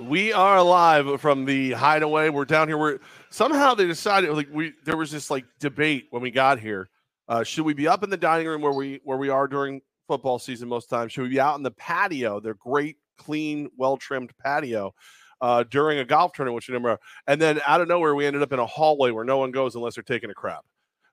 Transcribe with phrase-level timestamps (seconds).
[0.00, 2.30] We are live from the hideaway.
[2.30, 2.78] We're down here.
[2.78, 2.98] We're
[3.30, 6.88] somehow they decided like we there was this like debate when we got here.
[7.28, 9.80] Uh, should we be up in the dining room where we where we are during
[10.08, 11.12] football season most times?
[11.12, 14.94] Should we be out in the patio, their great, clean, well trimmed patio,
[15.40, 16.98] uh, during a golf tournament, which we never.
[17.26, 19.74] And then out of nowhere, we ended up in a hallway where no one goes
[19.74, 20.64] unless they're taking a crap.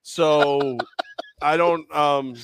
[0.03, 0.77] So
[1.41, 1.93] I don't.
[1.95, 2.35] um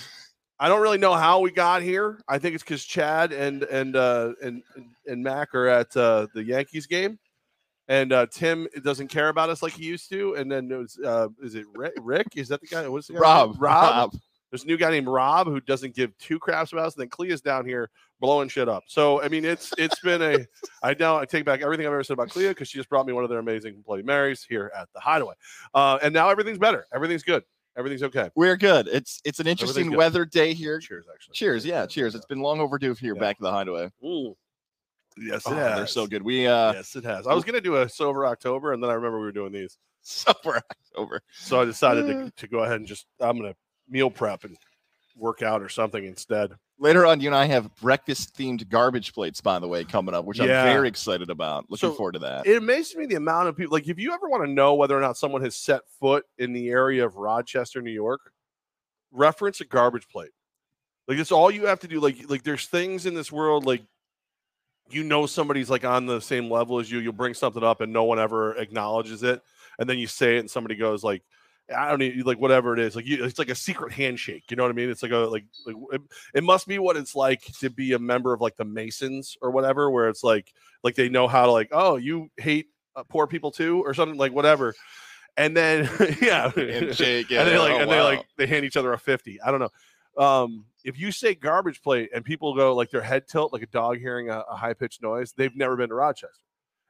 [0.60, 2.22] I don't really know how we got here.
[2.28, 4.64] I think it's because Chad and and uh, and
[5.08, 7.20] and Mac are at uh, the Yankees game,
[7.88, 10.36] and uh, Tim doesn't care about us like he used to.
[10.36, 11.94] And then it was uh, is it Rick?
[12.00, 12.28] Rick?
[12.36, 12.88] Is that the guy?
[12.88, 13.20] What's the guy?
[13.20, 13.56] Rob.
[13.60, 14.12] Rob.
[14.14, 14.22] Rob.
[14.52, 16.94] There's a new guy named Rob who doesn't give two craps about us.
[16.94, 17.90] And then Clea's down here
[18.20, 18.84] blowing shit up.
[18.86, 20.46] So I mean, it's it's been a.
[20.84, 23.08] I now I take back everything I've ever said about Clea because she just brought
[23.08, 25.34] me one of their amazing Bloody Marys here at the Hideaway,
[25.74, 26.86] uh, and now everything's better.
[26.94, 27.44] Everything's good.
[27.78, 28.30] Everything's okay.
[28.36, 28.88] We're good.
[28.88, 30.80] It's it's an interesting weather day here.
[30.80, 31.34] Cheers, actually.
[31.34, 32.14] Cheers, yeah, cheers.
[32.16, 33.20] It's been long overdue here Yeah.
[33.22, 33.90] back in the hideaway.
[34.04, 34.36] Mm.
[35.18, 35.78] Yes, it Oh, has.
[35.78, 36.22] they're so good.
[36.24, 37.26] We uh yes, it has.
[37.28, 39.78] I was gonna do a sober October, and then I remember we were doing these,
[40.04, 40.62] sober
[40.96, 41.22] over.
[41.34, 42.26] so I decided Uh.
[42.26, 43.56] to, to go ahead and just I'm gonna
[43.90, 44.56] meal prep and
[45.16, 46.54] work out or something instead.
[46.84, 50.26] Later on, you and I have breakfast themed garbage plates, by the way, coming up,
[50.26, 50.64] which Yeah.
[50.64, 51.64] I'm very excited about.
[51.70, 52.46] Looking So, forward to that.
[52.46, 53.72] It amazes me the amount of people.
[53.72, 56.52] Like, if you ever want to know whether or not someone has set foot in
[56.52, 58.34] the area of Rochester, New York,
[59.12, 60.32] reference a garbage plate.
[61.08, 62.02] Like, it's all you have to do.
[62.02, 63.82] Like, like there's things in this world like.
[64.90, 67.00] You know somebody's like on the same level as you.
[67.00, 69.42] You'll bring something up and no one ever acknowledges it,
[69.80, 71.24] and then you say it and somebody goes like,
[71.76, 72.96] I don't need like whatever it is.
[72.96, 74.44] Like you, it's like a secret handshake.
[74.50, 74.90] You know what I mean?
[74.90, 76.02] It's like a like like it,
[76.36, 79.52] it must be what it's like to be a member of like the Masons or
[79.52, 80.54] whatever, where it's like
[80.84, 84.18] like they know how to like oh you hate uh, poor people too or something
[84.18, 84.74] like whatever,
[85.38, 85.90] and then
[86.22, 87.42] yeah, Handshake, yeah.
[87.42, 89.40] and they like oh, and they like they hand each other a fifty.
[89.42, 90.24] I don't know.
[90.24, 93.68] Um, if you say garbage plate and people go like their head tilt like a
[93.68, 96.30] dog hearing a, a high pitched noise, they've never been to Rochester.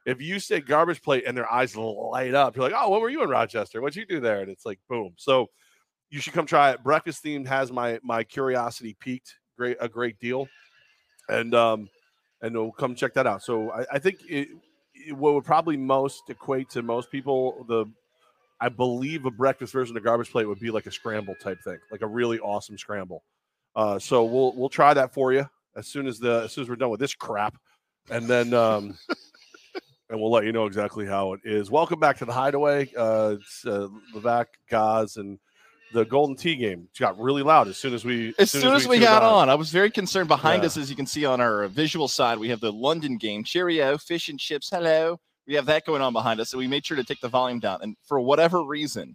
[0.06, 3.08] If you say garbage plate and their eyes light up, you're like, oh, what were
[3.08, 3.80] you in Rochester?
[3.80, 4.40] What'd you do there?
[4.40, 5.14] And it's like, boom.
[5.16, 5.48] So
[6.10, 6.82] you should come try it.
[6.82, 10.46] Breakfast themed has my my curiosity peaked great a great deal,
[11.28, 11.88] and um,
[12.42, 13.42] and we'll come check that out.
[13.42, 14.48] So I, I think it,
[14.94, 17.84] it- what would probably most equate to most people the
[18.60, 21.78] I believe a breakfast version of garbage plate would be like a scramble type thing,
[21.90, 23.24] like a really awesome scramble.
[23.74, 26.68] Uh, so we'll we'll try that for you as soon as the as soon as
[26.68, 27.56] we're done with this crap,
[28.10, 28.96] and then um,
[30.10, 31.70] and we'll let you know exactly how it is.
[31.70, 32.90] Welcome back to the Hideaway.
[32.96, 35.38] Uh, it's uh, Levack, Goz, and
[35.92, 36.88] the Golden Tee game.
[36.94, 39.48] It got really loud as soon as we As soon as we tuned got on,
[39.48, 40.28] I was very concerned.
[40.28, 40.66] Behind Yeah.
[40.66, 43.44] us, as you can see on our visual side, we have the London game.
[43.44, 44.68] Cheerio, fish and chips.
[44.70, 45.20] Hello.
[45.46, 47.60] We have that going on behind us, so we made sure to take the volume
[47.60, 47.80] down.
[47.82, 49.14] And for whatever reason,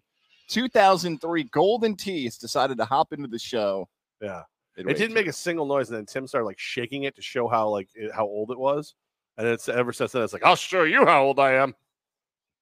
[0.49, 3.87] 2003 Golden Tees decided to hop into the show.
[4.21, 4.43] Yeah.
[4.77, 7.21] midway It didn't make a single noise, and then Tim started like shaking it to
[7.21, 8.93] show how like it, how old it was,
[9.39, 11.73] and it's ever since then it's like I'll show you how old I am,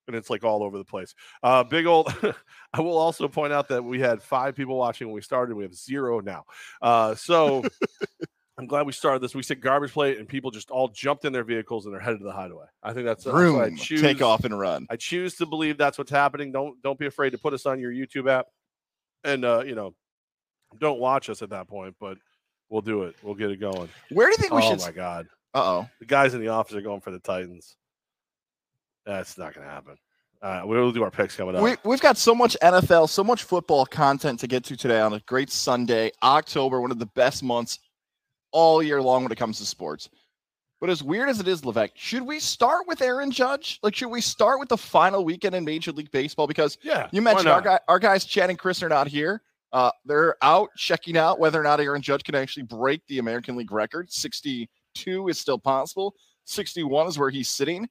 [0.08, 1.16] and it's like all over the place.
[1.42, 2.14] Uh, big old.
[2.74, 5.56] I will also point out that we had five people watching when we started.
[5.56, 6.46] We have zero now.
[6.82, 7.64] Uh, so
[8.60, 9.34] I'm glad we started this.
[9.34, 12.20] We said garbage plate, and people just all jumped in their vehicles and they're headed
[12.20, 12.66] to the hideaway.
[12.84, 14.02] I think that's, that's I choose.
[14.02, 14.86] take off and run.
[14.90, 16.52] I choose to believe that's what's happening.
[16.52, 18.48] Don't don't be afraid to put us on your YouTube app,
[19.24, 19.96] and uh, you know,
[20.80, 22.20] don't watch us at that point, but
[22.70, 23.16] we'll do it.
[23.24, 23.90] We'll get it going.
[24.12, 24.82] Where do you think we oh should?
[24.82, 25.90] Oh my god, Uh oh.
[26.00, 27.75] the guys in the office are going for the Titans.
[29.06, 29.97] That's not going to happen.
[30.41, 31.63] Uh, we'll do our picks coming up.
[31.63, 35.13] We, we've got so much NFL, so much football content to get to today on
[35.13, 37.79] a great Sunday, October, one of the best months
[38.51, 40.09] all year long when it comes to sports.
[40.79, 43.79] But as weird as it is, Levack, should we start with Aaron Judge?
[43.81, 46.46] Like, should we start with the final weekend in Major League Baseball?
[46.46, 49.41] Because yeah, you mentioned our guy, our guys, Chad and Chris, are not here.
[49.73, 53.56] Uh, they're out checking out whether or not Aaron Judge can actually break the American
[53.56, 54.12] League record.
[54.97, 56.16] 62 is still possible.
[56.46, 57.88] 61 is where he's sitting.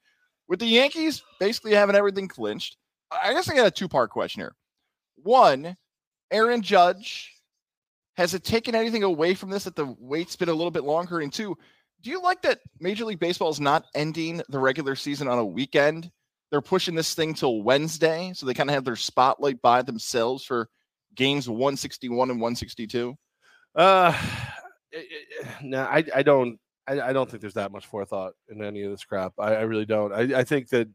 [0.48, 2.76] With the Yankees basically having everything clinched,
[3.10, 4.54] I guess I got a two part question here.
[5.16, 5.76] One,
[6.30, 7.32] Aaron Judge,
[8.16, 11.20] has it taken anything away from this that the wait's been a little bit longer?
[11.20, 11.56] And two,
[12.02, 15.44] do you like that Major League Baseball is not ending the regular season on a
[15.44, 16.10] weekend?
[16.50, 20.44] They're pushing this thing till Wednesday, so they kind of have their spotlight by themselves
[20.44, 20.68] for
[21.16, 23.16] games 161 and 162.
[23.74, 24.16] Uh,
[25.62, 26.58] no, I, I don't.
[26.88, 29.32] I, I don't think there's that much forethought in any of this crap.
[29.38, 30.12] I, I really don't.
[30.12, 30.88] I, I think that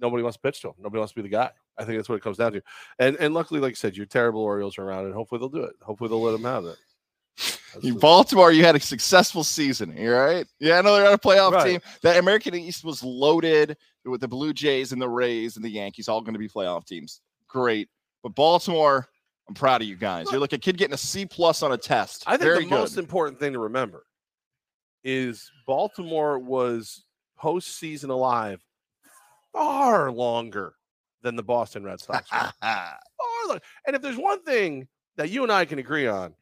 [0.00, 0.74] nobody wants to pitch to him.
[0.78, 1.50] Nobody wants to be the guy.
[1.78, 2.62] I think that's what it comes down to.
[2.98, 5.64] And and luckily, like I said, your terrible Orioles are around, and hopefully they'll do
[5.64, 5.74] it.
[5.82, 6.76] Hopefully they'll let him have it.
[7.82, 9.94] In Baltimore, you had a successful season.
[9.94, 10.46] Right?
[10.58, 11.72] Yeah, I know they're not a playoff Right.
[11.72, 11.80] team.
[12.02, 13.76] The American East was loaded
[14.06, 16.86] with the Blue Jays and the Rays and the Yankees, all going to be playoff
[16.86, 17.20] teams.
[17.48, 17.88] Great,
[18.22, 19.06] but Baltimore,
[19.48, 20.30] I'm proud of you guys.
[20.30, 22.24] You're like a kid getting a C plus on a test.
[22.26, 22.70] I think Very the good.
[22.70, 24.06] most important thing to remember
[25.08, 27.04] is Baltimore was
[27.40, 28.60] postseason alive
[29.52, 30.74] far longer
[31.22, 32.28] than the Boston Red Sox.
[32.28, 32.52] far
[33.48, 36.34] long- And if there's one thing that you and I can agree on,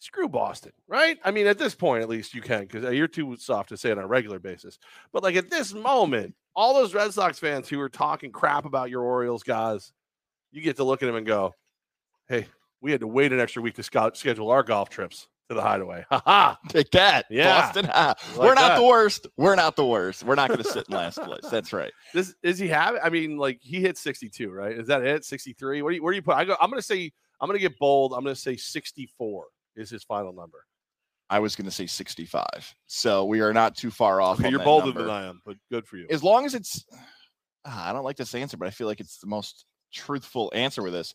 [0.00, 1.16] screw Boston, right?
[1.24, 3.76] I mean, at this point, at least you can, because uh, you're too soft to
[3.76, 4.78] say it on a regular basis.
[5.12, 8.90] But like at this moment, all those Red Sox fans who are talking crap about
[8.90, 9.92] your Orioles guys,
[10.50, 11.54] you get to look at them and go,
[12.28, 12.46] "Hey,
[12.80, 15.62] we had to wait an extra week to scout, schedule our golf trips to the
[15.62, 16.58] Hideaway." Ha ha!
[16.68, 17.60] Take that, Yeah.
[17.72, 17.86] Boston.
[17.86, 18.76] Like We're not that.
[18.78, 19.26] the worst.
[19.36, 20.22] We're not the worst.
[20.24, 21.44] We're not going to sit in last place.
[21.50, 21.92] That's right.
[22.14, 22.96] This is he have?
[23.02, 24.76] I mean, like he hit 62, right?
[24.78, 25.24] Is that it?
[25.24, 25.82] 63?
[25.82, 26.34] What do you where do you put?
[26.36, 26.56] I go.
[26.60, 27.12] I'm gonna say.
[27.40, 28.12] I'm gonna get bold.
[28.12, 29.46] I'm gonna say 64
[29.76, 30.64] is his final number.
[31.30, 32.44] I was going to say 65.
[32.86, 34.38] So we are not too far off.
[34.38, 35.02] Okay, you're bolder number.
[35.04, 36.06] than I am, but good for you.
[36.10, 36.84] As long as it's,
[37.64, 39.64] ah, I don't like this answer, but I feel like it's the most
[39.94, 41.14] truthful answer with this.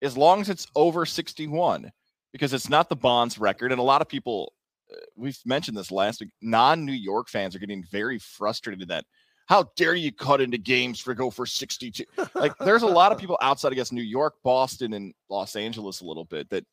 [0.00, 1.92] As long as it's over 61,
[2.32, 3.72] because it's not the Bonds record.
[3.72, 4.52] And a lot of people,
[4.92, 9.04] uh, we've mentioned this last week, non New York fans are getting very frustrated that.
[9.46, 12.04] How dare you cut into games for go for 62?
[12.36, 16.02] Like, there's a lot of people outside, I guess, New York, Boston, and Los Angeles
[16.02, 16.64] a little bit that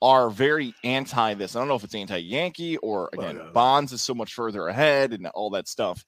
[0.00, 1.56] are very anti this.
[1.56, 3.50] I don't know if it's anti Yankee or Well, again, yeah.
[3.52, 6.04] Bonds is so much further ahead and all that stuff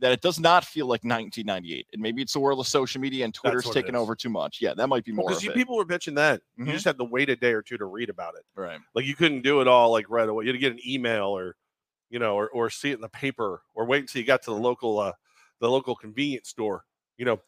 [0.00, 1.86] that it does not feel like 1998.
[1.92, 4.00] And maybe it's the world of social media and Twitter's what it taking is.
[4.00, 4.58] over too much.
[4.60, 5.54] Yeah, that might be more because it.
[5.54, 6.66] people were bitching that Mhm.
[6.66, 8.44] you just had to wait a day or two to read about it.
[8.54, 8.80] right.
[8.94, 10.44] Like you couldn't do it all like right away.
[10.44, 11.56] You had to get an email or,
[12.08, 14.50] you know, or, or see it in the paper or wait until you got to
[14.50, 15.12] the local uh
[15.60, 16.84] the local convenience store.
[17.18, 17.40] You know,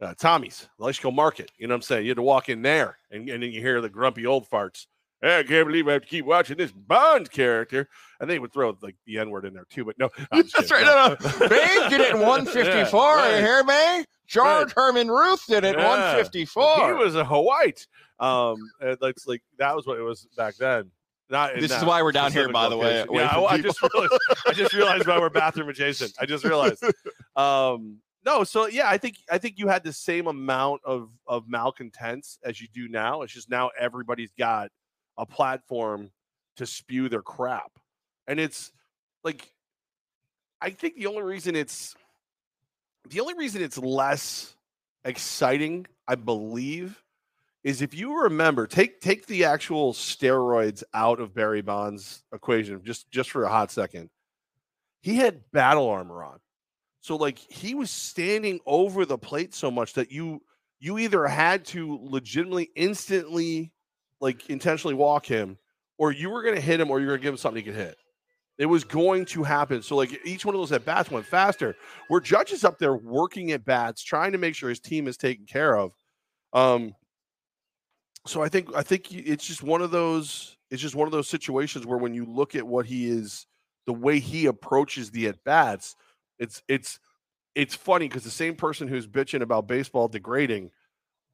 [0.00, 1.52] uh, Tommy's, Electrical Market.
[1.58, 2.04] You know what I'm saying?
[2.04, 4.86] You had to walk in there and, and then you hear the grumpy old farts.
[5.20, 7.88] "Hey, I can't believe I have to keep watching this Bond character.
[8.20, 10.84] And they would throw like the N word in there too, but no, That's right.
[10.84, 11.38] No, no.
[11.48, 13.16] Babe did it in 154.
[13.16, 14.04] Yeah, You hear me?
[14.26, 15.88] George Herman Ruth did it Yeah.
[15.88, 16.86] 154.
[16.88, 17.72] He was a Hawaii.
[18.20, 20.90] Um, that's like that was what it was back then.
[21.30, 24.12] Not This is why we're down here, by the way, Yeah, I, I just realized,
[24.46, 26.14] I just realized why we're bathroom adjacent.
[26.18, 26.82] I just realized.
[27.36, 31.48] Um, no, so yeah, I think I think you had the same amount of of
[31.48, 33.22] malcontents as you do now.
[33.22, 34.70] It's just now everybody's got
[35.18, 36.10] a platform
[36.56, 37.72] to spew their crap,
[38.26, 38.72] and it's
[39.22, 39.52] like
[40.60, 41.94] I think the only reason it's
[43.08, 44.54] the only reason it's less
[45.04, 47.02] exciting, I believe,
[47.64, 53.10] is if you remember, take take the actual steroids out of Barry Bonds equation just
[53.10, 54.10] just for a hot second.
[55.00, 56.38] He had battle armor on.
[57.00, 60.42] So like he was standing over the plate so much that you
[60.80, 63.72] you either had to legitimately instantly
[64.20, 65.58] like intentionally walk him
[65.98, 67.70] or you were going to hit him or you're going to give him something he
[67.70, 67.96] could hit.
[68.56, 69.82] It was going to happen.
[69.82, 71.76] So like each one of those at bats went faster.
[72.08, 75.16] Where Judge is up there working at bats, trying to make sure his team is
[75.16, 75.92] taken care of.
[76.52, 76.94] Um,
[78.26, 80.56] so I think I think it's just one of those.
[80.70, 83.46] It's just one of those situations where when you look at what he is,
[83.86, 85.94] the way he approaches the at bats,
[86.38, 86.98] it's it's
[87.54, 90.70] it's funny because the same person who's bitching about baseball degrading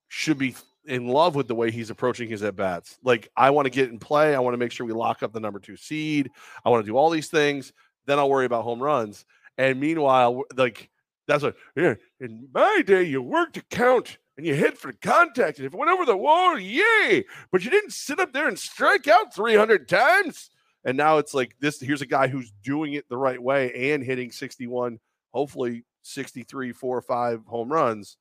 [0.08, 0.54] should be
[0.86, 2.98] in love with the way he's approaching his at bats.
[3.02, 4.34] Like I want to get in play.
[4.34, 6.31] I want to make sure we lock up the number two seed.
[6.64, 7.72] I want to do all these things.
[8.06, 9.25] Then I'll worry about home runs.
[9.56, 10.90] And meanwhile, like
[11.26, 11.94] that's what yeah.
[12.20, 15.58] In my day, you worked to count and you hit for contact.
[15.58, 17.25] And if it went over the wall, yay!
[17.50, 20.50] But you didn't sit up there and strike out 300 times.
[20.84, 21.81] And now it's like this.
[21.81, 24.98] Here's a guy who's doing it the right way and hitting 61,
[25.32, 28.17] hopefully 63, four or five home runs.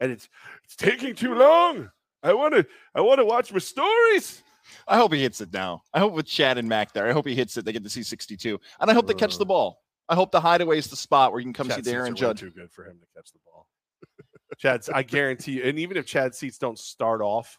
[0.00, 0.28] And it's
[0.64, 1.90] it's taking too long.
[2.22, 4.42] I want to I want to watch my stories.
[4.86, 5.82] I hope he hits it now.
[5.92, 7.64] I hope with Chad and Mac there, I hope he hits it.
[7.64, 8.60] They get to see 62.
[8.80, 9.82] And I hope they catch the ball.
[10.08, 12.14] I hope the hideaway is the spot where you can come see Chad the Aaron
[12.14, 12.40] Judge.
[12.40, 13.66] Too good for him to catch the ball.
[14.58, 17.58] Chad's, I guarantee you, and even if Chad Seats don't start off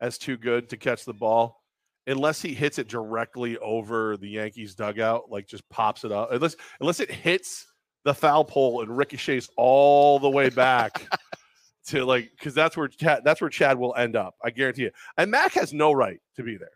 [0.00, 1.62] as too good to catch the ball,
[2.06, 6.56] unless he hits it directly over the Yankees dugout, like just pops it up, unless
[6.80, 7.66] unless it hits
[8.04, 11.06] the foul pole and ricochets all the way back
[11.88, 14.34] to like because that's where Chad that's where Chad will end up.
[14.44, 14.90] I guarantee you.
[15.16, 16.70] And Mac has no right to be there.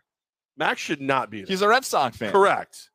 [0.57, 1.47] Mac should not be there.
[1.47, 2.31] He's a Red Sox fan.
[2.31, 2.89] Correct.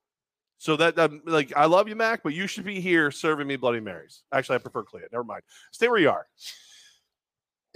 [0.58, 3.54] So that, um, like, I love you, Mac, but you should be here serving me
[3.56, 4.24] Bloody Marys.
[4.32, 5.02] Actually, I prefer Clea.
[5.12, 5.42] Never mind.
[5.70, 6.26] Stay where you are.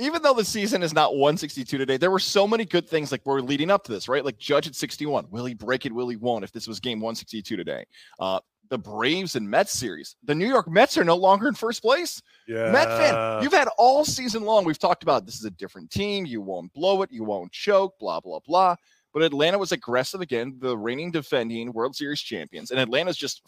[0.01, 3.23] even though the season is not 162 today, there were so many good things like
[3.25, 4.25] we're leading up to this, right?
[4.25, 5.27] Like Judge at 61.
[5.31, 5.93] Will he break it?
[5.93, 6.43] Will he won't?
[6.43, 7.85] If this was game 162 today.
[8.19, 8.41] Uh,
[8.71, 10.17] the Braves and Mets series.
[10.25, 12.23] The New York Mets are no longer in first place.
[12.49, 12.71] Yeah.
[12.73, 14.65] Met fan, you've had all season long.
[14.65, 16.25] We've talked about this is a different team.
[16.27, 17.13] You won't blow it.
[17.13, 17.99] You won't choke.
[17.99, 18.77] Blah blah blah.
[19.13, 23.43] But Atlanta was aggressive again, the reigning defending World Series champions, and Atlanta's just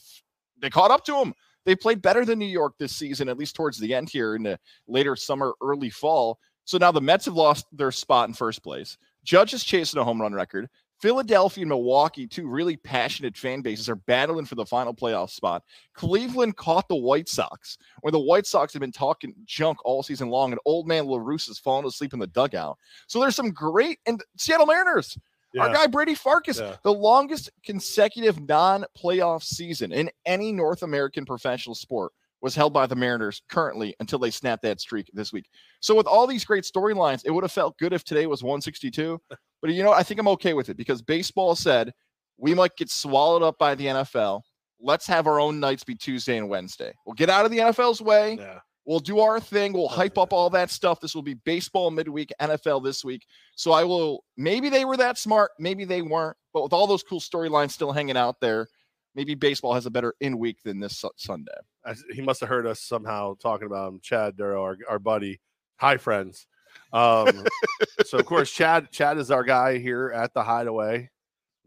[0.60, 1.34] they caught up to them.
[1.64, 4.42] They played better than New York this season, at least towards the end here in
[4.42, 6.38] the later summer, early fall.
[6.64, 8.96] So now the Mets have lost their spot in first place.
[9.24, 10.68] Judge is chasing a home run record.
[11.00, 15.62] Philadelphia and Milwaukee, two really passionate fan bases, are battling for the final playoff spot.
[15.92, 20.28] Cleveland caught the White Sox, where the White Sox have been talking junk all season
[20.30, 22.78] long, and old man La Russa has fallen asleep in the dugout.
[23.06, 25.18] So there's some great and Seattle Mariners.
[25.58, 26.76] Our guy Brady Farkas, Yeah.
[26.82, 32.12] the longest consecutive non-playoff season in any North American professional sport
[32.44, 35.46] was held by the Mariners currently until they snapped that streak this week.
[35.80, 39.18] So with all these great storylines, it would have felt good if today was 162.
[39.62, 41.90] But you know, I think I'm okay with it because baseball said
[42.36, 44.42] we might get swallowed up by the NFL.
[44.78, 46.92] Let's have our own nights be Tuesday and Wednesday.
[47.06, 48.36] We'll get out of the NFL's way.
[48.38, 48.58] Yeah.
[48.84, 49.72] We'll do our thing.
[49.72, 51.00] We'll hype up all that stuff.
[51.00, 53.24] This will be baseball midweek, NFL this week.
[53.56, 54.22] So I will.
[54.36, 55.52] Maybe they were that smart.
[55.58, 56.36] Maybe they weren't.
[56.52, 58.68] But with all those cool storylines still hanging out there,
[59.14, 61.52] maybe baseball has a better in week than this Su- Sunday.
[61.84, 64.00] I, he must have heard us somehow talking about him.
[64.02, 65.40] Chad Duro, our, our buddy.
[65.76, 66.46] Hi, friends.
[66.92, 67.44] Um,
[68.04, 71.10] so of course, Chad Chad is our guy here at the Hideaway.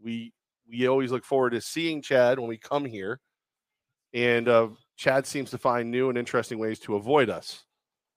[0.02, 0.32] We
[0.68, 3.20] we always look forward to seeing Chad when we come here,
[4.12, 7.64] and uh, Chad seems to find new and interesting ways to avoid us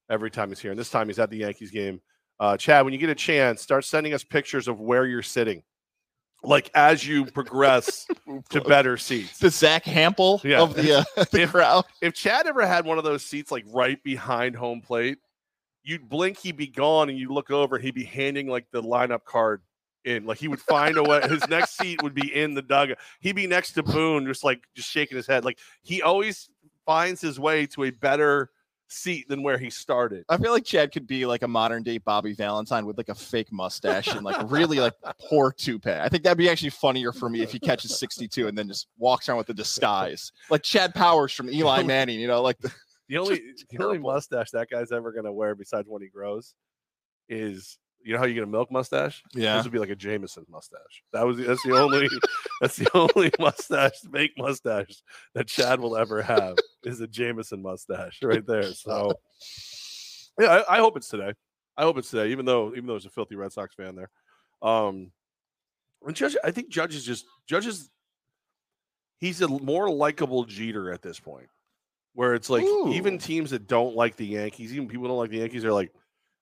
[0.10, 0.72] every time he's here.
[0.72, 2.02] And this time he's at the Yankees game.
[2.40, 5.62] Uh, Chad, when you get a chance, start sending us pictures of where you're sitting,
[6.44, 8.08] like as you progress
[8.50, 9.40] to better seats.
[9.40, 10.62] The Zack Hample Yeah.
[10.62, 11.86] of the, uh, the If- crowd.
[12.02, 15.20] if Chad ever had one of those seats like right behind home plate,
[15.84, 19.24] you'd blink, he'd be gone, and you'd look over, he'd be handing like the lineup
[19.26, 19.62] card
[20.06, 20.26] in.
[20.26, 21.22] Like he would find a way.
[21.28, 22.98] His next seat would be in the dugout.
[23.20, 25.46] He'd be next to Boone, just like just shaking his head.
[25.46, 26.50] Like he always
[26.86, 28.50] finds his way to a better
[28.92, 30.26] seat than where he started.
[30.30, 33.16] I feel like Chad could be like a modern day Bobby Valentine with like a
[33.16, 35.92] fake mustache and like really like poor toupee.
[35.92, 38.88] I think that'd be actually funnier for me if he catches 62 and then just
[38.98, 40.32] walks around with a disguise.
[40.50, 42.72] Like Chad Powers from Eli Manning, you know, like the,
[43.08, 46.54] The only the only mustache that guy's ever gonna wear besides when he grows
[47.30, 49.24] is you know how you get a milk mustache?
[49.34, 49.56] Yeah.
[49.56, 51.04] This would be like a Jameson mustache.
[51.14, 52.08] That was that's the only
[52.62, 55.02] that's the only mustache, fake mustache
[55.36, 58.64] that Chad will ever have is a Jameson mustache right there.
[58.74, 59.14] So
[60.40, 61.34] yeah, I, I hope it's today.
[61.78, 64.10] I hope it's today, even though even though there's a filthy Red Sox fan there.
[64.62, 65.12] Um
[66.06, 67.90] and Judge, I think Judge is just Judge is
[69.20, 71.48] he's a more likable Jeter at this point.
[72.14, 75.38] Where it's like even teams that don't like the Yankees, even people don't like the
[75.38, 75.94] Yankees, are like,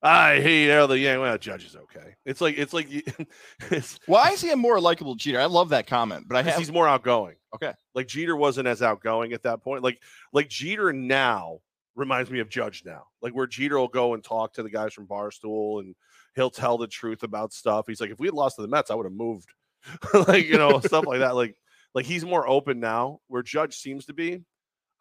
[0.01, 1.21] I hate you know, the Yankees.
[1.21, 2.15] Well, Judge is okay.
[2.25, 2.87] It's like it's like
[3.71, 5.39] it's why is he a more likable Jeter?
[5.39, 7.35] I love that comment, but I have he's more outgoing.
[7.53, 7.73] Okay.
[7.93, 9.83] Like Jeter wasn't as outgoing at that point.
[9.83, 10.01] Like
[10.31, 11.59] like Jeter now
[11.95, 13.03] reminds me of Judge now.
[13.21, 15.95] Like where Jeter will go and talk to the guys from Barstool and
[16.35, 17.85] he'll tell the truth about stuff.
[17.87, 19.49] He's like, if we had lost to the Mets, I would have moved.
[20.27, 21.35] like, you know, stuff like that.
[21.35, 21.55] Like
[21.93, 24.43] like he's more open now, where Judge seems to be.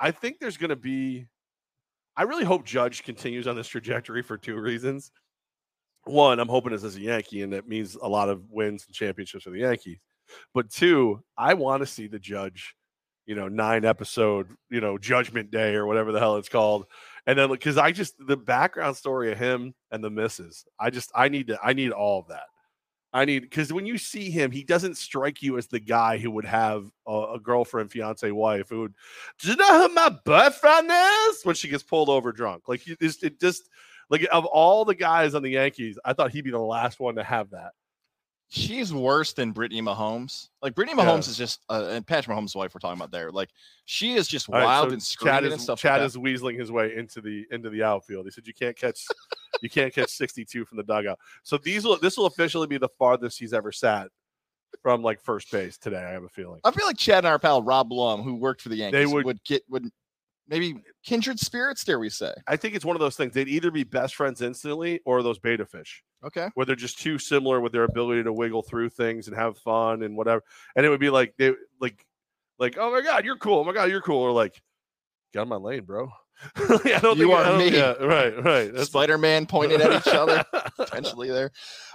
[0.01, 1.27] I think there's gonna be
[2.19, 5.13] I really hope Judge continues on this trajectory for two reasons.
[6.03, 8.95] One, I'm hoping it's as a Yankee, and that means a lot of wins and
[8.95, 10.01] championships for the Yankees.
[10.53, 12.75] But two, I want to see the Judge,
[13.27, 16.87] you know, nine episode, you know, Judgment Day or whatever the hell it's called,
[17.29, 21.13] and then because I just the background story of him and the misses, I just
[21.15, 22.47] I need to I need all of that.
[23.13, 26.31] I need because when you see him, he doesn't strike you as the guy who
[26.33, 28.95] would have a, a girlfriend, fiance, wife who would.
[29.41, 31.41] Do you know who my boyfriend is?
[31.45, 33.71] When she gets pulled over drunk, like you it just
[34.11, 37.15] like of all the guys on the Yankees, I thought he'd be the last one
[37.15, 37.73] to have that.
[38.49, 40.49] She's worse than Brittany Mahomes.
[40.63, 41.09] Like Brittany Yeah.
[41.09, 43.31] Mahomes is just uh, and Patrick Mahomes' wife we're talking about there.
[43.31, 43.51] Like
[43.85, 45.79] she is just All right, wild so and screaming Chad is and stuff.
[45.81, 48.27] Chad like is weaseling his way into the into the outfield.
[48.27, 49.05] He said you can't catch
[49.63, 51.19] you can't catch 62 from the dugout.
[51.43, 54.09] So these will this will officially be the farthest he's ever sat
[54.83, 56.03] from like first base today.
[56.05, 56.61] I have a feeling.
[56.65, 59.25] I feel like Chad and our pal Rob Blum, who worked for the Yankees, would-
[59.25, 59.89] would, get would
[60.49, 61.85] maybe kindred spirits.
[61.85, 62.33] Dare we say?
[62.47, 63.35] I think it's one of those things.
[63.35, 66.03] They'd either be best friends instantly or those betta fish.
[66.25, 66.49] Okay.
[66.55, 70.03] where they're just too similar with their ability to wiggle through things and have fun
[70.03, 70.43] and whatever.
[70.75, 72.05] And it would be like they like
[72.59, 74.61] like oh my god you're cool oh my god you're cool or like
[75.33, 76.11] get on my lane bro.
[76.57, 77.69] I don't You think- are me.
[77.71, 78.79] Yeah, right, right.
[78.81, 80.45] Spider Man pointed at each other
[80.77, 81.51] potentially there.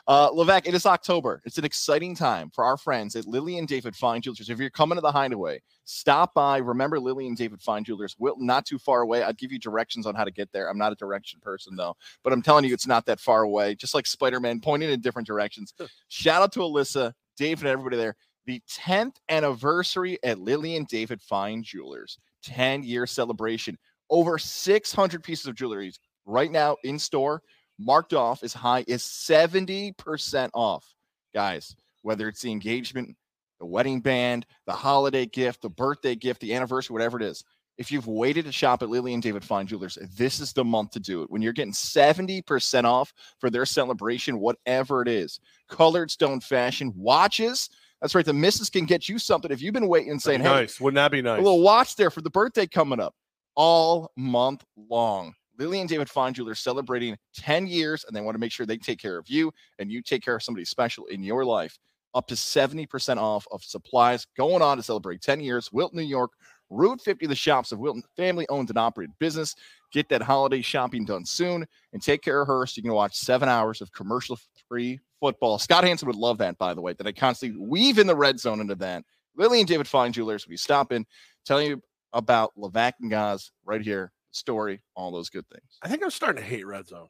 [0.05, 1.41] Uh, Levac, it is October.
[1.45, 4.49] It's an exciting time for our friends at Lily and David Fine Jewelers.
[4.49, 6.57] If you're coming to the Hideaway, stop by.
[6.57, 8.15] Remember Lily and David Fine Jewelers.
[8.19, 9.23] Will not too far away.
[9.23, 10.69] I'd give you directions on how to get there.
[10.69, 13.75] I'm not a direction person though, but I'm telling you, it's not that far away.
[13.75, 15.73] Just like Spider Man pointing in different directions.
[16.09, 18.17] Shout out to Alyssa, David, and everybody there.
[18.45, 22.17] The 10th anniversary at Lily and David Fine Jewelers.
[22.43, 23.77] 10 year celebration.
[24.13, 25.91] Over 600 pieces of jewelry
[26.27, 27.41] right now in store,
[27.79, 30.85] marked off as high as 70% off.
[31.33, 33.15] Guys, whether it's the engagement,
[33.59, 37.43] the wedding band, the holiday gift, the birthday gift, the anniversary, whatever it is,
[37.77, 40.91] If you've waited to shop at Lily and David Fine Jewelers, this is the month
[40.91, 41.31] to do it.
[41.31, 45.39] When you're getting 70% off for their celebration, whatever it is,
[45.69, 47.69] colored stone fashion, watches.
[47.99, 48.25] That's right.
[48.25, 50.79] The missus can get you something if you've been waiting and saying, hey, nice.
[50.79, 53.15] Wouldn't that be nice?" a little watch there for the birthday coming up
[53.55, 55.33] all month long.
[55.59, 58.77] Lily and David Fine Jewelers celebrating 10 years, and they want to make sure they
[58.77, 61.77] take care of you and you take care of somebody special in your life.
[62.15, 65.71] Up to 70% off of supplies going on to celebrate 10 years.
[65.71, 66.31] Wilton, New York,
[66.69, 69.55] Route 50, the shops of Wilton, family owned and operated business.
[69.91, 73.15] Get that holiday shopping done soon and take care of her so you can watch
[73.15, 75.59] seven hours of commercial free football.
[75.59, 78.39] Scott Hansen would love that, by the way, that I constantly weave in the red
[78.39, 79.03] zone into that.
[79.35, 81.05] Lily and David Fine Jewelers, we stop in,
[81.45, 81.81] tell you
[82.13, 85.77] about Levack and Goz right here, story, all those good things.
[85.81, 87.07] I think I'm starting to hate red zone.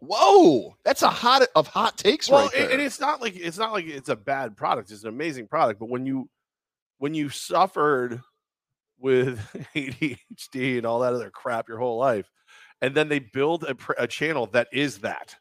[0.00, 2.72] Whoa, that's a hot of hot takes well, right and- there.
[2.72, 4.90] and it's not like it's not like it's a bad product.
[4.90, 5.78] It's an amazing product.
[5.78, 6.28] But when you
[6.98, 8.20] when you suffered
[8.98, 9.38] with
[9.76, 12.28] ADHD and all that other crap your whole life,
[12.80, 15.36] and then they build a, a channel that is that,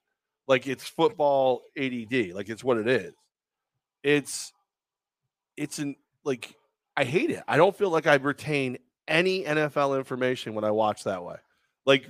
[0.47, 3.13] like it's football ADD, like it's what it is.
[4.03, 4.53] It's
[5.57, 6.55] it's an like
[6.95, 7.43] I hate it.
[7.47, 11.37] I don't feel like I retain any NFL information when I watch that way.
[11.85, 12.05] Like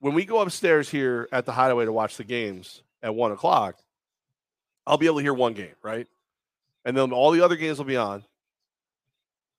[0.00, 3.76] when we go upstairs here at the Hideaway to watch the games at one o'clock,
[4.86, 6.06] I'll be able to hear one game, right?
[6.84, 8.24] And then all the other games will be on.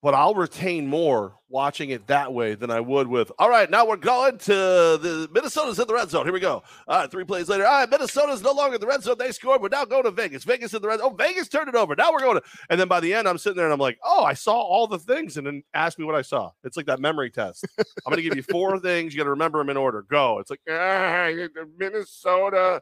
[0.03, 3.87] But I'll retain more watching it that way than I would with, all right, now
[3.87, 6.25] we're going to the Minnesota's in the red zone.
[6.25, 6.61] Here we go.
[6.89, 7.65] All right, three plays later.
[7.65, 9.15] All right, Minnesota's no longer in the red zone.
[9.17, 9.61] They scored.
[9.61, 10.43] We're now going to Vegas.
[10.43, 11.95] Vegas in the red Oh, Vegas turned it over.
[11.95, 12.43] Now we're going to.
[12.69, 14.87] And then by the end, I'm sitting there and I'm like, oh, I saw all
[14.87, 15.37] the things.
[15.37, 16.51] And then ask me what I saw.
[16.65, 17.65] It's like that memory test.
[17.79, 19.13] I'm going to give you four things.
[19.13, 20.01] You got to remember them in order.
[20.01, 20.39] Go.
[20.39, 21.29] It's like, ah,
[21.77, 22.81] Minnesota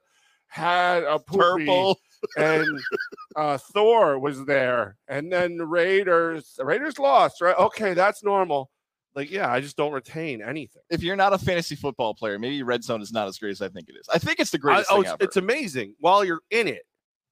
[0.51, 1.97] had a poopy Purple.
[2.35, 2.79] and
[3.37, 6.53] uh, Thor was there, and then the Raiders.
[6.57, 7.57] The Raiders lost, right?
[7.57, 8.69] Okay, that's normal.
[9.15, 10.81] Like, yeah, I just don't retain anything.
[10.89, 13.61] If you're not a fantasy football player, maybe red zone is not as great as
[13.61, 14.07] I think it is.
[14.13, 16.83] I think it's the I- greatest oh, it's, it's amazing while you're in it,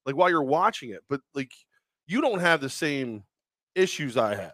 [0.05, 1.03] like while you're watching it.
[1.09, 1.51] But like,
[2.07, 3.23] you don't have the same
[3.75, 4.53] issues I have.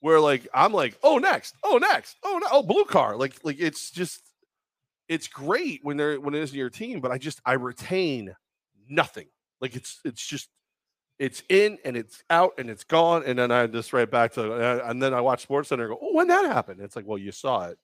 [0.00, 3.16] Where like I'm like, oh next, oh next, oh no, oh blue car.
[3.16, 4.31] Like like it's just,
[5.12, 8.34] it's great when they're when it is your team, but I just I retain
[8.88, 9.26] nothing.
[9.60, 10.48] Like it's it's just
[11.18, 14.52] it's in and it's out and it's gone and then I just right back to
[14.54, 16.80] uh, and then I watch Sports Center go, oh when that happened?
[16.80, 17.78] It's like, well, you saw it,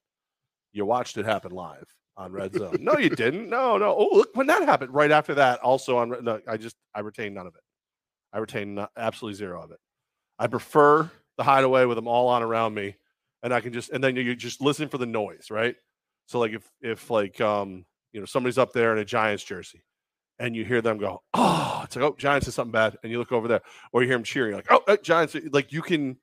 [0.72, 2.78] you watched it happen live on Red Zone.
[2.80, 3.50] no, you didn't.
[3.50, 3.94] No, no.
[3.94, 4.94] Oh, look when that happened.
[4.94, 6.24] Right after that, also on.
[6.24, 7.62] No, I just I retain none of it.
[8.32, 9.78] I retain no, absolutely zero of it.
[10.38, 12.96] I prefer the hideaway with them all on around me,
[13.42, 15.76] and I can just and then you just listen for the noise, right?
[16.28, 19.82] So like if if like um you know somebody's up there in a Giants jersey,
[20.38, 23.18] and you hear them go, oh, it's like oh Giants did something bad, and you
[23.18, 23.62] look over there,
[23.92, 26.18] or you hear them cheering, like oh uh, Giants, like you can,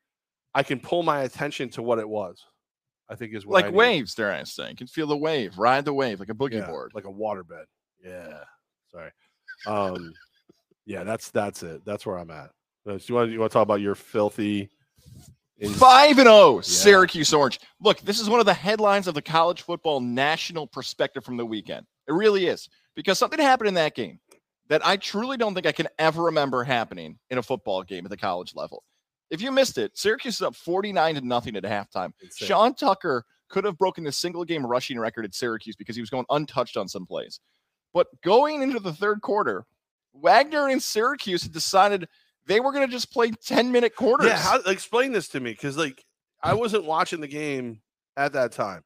[0.54, 2.46] I can pull my attention to what it was.
[3.10, 3.78] I think is what I like need.
[3.78, 4.70] waves, dare I say.
[4.70, 6.92] You can feel the wave, ride the wave like a boogie Yeah, board.
[6.94, 7.66] like a waterbed.
[8.04, 8.40] Yeah.
[8.92, 9.12] Sorry.
[9.66, 10.14] Um,
[10.86, 11.84] yeah, that's that's it.
[11.84, 12.52] That's where I'm at.
[12.86, 14.70] So you want you want to talk about your filthy?
[15.76, 16.62] Five and zero, Yeah.
[16.62, 17.60] Syracuse Orange.
[17.80, 21.46] Look, this is one of the headlines of the college football national perspective from the
[21.46, 21.86] weekend.
[22.08, 24.20] It really is because something happened in that game
[24.68, 28.10] that I truly don't think I can ever remember happening in a football game at
[28.10, 28.84] the college level.
[29.32, 32.12] If you missed it, Syracuse is up 49 to nothing at halftime.
[32.22, 32.48] Insane.
[32.48, 36.10] Sean Tucker could have broken the single game rushing record at Syracuse because he was
[36.10, 37.40] going untouched on some plays.
[37.94, 39.66] But going into the third quarter,
[40.14, 42.08] Wagner and Syracuse had decided
[42.48, 44.28] they were going to just play 10 minute quarters.
[44.28, 46.04] Yeah, how, explain this to me because like
[46.44, 47.82] I wasn't watching the game
[48.18, 48.84] at that time.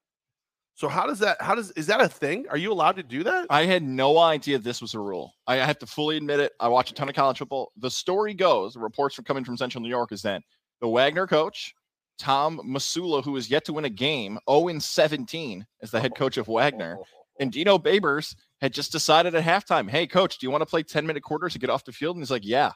[0.76, 1.41] So how does that?
[1.41, 2.45] How does is that a thing?
[2.50, 3.48] Are you allowed to do that?
[3.50, 5.34] I had no idea this was a rule.
[5.45, 6.54] I have to fully admit it.
[6.58, 7.74] I watch a ton of college football.
[7.76, 10.41] The story goes, the reports from coming from Central New York is that
[10.80, 11.74] the Wagner coach,
[12.17, 16.38] Tom Masella, who is yet to win a game, 0 17 as the head coach
[16.38, 16.98] of Wagner,
[17.41, 20.84] and Dino Babers had just decided at halftime, hey, coach, do you want to play
[20.84, 22.15] 10 minute quarters to get off the field?
[22.15, 22.72] And he's like, yeah.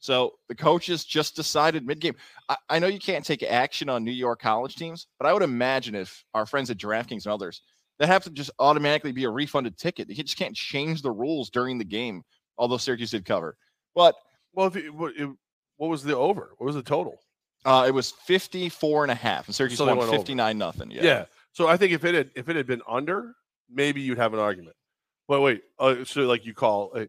[0.00, 2.16] So the coaches just decided mid game.
[2.48, 5.42] I, I know you can't take action on New York college teams, but I would
[5.42, 7.62] imagine if our friends at DraftKings and others,
[7.98, 10.08] that have to just automatically be a refunded ticket.
[10.08, 12.22] You just can't change the rules during the game,
[12.56, 13.56] although Syracuse did cover.
[13.94, 14.14] But
[14.54, 15.28] Well, if it, what, it,
[15.76, 16.52] what was the over?
[16.56, 17.20] What was the total?
[17.66, 20.16] uh, it was 54 and a half, and Syracuse So won went over.
[20.16, 20.90] 59 nothing.
[20.90, 21.02] Yeah.
[21.02, 21.24] Yeah.
[21.52, 23.34] So I think if it had if it had been under,
[23.68, 24.76] maybe you'd have an argument.
[25.28, 27.04] But wait, uh, so like you call, uh,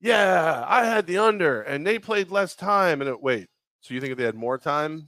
[0.00, 3.00] yeah, I had the under, and they played less time.
[3.00, 3.48] And it, wait,
[3.80, 5.06] so you think if they had more time?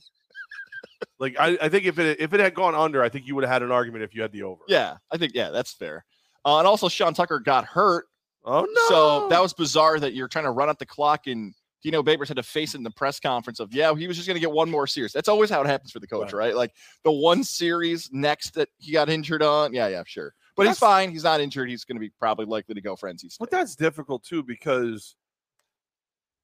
[1.19, 3.45] like I, I think if it if it had gone under, I think you would
[3.45, 4.63] have had an argument if you had the over.
[4.69, 6.05] Yeah, I think, yeah, that's fair.
[6.45, 8.07] Uh, and also, Sean Tucker got hurt
[8.45, 8.83] Oh no.
[8.89, 12.29] So that was bizarre that you're trying to run up the clock in Dino Babers
[12.29, 14.41] had to face it in the press conference of, yeah, he was just going to
[14.41, 15.13] get one more series.
[15.13, 16.49] That's always how it happens for the coach, right?
[16.49, 16.55] Right.
[16.55, 16.75] Like
[17.05, 19.73] the one series next that he got injured on.
[19.73, 20.35] Yeah, yeah, sure.
[20.61, 21.11] But he's fine.
[21.11, 21.71] He's not injured.
[21.71, 23.37] He's going to be probably likely to go for NC State.
[23.41, 25.17] But that's difficult too because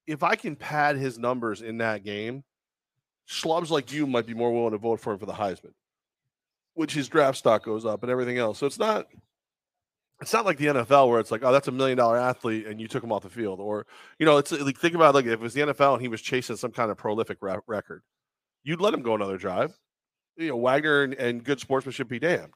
[0.06, 2.42] if I can pad his numbers in that game,
[3.28, 5.74] schlubs like you might be more willing to vote for him for the Heisman,
[6.72, 8.58] which his draft stock goes up and everything else.
[8.58, 9.06] So it's not
[10.22, 12.80] it's not like the NFL where it's like, oh, that's a million dollar athlete and
[12.80, 13.60] you took him off the field.
[13.60, 13.86] Or,
[14.18, 16.22] you know, it's like think about like if it was the NFL and he was
[16.22, 18.02] chasing some kind of prolific re- record,
[18.64, 19.78] you'd let him go another drive.
[20.38, 22.52] You know, Wagner and, and good sportsmanship be damned.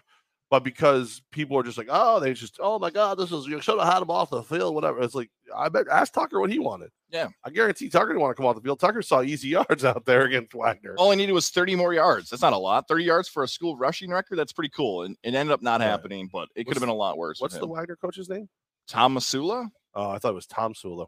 [0.51, 3.61] But because people are just like, oh, they just, oh my God, this is you
[3.61, 5.01] should have had him off the field, whatever.
[5.01, 6.91] It's like, I bet ask Tucker what he wanted.
[7.09, 7.29] Yeah.
[7.45, 8.81] I guarantee Tucker didn't want to come off the field.
[8.81, 10.97] Tucker saw easy yards out there against Wagner.
[10.99, 12.31] All I needed was 30 more yards.
[12.31, 12.89] That's not a lot.
[12.89, 14.37] 30 yards for a school rushing record.
[14.41, 15.05] That's pretty cool.
[15.05, 15.87] And it ended up not Right.
[15.87, 17.41] happening, but it could have been a lot worse.
[17.41, 17.67] What's the.
[17.69, 18.49] Wagner coach's name?
[18.89, 19.69] Tom Masella?
[19.95, 21.07] Oh, I thought it was Tom Sula.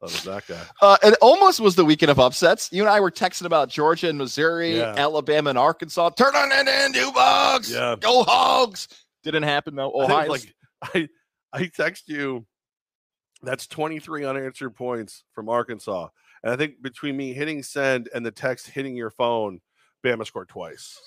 [0.00, 0.60] That was that guy.
[0.80, 2.70] Uh, it almost was the weekend of upsets.
[2.72, 4.94] You and I were texting about Georgia and Missouri, Yeah.
[4.96, 6.10] Alabama and Arkansas.
[6.10, 7.70] Turn on it in, you bugs.
[7.70, 7.96] Yeah.
[8.00, 8.88] Go hogs.
[9.22, 9.92] Didn't happen though.
[9.92, 10.28] I Ohio.
[10.28, 11.08] like I
[11.52, 12.46] I text you
[13.42, 16.08] that's 23 unanswered points from Arkansas.
[16.42, 19.60] And I think between me hitting send and the text hitting your phone,
[20.04, 20.98] Bama scored twice.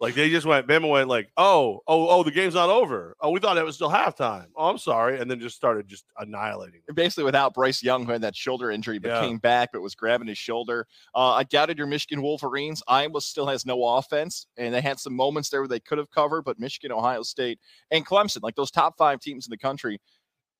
[0.00, 3.16] like they just went, Bama went like, oh, oh, oh, the game's not over.
[3.20, 4.46] Oh, we thought it was still halftime.
[4.56, 5.18] Oh, I'm sorry.
[5.20, 6.82] And then just started just annihilating.
[6.86, 6.94] them.
[6.94, 9.20] basically without Bryce Young, who had that shoulder injury, but Yeah.
[9.20, 10.86] came back, but was grabbing his shoulder.
[11.14, 12.82] Uh, I doubted your Michigan Wolverines.
[12.88, 16.10] Iowa still has no offense, and they had some moments there where they could have
[16.10, 17.58] covered, but Michigan, Ohio State,
[17.90, 20.00] and Clemson, like those top five teams in the country,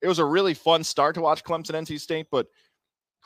[0.01, 2.27] it was a really fun start to watch Clemson, NC State.
[2.31, 2.47] But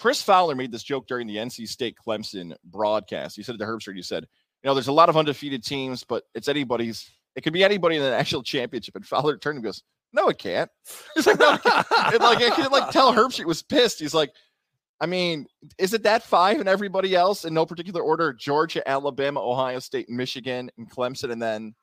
[0.02, 3.36] Chris Fowler made this joke during the NC State Clemson broadcast.
[3.36, 4.26] He said to Herbstreit, he said,
[4.60, 7.08] you know, there's a lot of undefeated teams, but it's anybody's.
[7.36, 8.96] It could be anybody in the national championship.
[8.96, 10.68] And Fowler turned and goes, "No, it can't."
[11.14, 14.00] He's like, "No, it can't." like I could like tell Herbstreit was pissed.
[14.00, 14.32] He's like,
[15.00, 15.46] I mean,
[15.78, 18.32] is it that five and everybody else in no particular order?
[18.32, 21.76] Georgia, Alabama, Ohio State, Michigan, and Clemson, and then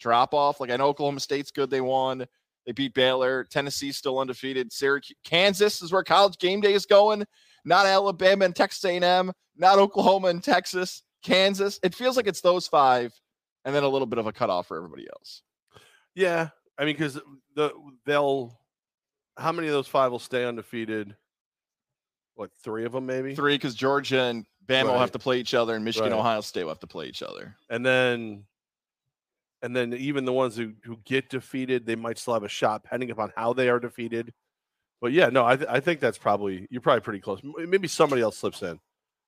[0.00, 0.58] drop off.
[0.58, 1.70] Like I know Oklahoma State's good.
[1.70, 2.26] They won.
[2.66, 3.44] They beat Baylor.
[3.44, 4.72] Tennessee's still undefeated.
[4.72, 7.24] Syracuse, Kansas is where college game day is going.
[7.64, 9.32] Not Alabama and Texas A&M.
[9.56, 11.02] Not Oklahoma and Texas.
[11.22, 11.78] Kansas.
[11.82, 13.12] It feels like it's those five,
[13.64, 15.42] and then a little bit of a cutoff for everybody else.
[16.14, 16.48] Yeah.
[16.78, 17.20] I mean, because
[17.54, 17.70] the
[18.06, 18.58] they'll
[19.36, 21.14] how many of those five will stay undefeated?
[22.34, 23.34] What, three of them maybe?
[23.34, 26.18] Three, because Georgia and Bama will have to play each other, and Michigan, Right.
[26.18, 27.54] Ohio State will have to play each other.
[27.70, 28.44] and then
[29.62, 32.82] and then even the ones who, who get defeated they might still have a shot
[32.82, 34.32] depending upon how they are defeated
[35.02, 38.22] but yeah no i, th- I think that's probably you're probably pretty close maybe somebody
[38.22, 38.78] else slips in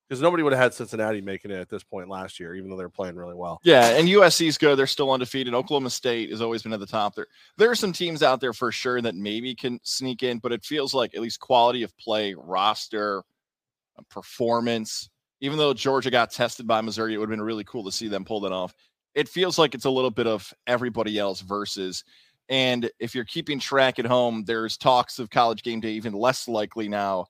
[0.07, 2.77] because nobody would have had cincinnati making it at this point last year even though
[2.77, 4.77] they're playing really well Yeah, and USC's good.
[4.77, 5.53] They're still undefeated.
[5.53, 7.15] Oklahoma State has always been at the top.
[7.15, 10.51] There, there are some teams out there for sure that maybe can sneak in, but
[10.51, 13.23] it feels like at least quality of play, roster,
[13.97, 15.09] uh, performance.
[15.41, 18.07] Even though Georgia got tested by Missouri, it would have been really cool to see
[18.07, 18.73] them pull that off.
[19.15, 22.03] It feels like it's a little bit of everybody else versus.
[22.49, 26.47] And if you're keeping track at home, there's talks of college game day even less
[26.47, 27.27] likely now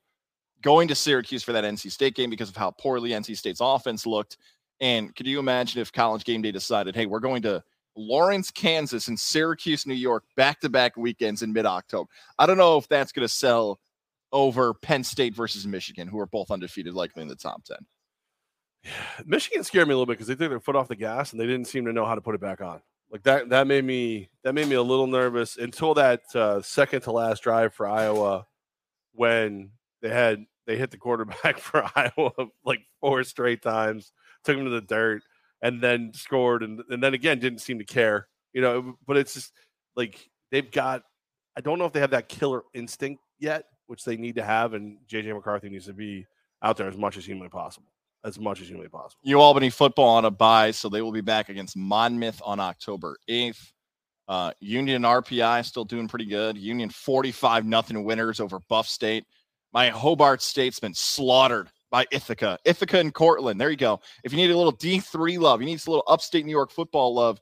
[0.62, 4.06] going to Syracuse for that NC State game because of how poorly NC State's offense
[4.06, 4.38] looked.
[4.82, 7.64] And could you imagine if College Game Day decided, hey, we're going to
[7.96, 12.10] Lawrence, Kansas, and Syracuse, New York, back to back weekends in mid October?
[12.40, 13.80] I don't know if that's going to sell
[14.32, 17.78] over Penn State versus Michigan, who are both undefeated, likely in the top 10.
[19.26, 21.40] michigan scared me a little bit because they took their foot off the gas and
[21.40, 22.82] they didn't seem to know how to put it back on
[23.16, 27.00] like that that made me that made me a little nervous until that uh, second
[27.00, 28.46] to last drive for iowa
[29.14, 32.32] when they had they hit the quarterback for iowa
[32.66, 34.12] like four straight times
[34.44, 35.24] took him to the dirt
[35.62, 39.34] and then scored and, and then again didn't seem to care you know but it's
[39.34, 39.54] just
[39.96, 41.04] like they've got
[41.56, 44.74] i don't know if they have that killer instinct yet which they need to have
[44.74, 46.26] and jj mccarthy needs to be
[46.62, 47.88] out there as much as humanly possible
[48.26, 51.22] as much as humanly possible U Albany football on a bye, so they will be
[51.22, 53.72] back against Monmouth on October 8th.
[54.28, 56.58] Uh, Union RPI still doing pretty good.
[56.58, 59.24] Union 45 nothing winners over Buff State.
[59.72, 62.58] My Hobart State's been slaughtered by Ithaca.
[62.66, 63.62] Ithaca and Cortland.
[63.62, 64.00] There you go.
[64.24, 67.14] If you need a little D3 love, you need a little upstate New York football
[67.14, 67.40] love,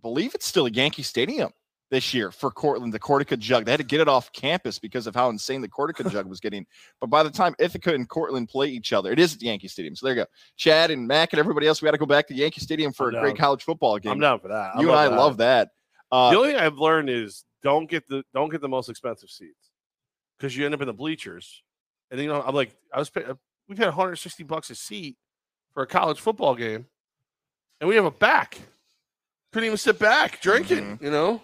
[0.00, 1.52] believe it's still a Yankee Stadium
[1.90, 3.64] this year for Cortland, the Cortaca Jug.
[3.64, 6.40] They had to get it off campus because of how insane the Cortaca Jug was
[6.40, 6.66] getting.
[7.00, 9.68] But by the time Ithaca and Cortland play each other, it is at the Yankee
[9.68, 9.96] Stadium.
[9.96, 10.26] So there you go.
[10.56, 13.08] Chad and Mac and everybody else, we got to go back to Yankee Stadium for
[13.08, 14.12] I'm a great college football game.
[14.12, 14.78] I'm down for that.
[14.78, 15.70] you and I love that.
[16.10, 19.30] Uh, the only thing I've learned is don't get the don't get the most expensive
[19.30, 19.70] seats
[20.38, 21.62] because you end up in the bleachers.
[22.10, 23.10] And you know, I'm like, I was
[23.68, 25.16] we paid 160 bucks a seat
[25.74, 26.86] for a college football game,
[27.80, 28.58] and we have a back.
[29.52, 30.84] Couldn't even sit back drinking.
[30.84, 31.04] Mm-hmm.
[31.04, 31.42] You know,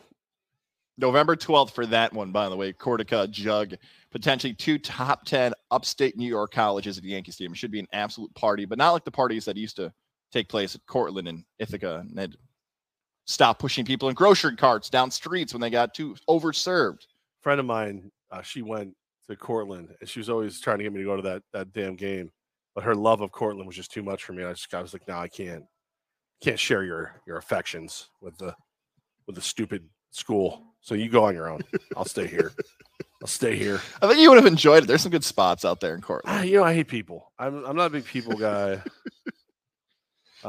[0.97, 2.73] November 12th for that one, by the way.
[2.73, 3.75] Cortaca Jug,
[4.13, 7.53] potentially two top 10 upstate New York colleges at the Yankee Stadium.
[7.53, 9.93] It should be an absolute party, but not like the parties that used to
[10.33, 12.05] take place at Cortland and Ithaca.
[12.09, 12.37] And they'd
[13.27, 17.07] stop pushing people in grocery carts down streets when they got too overserved.
[17.43, 18.95] friend of mine, uh, she went
[19.29, 21.73] to Cortland and she was always trying to get me to go to that that
[21.73, 22.31] damn game.
[22.75, 24.45] But her love of Cortland was just too much for me.
[24.45, 25.65] I just I was like, no, I can't
[26.43, 28.55] can't share your your affections with the
[29.27, 30.74] with the stupid school.
[30.85, 31.63] So you go on your own.
[31.97, 32.53] I'll stay here.
[33.23, 33.81] I'll stay here.
[34.03, 34.87] I think you would have enjoyed it.
[34.87, 36.47] There's some good spots out there in Ah, Cortland.
[36.49, 37.33] you know, I hate people.
[37.39, 38.83] I'm I'm not a big people guy.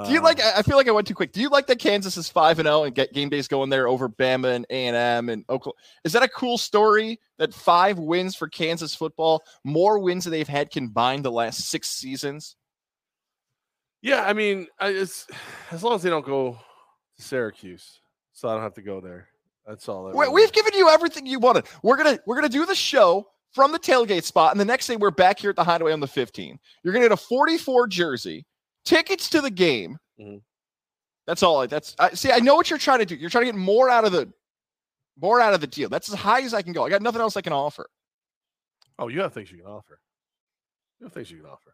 [0.06, 0.44] Do you like?
[0.44, 1.32] Um, I I feel like I went too quick.
[1.32, 3.88] Do you like that Kansas is five and zero and get game days going there
[3.88, 5.80] over Bama and A and M and Oklahoma?
[6.04, 7.18] Is that a cool story?
[7.38, 11.90] That five wins for Kansas football, more wins than they've had combined the last six
[11.90, 12.58] seasons.
[14.02, 15.28] Yeah, I mean, I, it's
[15.72, 16.58] as long as they don't go
[17.16, 18.02] to Syracuse,
[18.34, 19.30] so I don't have to go there.
[19.66, 20.06] That's all.
[20.06, 21.66] that We, really- we've given you everything you wanted.
[21.84, 24.96] We're gonna we're gonna do the show from the tailgate spot, and the next day
[24.96, 26.60] we're back here at the Hideaway on the 15.
[26.84, 28.46] You're gonna get a 44 jersey,
[28.84, 29.98] tickets to the game.
[30.20, 30.42] Mhm.
[31.26, 31.62] That's all.
[31.62, 32.32] I, that's I see.
[32.32, 33.16] I know what you're trying to do.
[33.16, 34.32] You're trying to get more out of the
[35.20, 35.90] more out of the deal.
[35.90, 36.86] That's as high as I can go.
[36.86, 37.88] I got nothing else I can offer.
[39.00, 40.00] Oh, you have things you can offer.
[41.00, 41.74] You have things you can offer.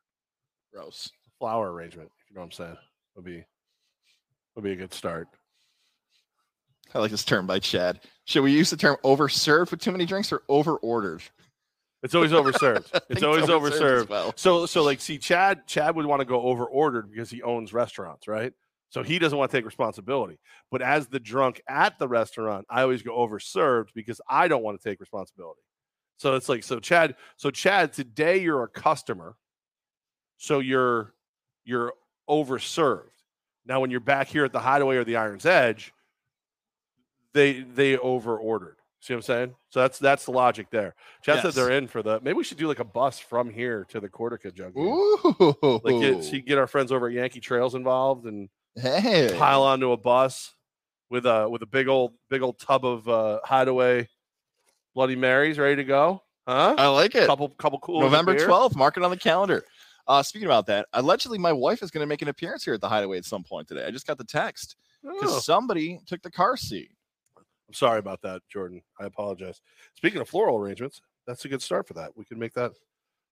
[0.73, 1.11] Gross.
[1.39, 2.77] Flower arrangement, if you know what I'm saying,
[3.15, 3.43] would be
[4.55, 5.27] would be a good start.
[6.93, 8.01] I like this term by Chad.
[8.25, 11.23] Should we use the term overserved with too many drinks or overordered?
[12.03, 12.99] It's always overserved.
[13.09, 14.09] It's always as overserved.
[14.09, 14.33] well.
[14.35, 17.73] So so like see Chad Chad would want to go over ordered because he owns
[17.73, 18.53] restaurants, right?
[18.89, 20.37] So he doesn't want to take responsibility.
[20.69, 24.63] But as the drunk at the restaurant, I always go over served because I don't
[24.63, 25.61] want to take responsibility.
[26.17, 29.35] So it's like so Chad, so Chad, today you're a customer.
[30.37, 31.13] So you're
[31.63, 31.93] you're
[32.29, 33.09] overserved.
[33.65, 35.93] Now when you're back here at the hideaway or the Iron's Edge,
[37.33, 38.77] they they over ordered.
[38.99, 39.55] See what I'm saying?
[39.69, 40.93] So that's that's the logic there.
[41.23, 43.85] Chad said they're in for the maybe we should do like a bus from here
[43.89, 44.75] to the Cortaca jug.
[44.75, 44.83] game.
[44.85, 45.55] Ooh.
[45.83, 49.33] Like get, see, get our friends over at Yankee Trails involved and hey.
[49.37, 50.53] pile onto a bus
[51.09, 54.07] with a with a big old big old tub of uh, hideaway
[54.93, 56.21] Bloody Marys ready to go.
[56.47, 56.75] Huh?
[56.77, 57.25] I like it.
[57.27, 58.75] couple couple cool November 12th.
[58.75, 59.63] Mark it on the calendar.
[60.07, 62.81] Uh, speaking about that, allegedly my wife is going to make an appearance here at
[62.81, 63.85] the Hideaway at some point today.
[63.85, 66.91] I just got the text because Oh, somebody took the car seat.
[67.71, 68.81] I'm sorry about that, Jordan.
[68.99, 69.61] I apologize.
[69.95, 72.11] Speaking of floral arrangements, that's a good start for that.
[72.17, 72.73] We can make that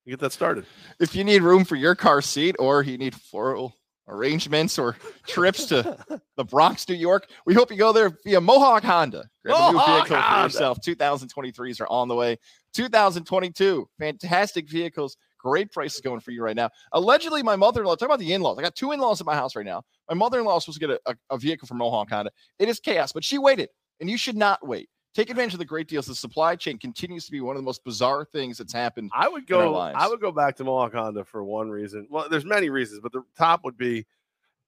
[0.08, 0.66] get that started.
[0.98, 3.76] If you need room for your car seat or you need floral
[4.08, 4.96] arrangements or
[5.28, 5.98] trips to
[6.38, 9.26] the Bronx, New York, we hope you go there via Mohawk Honda.
[9.44, 10.46] Grab a new Mohawk vehicle for Honda.
[10.46, 10.80] yourself.
[10.80, 12.38] 2023s are on the way.
[12.74, 15.18] 2022, fantastic vehicles.
[15.38, 16.70] Great prices going for you right now.
[16.94, 17.96] Allegedly, my mother-in-law.
[17.96, 18.58] Talk about the in-laws.
[18.58, 19.84] I got two in-laws at my house right now.
[20.10, 22.32] My mother-in-law is supposed to get a, a, a vehicle from Mohawk Honda.
[22.58, 23.70] It is chaos, but she waited,
[24.00, 24.90] and you should not wait.
[25.16, 26.06] Take advantage of the great deals.
[26.06, 29.10] The supply chain continues to be one of the most bizarre things that's happened.
[29.14, 29.74] I would go.
[29.96, 32.08] I would go back to Mohawk Honda for one reason.
[32.10, 34.06] Well, there's many reasons, but the top would be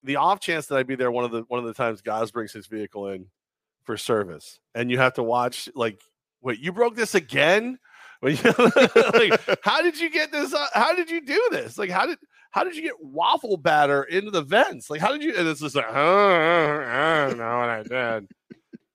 [0.04, 2.32] the off chance that I'd be there one of the one of the times Goz
[2.32, 3.28] brings his vehicle in
[3.84, 6.02] for service, and you have to watch like,
[6.42, 7.78] wait, you broke this again?
[8.24, 8.38] Like,
[9.64, 10.54] how did you get this?
[10.54, 11.80] uh, How did you do this?
[11.80, 12.20] Like, how did
[12.52, 14.90] how did you get waffle batter into the vents?
[14.92, 15.34] Like, how did you?
[15.36, 18.28] And it's just like, I don't know what I did.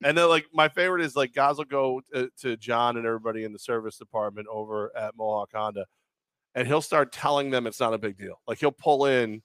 [0.04, 3.44] And then, like, my favorite is like, guys will go to, to John and everybody
[3.44, 5.86] in the service department over at Mohawk Honda,
[6.54, 8.40] and he'll start telling them it's not a big deal.
[8.46, 9.42] Like, he'll pull in,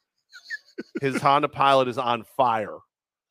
[1.01, 2.77] his Honda Pilot is on fire.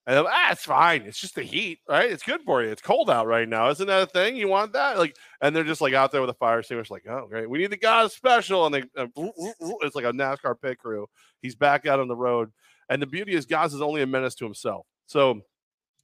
[0.06, 1.02] And I'm, ah, it's fine.
[1.02, 2.10] It's just the heat, right?
[2.10, 2.70] It's good for you.
[2.70, 3.68] It's cold out right now.
[3.68, 4.34] Isn't that a thing?
[4.34, 4.98] You want that?
[4.98, 7.48] Like, and they're just like out there with a fire extinguisher, like, oh, great.
[7.48, 8.66] We need the guys special.
[8.66, 11.06] And they, uh, it's like a NASCAR pit crew.
[11.42, 12.50] He's back out on the road.
[12.88, 14.86] And the beauty is, Goz is only a menace to himself.
[15.06, 15.42] So,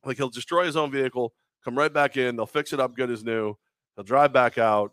[0.05, 1.33] like, he'll destroy his own vehicle,
[1.65, 2.37] come right back in.
[2.37, 3.55] They'll fix it up good as new.
[3.97, 4.93] He'll drive back out.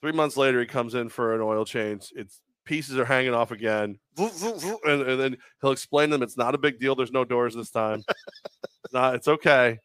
[0.00, 2.12] Three months later, he comes in for an oil change.
[2.14, 3.98] It's pieces are hanging off again.
[4.16, 6.94] And, and then he'll explain to them it's not a big deal.
[6.94, 8.02] There's no doors this time.
[8.84, 9.78] it's not, it's okay.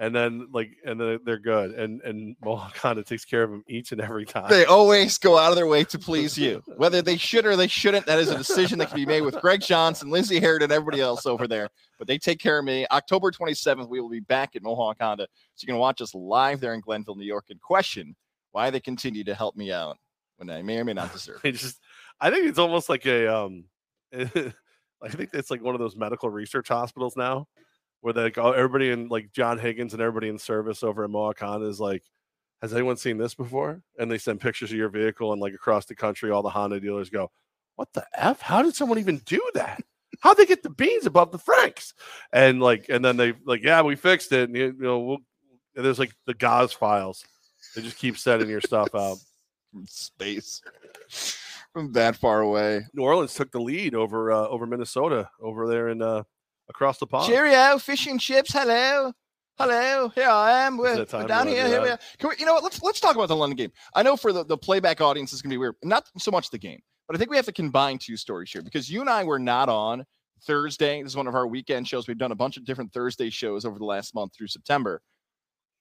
[0.00, 1.72] And then like and then they're good.
[1.72, 4.48] And and Mohawk Honda takes care of them each and every time.
[4.48, 6.62] They always go out of their way to please you.
[6.76, 9.38] Whether they should or they shouldn't, that is a decision that can be made with
[9.42, 11.68] Greg Johnson, Lindsey Harrod, and everybody else over there.
[11.98, 12.86] But they take care of me.
[12.90, 15.28] October 27th, we will be back at Mohawk Honda.
[15.54, 18.16] So you can watch us live there in Glenville, New York, and question
[18.52, 19.98] why they continue to help me out
[20.38, 21.40] when I may or may not deserve.
[21.44, 21.78] It just
[22.20, 23.64] I think it's almost like a um
[24.14, 27.46] I think it's like one of those medical research hospitals now
[28.00, 31.66] where they go everybody in like John Higgins and everybody in service over at Honda
[31.66, 32.02] is like,
[32.62, 33.82] has anyone seen this before?
[33.98, 36.80] And they send pictures of your vehicle and like across the country, all the Honda
[36.80, 37.30] dealers go,
[37.76, 38.40] What the F?
[38.40, 39.82] How did someone even do that?
[40.20, 41.94] How'd they get the beans above the Franks?
[42.32, 44.48] And like, and then they like, yeah, we fixed it.
[44.48, 45.18] And you, you know, we'll
[45.76, 47.24] and there's like the Goz files.
[47.74, 49.18] They just keep sending your stuff out.
[49.72, 50.62] from space,
[51.72, 52.82] from that far away.
[52.92, 56.24] New Orleans took the lead over uh, over Minnesota over there in uh,
[56.70, 57.26] across the pond.
[57.26, 58.52] Cheerio, fish and chips.
[58.52, 59.12] Hello.
[59.58, 60.78] Hello, here I am.
[60.78, 61.64] We're, we're down here.
[61.64, 61.98] do Here we are.
[62.18, 62.64] Can we, you know what?
[62.64, 63.72] Let's let's talk about the London game.
[63.94, 65.74] I know for the, the playback audience is gonna be weird.
[65.84, 68.62] Not so much the game, but I think we have to combine two stories here
[68.62, 70.06] because you and I were not on
[70.46, 71.02] Thursday.
[71.02, 72.08] This is one of our weekend shows.
[72.08, 75.02] We've done a bunch of different Thursday shows over the last month through September.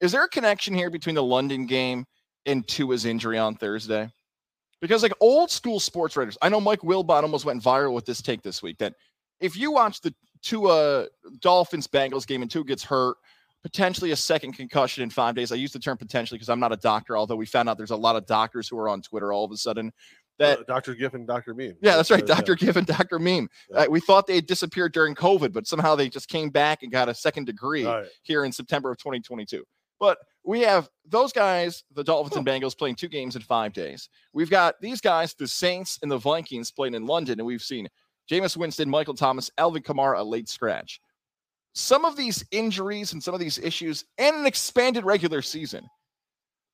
[0.02, 2.06] Is there a connection here between the London game
[2.46, 4.10] and Tua's injury on Thursday?
[4.82, 8.22] Because like old school sports writers, I know Mike Wilbon almost went viral with this
[8.22, 8.94] take this week that
[9.40, 11.08] if you watch the Tua
[11.40, 13.18] Dolphins Bengals game and Tua gets hurt,
[13.64, 15.52] potentially a second concussion in five days.
[15.52, 17.92] I use the term potentially because I'm not a doctor, although we found out there's
[17.92, 19.92] a lot of doctors who are on Twitter all of a sudden
[20.40, 20.96] that Uh, Dr.
[20.96, 21.54] Giffen, Dr.
[21.54, 21.76] Meme.
[21.82, 22.24] yeah, that's right.
[22.24, 22.36] Uh, yeah.
[22.36, 22.56] Dr.
[22.56, 23.20] Given, Dr.
[23.20, 23.50] Meme.
[23.70, 23.82] Yeah.
[23.82, 26.92] Uh, we thought they had disappeared during COVID, but somehow they just came back and
[26.92, 28.08] got a second degree right.
[28.24, 29.64] here in September of 2022.
[30.00, 34.08] But we have those guys, the Dolphins and Bengals, playing two games in five days.
[34.32, 37.90] We've got these guys, the Saints and the Vikings, playing in London, and we've seen
[38.30, 41.02] Jameis Winston, Michael Thomas, Alvin Kamara, a late scratch.
[41.74, 45.88] Some of these injuries and some of these issues, and an expanded regular season.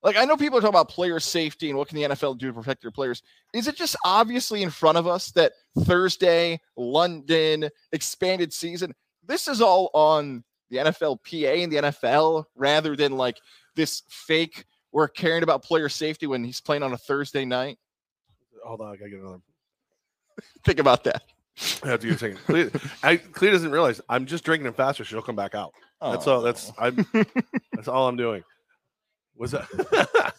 [0.03, 2.47] Like I know people are talking about player safety and what can the NFL do
[2.47, 3.23] to protect their players.
[3.53, 8.93] Is it just obviously in front of us that Thursday, London, expanded season?
[9.25, 13.37] This is all on the NFLPA and the NFL rather than like
[13.75, 17.77] this fake we're caring about player safety when he's playing on a Thursday night.
[18.63, 19.41] Hold on, I gotta get another.
[20.63, 21.23] Think about that.
[21.83, 22.37] I have to give a second.
[22.39, 22.69] Clea,
[23.03, 25.05] I, Clea doesn't realize I'm just drinking it faster.
[25.05, 25.73] She'll come back out.
[26.01, 26.41] That's all.
[26.41, 26.83] That's Oh.
[26.85, 27.05] I'm.
[27.73, 28.43] that's all I'm doing.
[29.37, 30.33] Was that?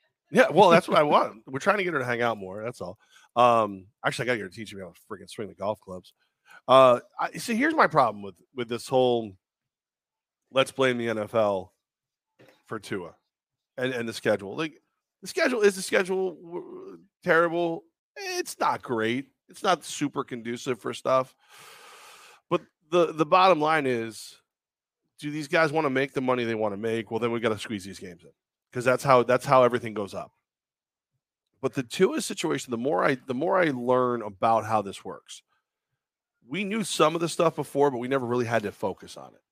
[0.30, 0.48] yeah.
[0.50, 1.42] Well, that's what I want.
[1.46, 2.62] We're trying to get her to hang out more.
[2.64, 2.98] That's all.
[3.36, 3.86] Um.
[4.04, 6.12] Actually, I gotta get her to teach me how to freaking swing the golf clubs.
[6.66, 7.00] Uh.
[7.18, 9.32] I, see, here's my problem with with this whole.
[10.52, 11.68] Let's blame the NFL
[12.66, 13.14] for Tua,
[13.76, 14.56] and and the schedule.
[14.56, 14.80] Like
[15.22, 17.84] the schedule is the schedule w- terrible.
[18.16, 19.26] It's not great.
[19.50, 21.34] It's not super conducive for stuff.
[22.48, 24.36] But the the bottom line is,
[25.18, 27.10] do these guys want to make the money they want to make?
[27.10, 28.30] Well, then we got to squeeze these games in
[28.70, 30.32] because that's how that's how everything goes up.
[31.60, 35.42] But the Tua situation, the more I the more I learn about how this works,
[36.48, 39.28] we knew some of the stuff before, but we never really had to focus on
[39.34, 39.42] it.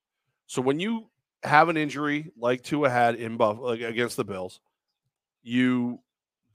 [0.47, 1.11] So when you
[1.43, 4.61] have an injury like Tua had in Buff like against the Bills,
[5.43, 6.01] you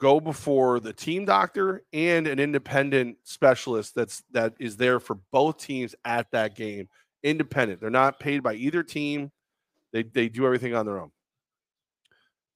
[0.03, 5.57] go before the team doctor and an independent specialist that's that is there for both
[5.57, 6.89] teams at that game.
[7.23, 7.79] Independent.
[7.79, 9.31] They're not paid by either team.
[9.93, 11.11] They they do everything on their own.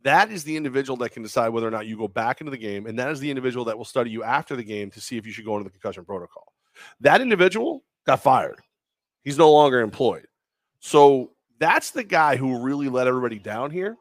[0.03, 2.57] That is the individual that can decide whether or not you go back into the
[2.57, 5.15] game, and that is the individual that will study you after the game to see
[5.15, 6.51] if you should go into the concussion protocol.
[6.99, 8.59] That individual got fired.
[9.23, 10.27] He's no longer employed.
[10.79, 13.95] So that's the guy who really let everybody down here.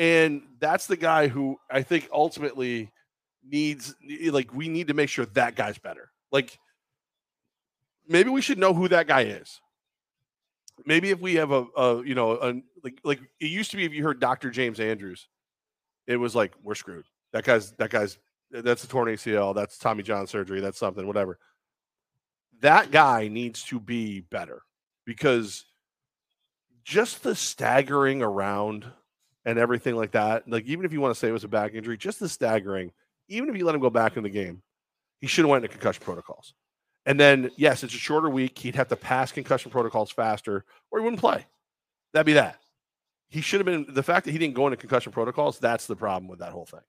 [0.00, 2.90] And that's the guy who I think ultimately
[3.46, 3.94] needs
[4.30, 6.10] like we need to make sure that guy's better.
[6.32, 6.58] Like
[8.08, 9.60] maybe we should know who that guy is.
[10.86, 13.84] Maybe if we have a, a you know, a, like like it used to be
[13.84, 14.48] if you heard Dr.
[14.48, 15.28] James Andrews,
[16.06, 17.04] it was like we're screwed.
[17.34, 18.16] That guy's that guy's
[18.50, 21.38] that's a torn ACL, that's Tommy John surgery, that's something, whatever.
[22.62, 24.62] That guy needs to be better
[25.04, 25.66] because
[26.84, 28.86] just the staggering around
[29.44, 31.74] and everything like that, like even if you want to say it was a back
[31.74, 32.92] injury, just the staggering,
[33.28, 34.62] even if you let him go back in the game,
[35.20, 36.54] he should have went into concussion protocols.
[37.06, 38.58] And then, yes, it's a shorter week.
[38.58, 41.46] He'd have to pass concussion protocols faster, or he wouldn't play.
[42.12, 42.58] That'd be that.
[43.28, 45.58] He should have been the fact that he didn't go into concussion protocols.
[45.58, 46.80] That's the problem with that whole thing.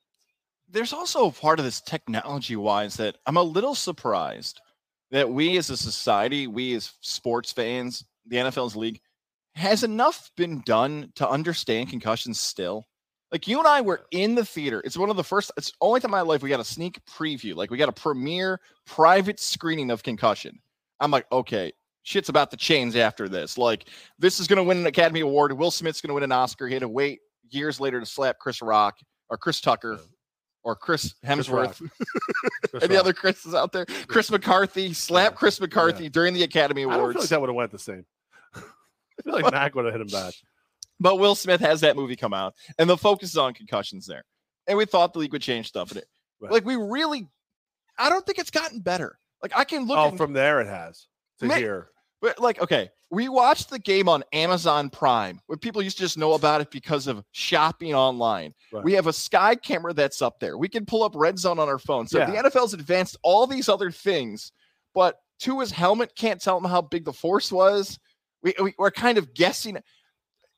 [0.70, 4.60] There's also a part of this technology wise that I'm a little surprised
[5.12, 9.02] that we as a society, we as sports fans, the NFL's league,
[9.56, 12.86] has enough been done to understand concussions still?
[13.32, 14.82] Like you and I were in the theater.
[14.84, 17.00] It's one of the first, it's only time in my life we got a sneak
[17.06, 17.56] preview.
[17.56, 20.60] Like we got a premiere private screening of concussion.
[21.00, 21.72] I'm like, okay,
[22.04, 23.58] shit's about to change after this.
[23.58, 23.86] Like
[24.20, 25.54] this is gonna win an Academy Award.
[25.58, 26.68] Will Smith's gonna win an Oscar.
[26.68, 28.98] He had to wait years later to slap Chris Rock
[29.30, 29.98] or Chris Tucker
[30.64, 31.78] or Chris Hemsworth.
[32.70, 33.00] Chris Any Rock.
[33.00, 33.86] other Chris's out there?
[34.08, 35.36] Chris McCarthy slap Yeah.
[35.38, 37.20] Chris McCarthy during the Academy I don't feel Awards.
[37.20, 38.06] like that would have went the same.
[39.26, 40.34] I feel like Mac would have hit him back.
[41.00, 44.24] But Will Smith has that movie come out, and the focus is on concussions there.
[44.68, 46.06] And we thought the league would change stuff in it.
[46.40, 46.52] Right.
[46.52, 47.28] Like we really,
[47.98, 49.18] I don't think it's gotten better.
[49.42, 51.08] Like I can look Oh, at, from there it has
[51.40, 51.88] to Ma- here.
[52.22, 56.20] but like okay, we watched the game on Amazon Prime, where people used to just
[56.20, 58.54] know about it because of shopping online.
[58.72, 58.84] Right.
[58.84, 60.58] We have a sky camera that's up there.
[60.60, 62.08] We can pull up Red Zone on our phone.
[62.08, 62.30] So Yeah.
[62.30, 64.52] the NFL's advanced all these other things,
[64.94, 67.98] but to his helmet can't tell him how big the force was.
[68.44, 69.78] We, we we're kind of guessing.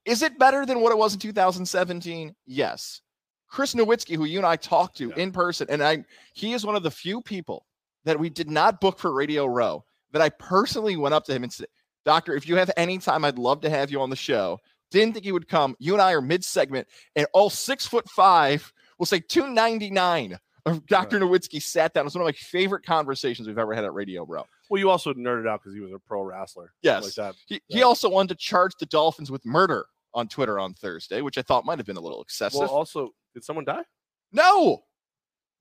[0.06, 2.36] Is it better than what it was in 2017?
[2.46, 3.02] Yes.
[3.48, 5.16] Chris Nowinski, who you and I talked to Yeah.
[5.24, 6.04] in person, and I
[6.34, 7.66] he is one of the few people
[8.06, 11.44] that we did not book for Radio Row that I personally went up to him
[11.44, 11.68] and said,
[12.06, 14.60] Doctor, if you have any time, I'd love to have you on the show.
[14.92, 15.76] Didn't think he would come.
[15.80, 20.38] You and I are mid segment, and all six foot five, we'll say 299
[20.88, 21.20] Dr.
[21.20, 22.02] Nowinski sat down.
[22.02, 24.46] It was one of my favorite conversations we've ever had at Radio Row.
[24.70, 26.74] Well, you also nerded out because he was a pro wrestler.
[26.82, 27.04] Yes.
[27.04, 27.36] Like that.
[27.48, 31.38] He, he also wanted to charge the Dolphins with murder on Twitter on Thursday, which
[31.38, 32.62] I thought might have been a little excessive.
[32.62, 33.84] Well, also, did someone die?
[34.32, 34.84] no,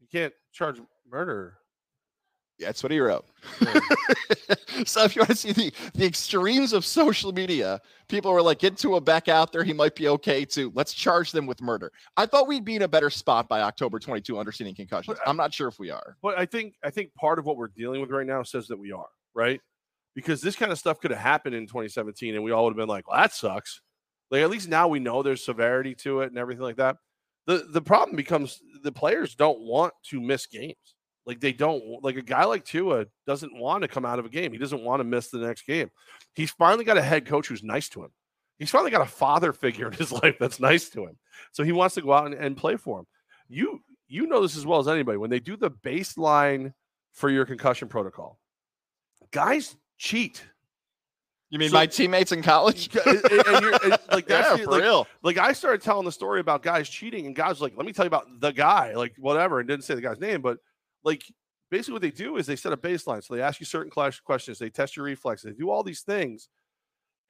[0.00, 0.80] You can't charge
[1.10, 1.58] murder.
[2.62, 3.26] That's what he wrote.
[3.60, 3.80] Yeah.
[4.84, 8.58] so if you want to see the, the extremes of social media, people were like,
[8.58, 9.64] get Tua back out there.
[9.64, 10.72] He might be okay too.
[10.74, 11.92] Let's charge them with murder.
[12.16, 15.18] I thought we'd be in a better spot by October 22 understanding concussions.
[15.18, 16.16] But I'm not sure if we are.
[16.22, 18.78] But I think I think part of what we're dealing with right now says that
[18.78, 19.60] we are right
[20.14, 22.76] because this kind of stuff could have happened in 2017, and we all would have
[22.76, 23.80] been like, "Well, that sucks."
[24.30, 26.96] Like at least now we know there's severity to it and everything like that.
[27.46, 30.94] the The problem becomes the players don't want to miss games.
[31.26, 34.28] Like they don't like a guy like Tua doesn't want to come out of a
[34.28, 34.52] game.
[34.52, 35.90] He doesn't want to miss the next game.
[36.34, 38.10] He's finally got a head coach who's nice to him.
[38.58, 41.16] He's finally got a father figure in his life that's nice to him.
[41.52, 43.06] So he wants to go out and, and play for him.
[43.48, 45.16] You you know this as well as anybody.
[45.18, 46.72] When they do the baseline
[47.12, 48.38] for your concussion protocol,
[49.30, 50.42] guys cheat.
[51.50, 52.88] You mean So- my teammates in college?
[53.06, 55.06] And- and- like that's yeah, the- for like, real.
[55.22, 57.92] like I started telling the story about guys cheating, and guys were like, "Let me
[57.92, 60.58] tell you about the guy," like whatever, and didn't say the guy's name, but
[61.04, 61.24] like
[61.70, 63.24] basically what they do is they set a baseline.
[63.24, 66.48] So they ask you certain questions, they test your reflexes, they do all these things,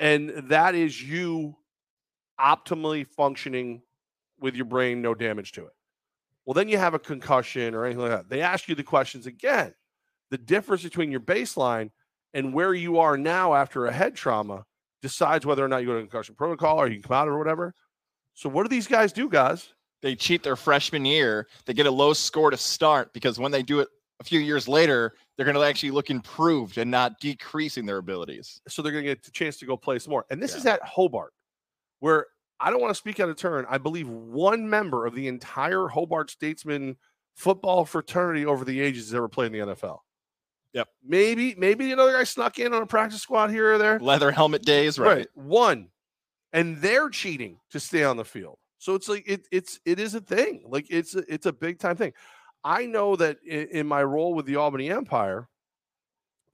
[0.01, 1.57] and that is you
[2.41, 3.83] optimally functioning
[4.41, 5.73] with your brain, no damage to it.
[6.45, 8.29] Well, then you have a concussion or anything like that.
[8.29, 9.73] They ask you the questions again.
[10.31, 11.91] The difference between your baseline
[12.35, 14.65] and where you are now after a head trauma
[15.03, 17.39] decides whether or not you go to concussion protocol or you can come out or
[17.39, 17.75] whatever.
[18.35, 19.73] So what do these guys do, guys?
[20.03, 21.47] They cheat their freshman year.
[21.65, 23.89] They get a low score to start because when they do it
[24.21, 28.61] a few years later, they're going to actually look improved and not decreasing their abilities.
[28.69, 30.27] So they're going to get the chance to go play some more.
[30.31, 30.59] And this Yeah.
[30.59, 31.33] is at Hobart,
[32.01, 32.27] where
[32.61, 33.65] I don't want to speak out of turn.
[33.69, 36.97] I believe one member of the entire Hobart Statesman
[37.35, 39.99] football fraternity over the ages has ever played in the NFL.
[40.73, 40.89] Yep.
[41.05, 43.99] Maybe, maybe another guy snuck in on a practice squad here or there.
[43.99, 45.29] Leather helmet days, right?
[45.35, 45.89] One.
[46.53, 48.59] And they're cheating to stay on the field.
[48.83, 50.65] So it's like it, it's it is a thing.
[50.67, 52.15] Like it's a, it's a big time thing.
[52.65, 55.49] I know that in, in my role with the Albany Empire,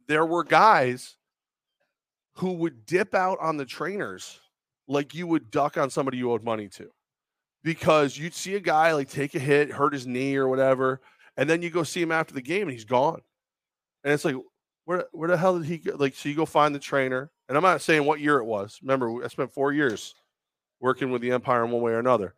[0.09, 1.17] there were guys
[2.35, 4.41] who would dip out on the trainers
[4.87, 6.91] like you would duck on somebody you owed money to.
[7.65, 11.01] Because you'd see a guy like take a hit, hurt his knee or whatever,
[11.39, 13.23] and then you go see him after the game and he's gone.
[14.05, 14.37] And it's like,
[14.85, 15.97] where where the hell did he go?
[15.97, 18.81] Like, so you go find the trainer, and I'm not saying what year it was.
[18.83, 20.15] Remember, I spent four years
[20.81, 22.35] working with the Empire in one way or another.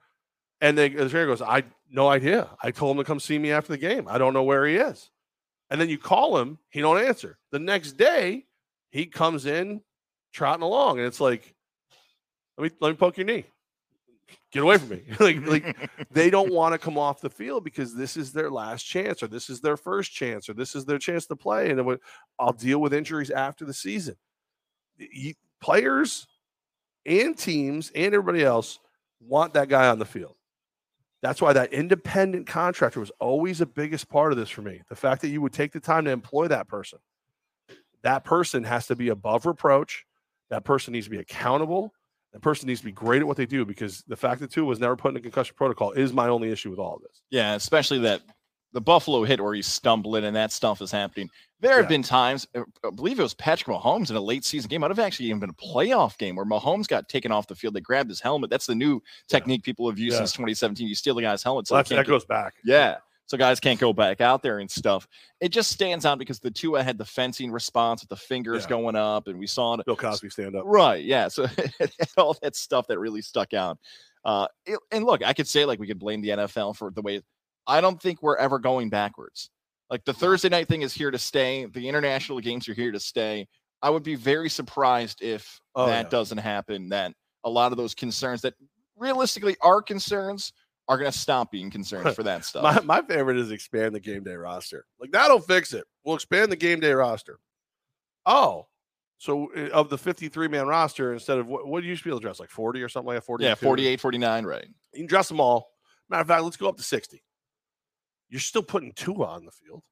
[0.61, 2.49] And they, the trainer goes, I no idea.
[2.63, 4.07] I told him to come see me after the game.
[4.09, 5.11] I don't know where he is.
[5.71, 7.39] And then you call him, he don't answer.
[7.51, 8.47] The next day,
[8.91, 9.81] he comes in
[10.33, 11.55] trotting along, and it's like,
[12.59, 13.45] let me let me poke your knee.
[14.53, 15.03] Get away from me.
[15.21, 18.83] like, like they don't want to come off the field because this is their last
[18.83, 21.79] chance or this is their first chance or this is their chance to play and
[21.79, 21.99] then
[22.39, 24.17] i'll deal with injuries after the season
[24.99, 26.27] You- players
[27.07, 28.79] and teams and everybody else
[29.21, 30.35] want that guy on the field
[31.23, 34.97] that's why that independent contractor was always the biggest part of this for me the
[34.97, 36.99] fact that you would take the time to employ that person
[38.03, 40.05] that person has to be above reproach
[40.49, 41.93] that person needs to be accountable
[42.33, 44.65] that person needs to be great at what they do because the fact that Tua
[44.65, 47.23] was never put in a concussion protocol is my only issue with all of this.
[47.31, 48.23] Yeah, especially that
[48.73, 51.29] the Buffalo hit where he's stumbling and that stuff is happening.
[51.61, 51.89] There have Yeah.
[51.89, 54.81] been times, uh, I believe it was Patrick Mahomes in a late season game.
[54.81, 57.75] Might have actually even been a playoff game where Mahomes got taken off the field.
[57.75, 58.51] They grabbed his helmet.
[58.51, 60.21] That's the new technique people have used Yeah.
[60.21, 60.89] since 2017.
[60.89, 61.67] You steal the guy's helmet.
[61.69, 62.55] So that's, that get- goes back.
[62.65, 62.99] Yeah.
[63.27, 65.07] So guys can't go back out there and stuff.
[65.41, 68.71] It just stands out because the Tua had the fencing response with the fingers Yeah.
[68.71, 69.87] going up, and we saw it.
[69.87, 70.65] Bill Cosby stand up.
[70.67, 71.05] Right.
[71.05, 71.29] Yeah.
[71.29, 71.47] So
[72.17, 73.79] all that stuff that really stuck out.
[74.25, 77.03] Uh, it- and look, I could say like we could blame the NFL for the
[77.03, 77.23] way.
[77.67, 79.51] I don't think we're ever going backwards.
[79.91, 81.67] Like the Thursday night thing is here to stay.
[81.67, 83.49] The international games are here to stay.
[83.83, 86.91] I would be very surprised if Oh, that doesn't happen.
[86.91, 87.13] That
[87.45, 88.55] a lot of those concerns that
[88.97, 90.53] realistically are concerns
[90.89, 92.63] are going to stop being concerns for that stuff.
[92.63, 94.85] My, my favorite is expand the game day roster.
[95.01, 95.85] Like that'll fix it.
[96.05, 97.39] We'll expand the game day roster.
[98.27, 98.67] Oh,
[99.19, 102.09] so uh, of the 53 man roster, instead of what, what do you used to
[102.09, 103.27] be able to dress like 40 or something like that?
[103.27, 104.67] 40 yeah, 48, 49, right.
[104.93, 105.73] You can dress them all.
[106.09, 107.23] Matter of fact, let's go up to 60.
[108.31, 109.83] You're still putting Tua on the field.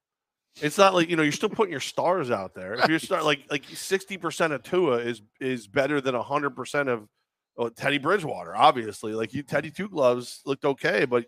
[0.61, 2.75] It's not like you know you're still putting your stars out there.
[2.75, 7.09] If you're start like like 60% of Tua is is better than 100% of
[7.59, 9.13] Oh, Teddy Bridgewater, obviously.
[9.13, 11.27] Like you, Teddy Two Gloves looked okay, but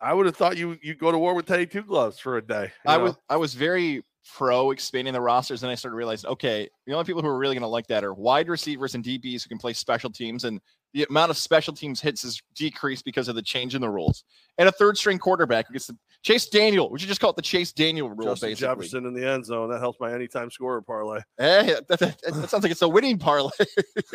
[0.00, 2.42] I would have thought you you go to war with Teddy Two Gloves for a
[2.42, 2.72] day.
[2.84, 3.04] I know?
[3.04, 4.02] was I was very
[4.34, 7.54] pro expanding the rosters, and I started realizing, okay, the only people who are really
[7.54, 10.60] going to like that are wide receivers and DBs who can play special teams, and
[10.94, 14.24] the amount of special teams hits is decreased because of the change in the rules.
[14.58, 16.90] And a third string quarterback who gets the Chase Daniel.
[16.90, 18.68] We should just call it the Chase Daniel rule, Justin basically.
[18.74, 19.68] Jefferson in the end zone.
[19.70, 21.20] That helps my anytime scorer parlay.
[21.38, 23.50] Hey, that, that- that sounds like it's a winning parlay.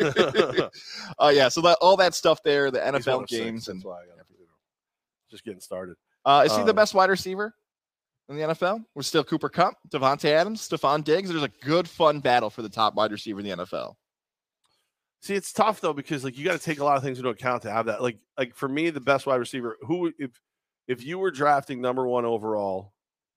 [1.18, 4.06] Oh yeah, so that all that stuff there, the NFL games, and that's why I
[4.06, 4.16] got
[5.30, 5.96] just getting started.
[6.26, 7.54] uh, is he the Um, best wide receiver
[8.28, 8.84] in the NFL?
[8.94, 11.30] We're still Cooper Kupp, Davante Adams, Stefon Diggs.
[11.30, 13.94] There's a good, fun battle for the top wide receiver in the NFL.
[15.22, 17.30] See, it's tough though because like you got to take a lot of things into
[17.30, 18.02] account to have that.
[18.02, 20.32] Like, like for me, the best wide receiver who if
[20.88, 22.92] if you were drafting number one overall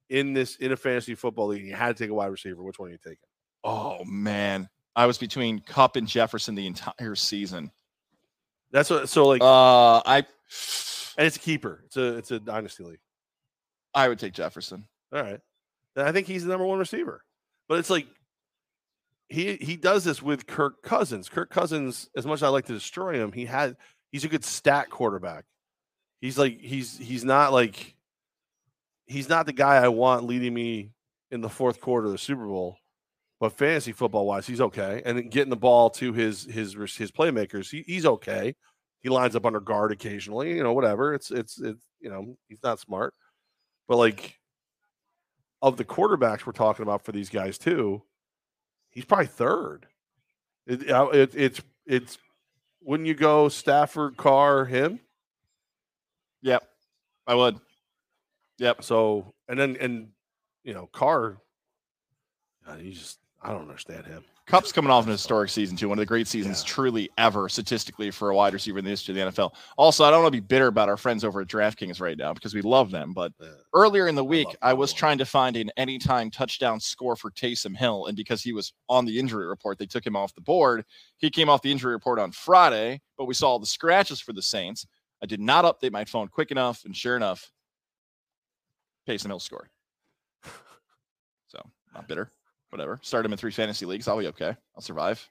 [0.10, 2.64] in this in a fantasy football league, and you had to take a wide receiver.
[2.64, 3.20] Which one are you taking?
[3.64, 7.72] Oh man, I was between Kupp and Jefferson the entire season.
[8.72, 9.08] That's what.
[9.08, 10.26] So like, Uh, I
[11.18, 11.84] and it's a keeper.
[11.86, 13.00] It's a it's a dynasty league.
[13.94, 14.88] I would take Jefferson.
[15.14, 15.40] All right,
[15.96, 17.24] then I think he's the number one receiver.
[17.70, 18.08] But it's like
[19.30, 21.30] he he does this with Kirk Cousins.
[21.30, 23.76] Kirk Cousins, as much as I like to destroy him, he had
[24.12, 25.46] he's a good stat quarterback.
[26.22, 27.96] He's like he's he's not like
[29.06, 30.92] he's not the guy I want leading me
[31.32, 32.78] in the fourth quarter of the Super Bowl.
[33.40, 37.70] But fantasy football wise, he's okay, and getting the ball to his his his playmakers,
[37.70, 38.56] he, he's okay.
[39.02, 41.14] He lines up under guard occasionally, you know, whatever.
[41.14, 43.14] It's it's it's you know he's not smart,
[43.88, 44.40] but like
[45.62, 48.02] of the quarterbacks we're talking about for these guys too,
[48.96, 49.86] he's probably third.
[50.66, 52.18] It, uh, it, it's it's
[52.82, 55.00] wouldn't you go Stafford, Carr, him?
[56.42, 56.64] Yep,
[57.28, 57.60] I would.
[58.58, 58.84] Yep.
[58.84, 60.10] So and then and
[60.64, 61.38] you know Carr,
[62.68, 64.24] uh, he just I don't understand him.
[64.48, 66.68] Kupp's coming off an historic season too, one of the great seasons Yeah.
[66.68, 69.54] truly ever statistically for a wide receiver in the history of the NFL.
[69.76, 72.32] Also, I don't want to be bitter about our friends over at DraftKings right now
[72.34, 73.50] because we love them, but Yeah.
[73.74, 77.32] earlier in the week, love I, was trying to find an anytime touchdown score for
[77.32, 80.42] Taysom Hill, and because he was on the injury report, they took him off the
[80.42, 80.86] board.
[81.18, 84.32] He came off the injury report on Friday, but we saw all the scratches for
[84.34, 84.86] the Saints.
[85.24, 87.52] I did not update my phone quick enough, and sure enough,
[89.08, 89.70] Taysom Hill scored.
[91.48, 91.62] So
[91.94, 92.30] not bitter.
[92.76, 93.00] Whatever.
[93.04, 94.06] Start him in three fantasy leagues.
[94.06, 94.54] I'll be okay.
[94.76, 95.26] I'll survive.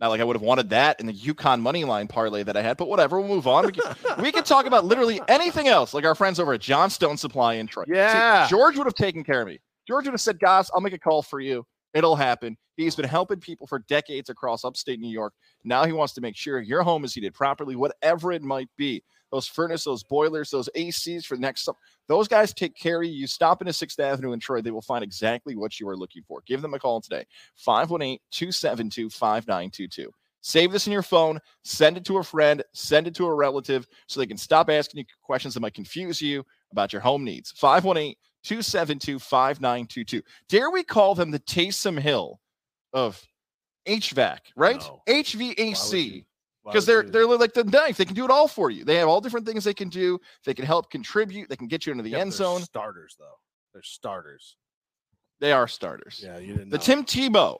[0.00, 2.60] Not like I would have wanted that in the UConn money line parlay that I
[2.62, 3.20] had, but whatever.
[3.20, 3.66] We'll move on.
[3.66, 7.16] We can, we can talk about literally anything else, like our friends over at Johnstone
[7.16, 7.84] Supply in Troy.
[7.86, 8.48] See, Yeah.
[8.50, 9.60] George would have taken care of me.
[9.86, 11.64] George would have said, guys, I'll make a call for you.
[11.94, 12.56] It'll happen.
[12.76, 15.34] He's been helping people for decades across upstate New York.
[15.62, 19.04] Now he wants to make sure your home is heated properly, whatever it might be.
[19.32, 21.78] Those furnaces, those boilers, those ACs for the next summer.
[22.06, 23.12] Those guys take care of you.
[23.12, 26.22] You stop into 6th Avenue in Troy, they will find exactly what you are looking
[26.28, 26.42] for.
[26.46, 27.24] Give them a call today.
[27.56, 30.10] 518 272 5922.
[30.44, 33.86] Save this in your phone, send it to a friend, send it to a relative
[34.08, 37.52] so they can stop asking you questions that might confuse you about your home needs.
[37.52, 40.20] 518 272 5922.
[40.48, 42.40] Dare we call them the Taysom Hill
[42.92, 43.22] of
[43.86, 44.80] HVAC, right?
[44.80, 45.02] No.
[45.06, 45.40] Why would you-
[45.72, 46.24] HVAC
[46.64, 47.96] because they're they're like the knife.
[47.96, 48.84] They can do it all for you.
[48.84, 50.18] They have all different things they can do.
[50.44, 51.48] They can help contribute.
[51.48, 52.62] They can get you into the Yeah, end zone.
[52.62, 53.38] Starters though.
[53.72, 54.56] They're starters.
[55.40, 56.20] They are starters.
[56.22, 56.70] Yeah, you didn't.
[56.70, 56.82] The know.
[56.82, 57.58] Tim Tebow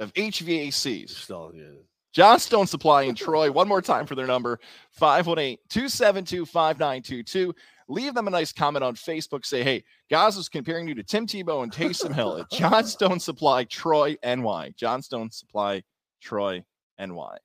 [0.00, 1.10] of You're HVACs.
[1.10, 1.64] still yeah.
[2.12, 3.50] Johnstone Supply in Troy.
[3.50, 4.58] One more time for their number
[4.90, 7.54] 518 272 5922.
[7.88, 9.44] Leave them a nice comment on Facebook.
[9.44, 13.64] Say, hey, guys was comparing you to Tim Tebow and Taysom Hill at Johnstone Supply
[13.64, 14.72] Troy NY.
[14.76, 15.82] Johnstone Supply
[16.20, 16.64] Troy
[16.98, 17.36] NY.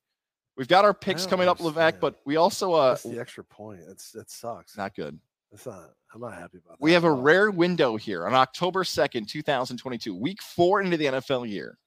[0.57, 3.81] We've got our picks coming up, Levack, but we also uh That's the extra point.
[3.87, 4.75] That's that sucks.
[4.75, 5.19] not good.
[5.51, 5.91] That's not.
[6.13, 6.83] I'm not happy about that.
[6.83, 11.47] We have a rare window here on October 2nd, 2022, week four into the NFL
[11.47, 11.77] year.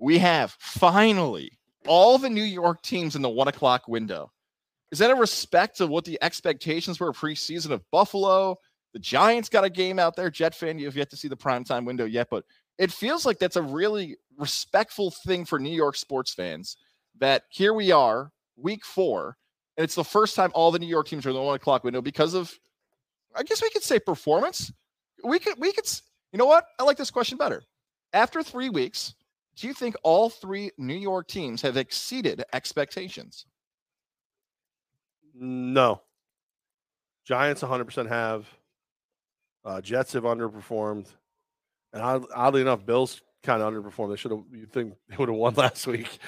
[0.00, 1.52] We have finally
[1.86, 4.32] all the New York teams in the one o'clock window.
[4.90, 8.56] Is that a respect of what the expectations were preseason of Buffalo?
[8.94, 10.30] The Giants got a game out there.
[10.30, 12.44] Jet fan, you have yet to see the primetime window yet, but
[12.78, 16.76] it feels like that's a really respectful thing for New York sports fans
[17.20, 19.36] that here we are, week four,
[19.76, 21.84] and it's the first time all the New York teams are in the one o'clock
[21.84, 22.52] window because of
[23.34, 24.72] I guess we could say performance.
[25.22, 25.88] We could we could
[26.32, 26.66] you know what?
[26.78, 27.62] I like this question better.
[28.12, 29.14] After 3 weeks,
[29.58, 33.44] do you think all three New York teams have exceeded expectations?
[35.34, 36.00] No.
[37.26, 38.46] Giants 100% have.
[39.64, 41.06] Uh, Jets have underperformed.
[41.92, 44.10] And oddly enough, Bills kind of underperformed.
[44.10, 46.18] They should have, you think they would have won last week.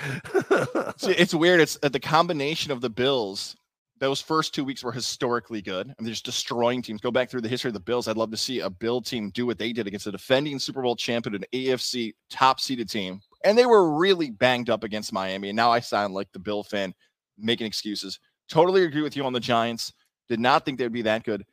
[0.97, 1.61] See, it's weird.
[1.61, 3.57] It's uh, the combination of the Bills.
[3.99, 5.87] Those first two weeks were historically good.
[5.87, 7.03] and they're just destroying teams.
[7.03, 8.09] Go back through the history of the Bills.
[8.09, 10.81] I'd love to see a Bill team do what they did against a defending Super
[10.81, 13.21] Bowl champion, an AFC top seeded team.
[13.45, 15.51] And they were really banged up against Miami.
[15.51, 16.95] And now I sound like the Bill fan
[17.37, 18.19] making excuses.
[18.49, 19.93] Totally agree with you on the Giants.
[20.29, 21.45] Did not think they would be that good.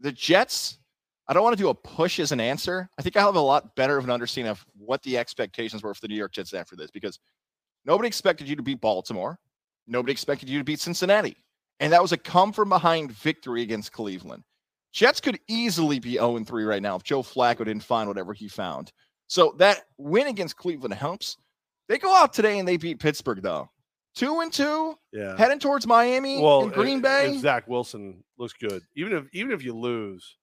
[0.00, 0.78] The Jets,
[1.30, 2.90] I don't want to do a push as an answer.
[2.98, 5.94] I think I have a lot better of an understanding of what the expectations were
[5.94, 7.20] for the New York Jets after this because
[7.84, 9.38] nobody expected you to beat Baltimore.
[9.86, 11.36] Nobody expected you to beat Cincinnati.
[11.78, 14.42] And that was a come from behind victory against Cleveland.
[14.92, 18.48] Jets could easily be 0 3 right now if Joe Flacco didn't find whatever he
[18.48, 18.90] found.
[19.28, 21.36] So that win against Cleveland helps.
[21.88, 23.70] They go out today and they beat Pittsburgh, though.
[24.16, 25.36] Two and two, Yeah.
[25.36, 27.36] heading towards Miami well, and Green Bay.
[27.36, 30.36] If Zach Wilson looks good, even if even if you lose,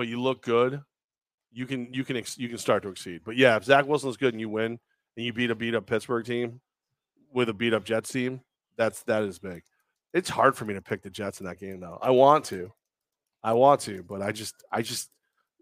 [0.00, 0.80] but you look good,
[1.52, 3.20] you can you can ex- you can start to exceed.
[3.22, 4.78] But yeah, if Zach Wilson's good and you win
[5.14, 6.62] and you beat a beat up Pittsburgh team
[7.34, 8.40] with a beat up Jets team,
[8.78, 9.62] that's that is big.
[10.14, 11.98] It's hard for me to pick the Jets in that game though.
[12.00, 12.72] I want to,
[13.44, 15.10] I want to, but I just I just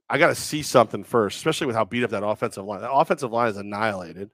[0.09, 2.83] I got to see something first, especially with how beat up that offensive line.
[2.83, 4.31] That offensive line is annihilated,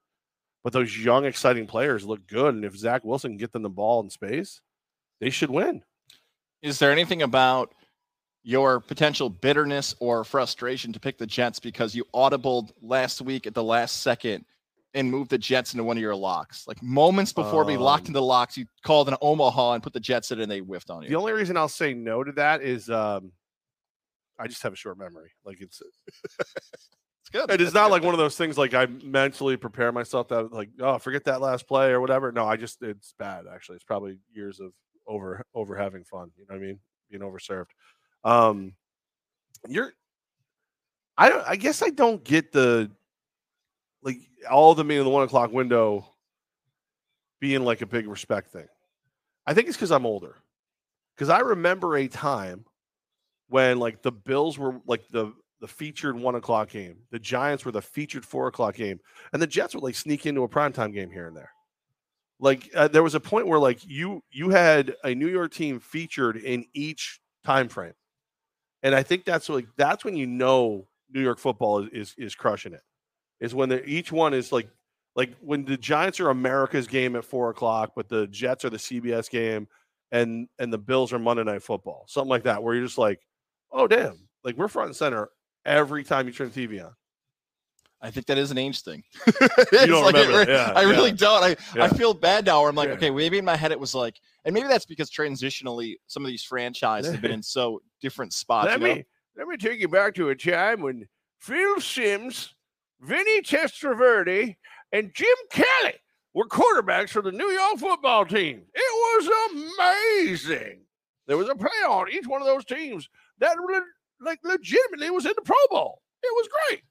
[0.62, 2.54] but those young, exciting players look good.
[2.54, 4.60] And if Zach Wilson can get them the ball in space,
[5.22, 5.82] they should win.
[6.60, 7.74] Is there anything about
[8.44, 13.54] your potential bitterness or frustration to pick the Jets because you audibled last week at
[13.54, 14.44] the last second
[14.92, 16.68] and moved the Jets into one of your locks?
[16.68, 19.98] Like moments before we locked Um, into locks, you called an Omaha and put the
[20.00, 21.08] Jets in and they whiffed on you.
[21.08, 23.32] The only reason I'll say no to that is um,
[24.38, 25.30] I just have a short memory.
[25.44, 25.80] Like it's
[27.26, 27.50] It's good.
[27.50, 27.92] it is That's not good.
[27.92, 31.40] like one of those things like I mentally prepare myself that like oh forget that
[31.40, 32.30] last play or whatever.
[32.30, 33.76] No, I just it's bad actually.
[33.76, 34.72] It's probably years of
[35.06, 36.30] over over having fun.
[36.36, 36.78] You know what I mean?
[37.10, 37.70] Being overserved.
[38.24, 38.74] Um,
[39.68, 39.92] you're.
[41.16, 42.90] I don't- I guess I don't get the
[44.02, 44.18] like
[44.50, 46.06] all the me in the one o'clock window
[47.40, 48.66] being like a big respect thing.
[49.46, 50.36] I think it's because I'm older.
[51.14, 52.64] Because I remember a time
[53.48, 57.72] when like the Bills were like the the featured one o'clock game, the Giants were
[57.72, 59.00] the featured four o'clock game,
[59.32, 61.50] and the Jets would like sneak into a primetime game here and there.
[62.40, 65.78] Like uh, there was a point where like you you had a New York team
[65.80, 67.94] featured in each time frame,
[68.84, 72.34] and I think that's like that's when you know New York football is is, is
[72.36, 72.82] crushing it.
[73.40, 74.68] Is when each one is like
[75.16, 78.76] like when the Giants are America's game at four o'clock, but the Jets are the
[78.76, 79.66] CBS game,
[80.12, 83.20] and and the Bills are Monday Night Football, something like that, where you're just like,
[83.72, 85.30] oh damn, like we're front and center
[85.64, 86.92] every time you turn the TV on.
[88.02, 89.02] I think that is an age thing.
[89.72, 90.48] You don't like, remember it.
[90.48, 91.16] Yeah, I really yeah.
[91.16, 91.42] don't.
[91.42, 92.94] I, I feel bad now where I'm like, Yeah.
[92.96, 96.28] okay, maybe in my head it was like, and maybe that's because transitionally some of
[96.28, 98.66] these franchises have been in so different spots.
[98.66, 98.94] let you know?
[98.94, 99.04] me
[99.36, 101.08] let me take you back to a time when
[101.40, 102.54] Phil Simms,
[103.00, 104.56] Vinny Testaverde,
[104.92, 105.94] and Jim Kelly
[106.34, 108.62] were quarterbacks for the New York football team.
[108.74, 110.80] It was amazing.
[111.26, 113.56] There was a play on each one of those teams that
[114.20, 116.02] like legitimately was in the Pro Bowl.
[116.22, 116.82] It was great.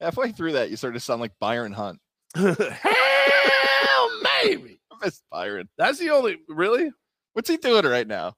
[0.00, 1.98] Halfway through that, you started to sound like Byron Hunt.
[2.34, 4.10] Hell,
[4.42, 4.75] maybe.
[5.04, 5.68] Miss Byron.
[5.78, 6.90] That's the only really
[7.32, 8.34] What's he doing right now?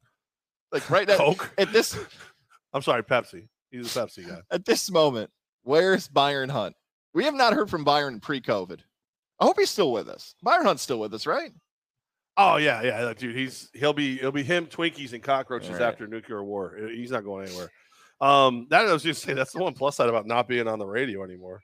[0.73, 1.51] Like right now, Coke.
[1.59, 1.99] at this
[2.75, 3.49] I'm sorry, Pepsi.
[3.71, 4.41] He's a Pepsi guy.
[4.51, 5.31] at this moment,
[5.63, 6.75] where's Byron Hunt?
[7.15, 8.81] We have not heard from Byron pre-COVID.
[9.41, 10.35] I hope he's still with us.
[10.43, 11.53] Byron Hunt's still with us, right?
[12.37, 13.35] Oh yeah, yeah, dude.
[13.37, 15.83] He's he'll be he'll be him, Twinkies and cockroaches Right.
[15.83, 16.77] after nuclear war.
[16.81, 17.71] Uh, He's not going anywhere.
[18.21, 20.79] Um, that I was just saying that's the one plus side about not being on
[20.79, 21.61] the radio anymore.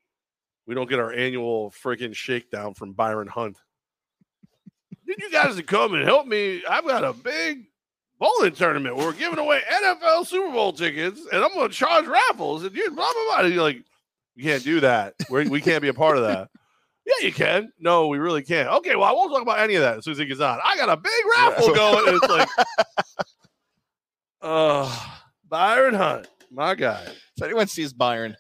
[0.67, 3.59] We don't get our annual freaking shakedown from Byron Hunt.
[5.07, 6.63] Need you guys to come and help me.
[6.69, 7.67] I've got a big
[8.19, 8.97] bowling tournament.
[8.97, 12.65] where We're giving away NFL Super Bowl tickets, and I'm going to charge raffles.
[12.65, 13.45] And you blah blah blah.
[13.45, 13.83] And you're like,
[14.35, 15.15] you can't do that.
[15.29, 16.49] We're, we can't be a part of that.
[17.07, 17.71] Yeah, you can.
[17.79, 18.67] No, we really can't.
[18.67, 20.59] Okay, well, I won't talk about any of that as soon as he gets on.
[20.65, 22.09] I got a big raffle going.
[22.09, 22.49] And it's like,
[24.41, 25.07] uh,
[25.47, 27.07] Byron Hunt, my guy.
[27.37, 28.39] So anyone sees Byron,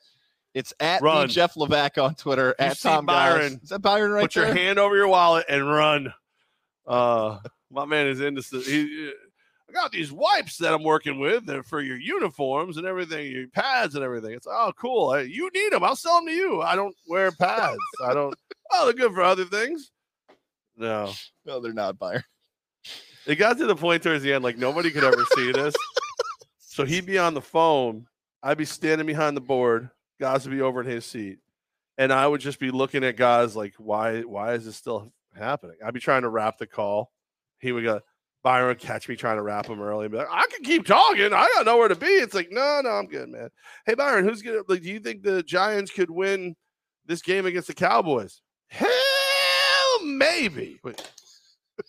[0.55, 1.29] it's at Run.
[1.29, 2.55] Jeff Levack on Twitter.
[2.59, 3.37] You at Tom Byron.
[3.39, 4.45] Byron, Is that Byron right there?
[4.47, 6.15] Put your hand over your wallet and run.
[6.87, 7.39] Uh,
[7.71, 8.43] my man is into.
[8.61, 9.13] He,
[9.69, 13.49] I got these wipes that I'm working with they're for your uniforms and everything, your
[13.49, 14.33] pads and everything.
[14.33, 15.11] It's oh cool.
[15.11, 15.83] I- You need them.
[15.83, 16.61] I'll sell them to you.
[16.63, 17.79] I don't wear pads.
[18.03, 18.35] I don't.
[18.77, 19.93] Oh, they're good for other things.
[20.77, 21.13] No,
[21.45, 22.25] No, they're not Byron.
[23.27, 25.75] it got to the point towards the end like nobody could ever see this.
[26.59, 28.07] So he'd be on the phone.
[28.43, 29.91] I'd be standing behind the board.
[30.19, 31.39] Guys would be over in his seat,
[31.99, 34.23] and I would just be looking at guys like, why?
[34.23, 35.77] Why is this still happening?
[35.85, 37.13] I'd be trying to wrap the call.
[37.59, 38.01] He would go.
[38.43, 40.85] Byron would catch me trying to wrap him early and be like, I can keep
[40.85, 41.33] talking.
[41.33, 42.07] I got nowhere to be.
[42.07, 43.49] It's like, no, no, I'm good, man.
[43.87, 46.55] Hey, Byron, who's gonna like do you think the Giants could win
[47.07, 48.43] this game against the Cowboys?
[48.69, 50.79] Hell maybe.
[50.85, 51.11] Wait.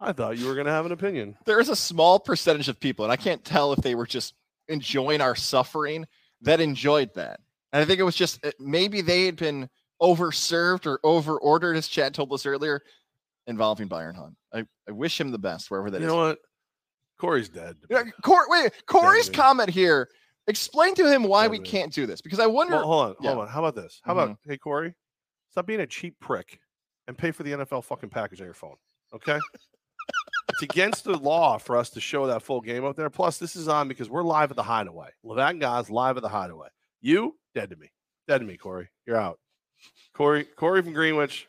[0.00, 1.36] I thought you were gonna have an opinion.
[1.44, 4.32] There is a small percentage of people, and I can't tell if they were just
[4.68, 6.06] enjoying our suffering
[6.40, 7.40] that enjoyed that.
[7.72, 9.68] And I think it was just uh, maybe they had been
[10.00, 12.82] overserved or over ordered, as Chad told us earlier.
[13.46, 14.34] involving Byron Hunt.
[14.52, 16.12] I, I wish him the best wherever that you is.
[16.12, 16.38] know what?
[17.18, 17.76] Corey's dead.
[17.88, 19.36] Yeah, Cor- wait, Corey's dude.
[19.36, 20.08] comment here.
[20.48, 22.76] Explain to him why Yeah, we can't do this because I wonder.
[22.76, 23.48] Well, hold on, hold on.
[23.48, 24.00] How about this?
[24.04, 24.50] How about mm-hmm.
[24.50, 24.94] hey Corey,
[25.50, 26.60] stop being a cheap prick
[27.08, 28.76] and pay for the NFL fucking package on your phone.
[29.14, 29.38] Okay.
[30.50, 33.10] it's against the law for us to show that full game up there.
[33.10, 35.08] Plus, this is on because we're live at the Hideaway.
[35.24, 36.68] Levack guys live at the Hideaway.
[37.00, 37.90] You dead to me,
[38.28, 38.88] dead to me, Corey.
[39.06, 39.38] You're out.
[40.14, 41.48] Corey, Corey from Greenwich,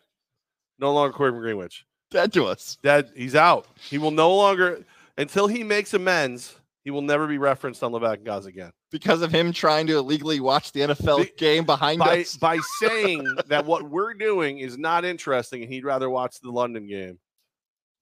[0.79, 1.85] no longer Corey from Greenwich.
[2.11, 2.77] Dead to us.
[2.83, 3.11] Dead.
[3.15, 3.67] He's out.
[3.89, 4.83] He will no longer
[5.17, 6.55] until he makes amends.
[6.83, 8.71] He will never be referenced on Levack and Goz again.
[8.91, 12.37] because of him trying to illegally watch the NFL Be- game behind by us.
[12.37, 16.87] by saying that what we're doing is not interesting and he'd rather watch the London
[16.87, 17.19] game.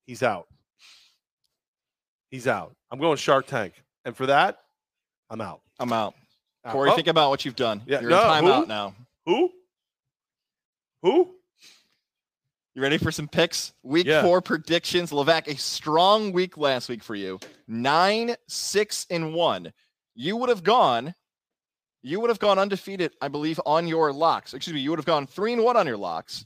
[0.05, 0.45] He's out.
[2.29, 2.75] He's out.
[2.91, 3.73] I'm going Shark Tank,
[4.03, 4.59] and for that,
[5.29, 5.61] I'm out.
[5.79, 6.13] I'm out.
[6.63, 6.73] Out.
[6.73, 7.81] Corey, Oh, think about what you've done.
[7.85, 8.93] Yeah, You're no, in timeout now.
[9.25, 9.49] who?
[11.05, 11.35] Who?
[12.73, 13.73] You ready for some picks?
[13.83, 14.23] Week Yeah.
[14.23, 15.11] four predictions.
[15.11, 17.39] Levack, a strong week last week for you.
[17.67, 19.71] Nine, six, and one.
[20.15, 21.13] You would have gone.
[22.01, 24.55] You would have gone undefeated, I believe, on your locks.
[24.55, 24.79] Excuse me.
[24.81, 26.43] You would have gone three and one on your locks,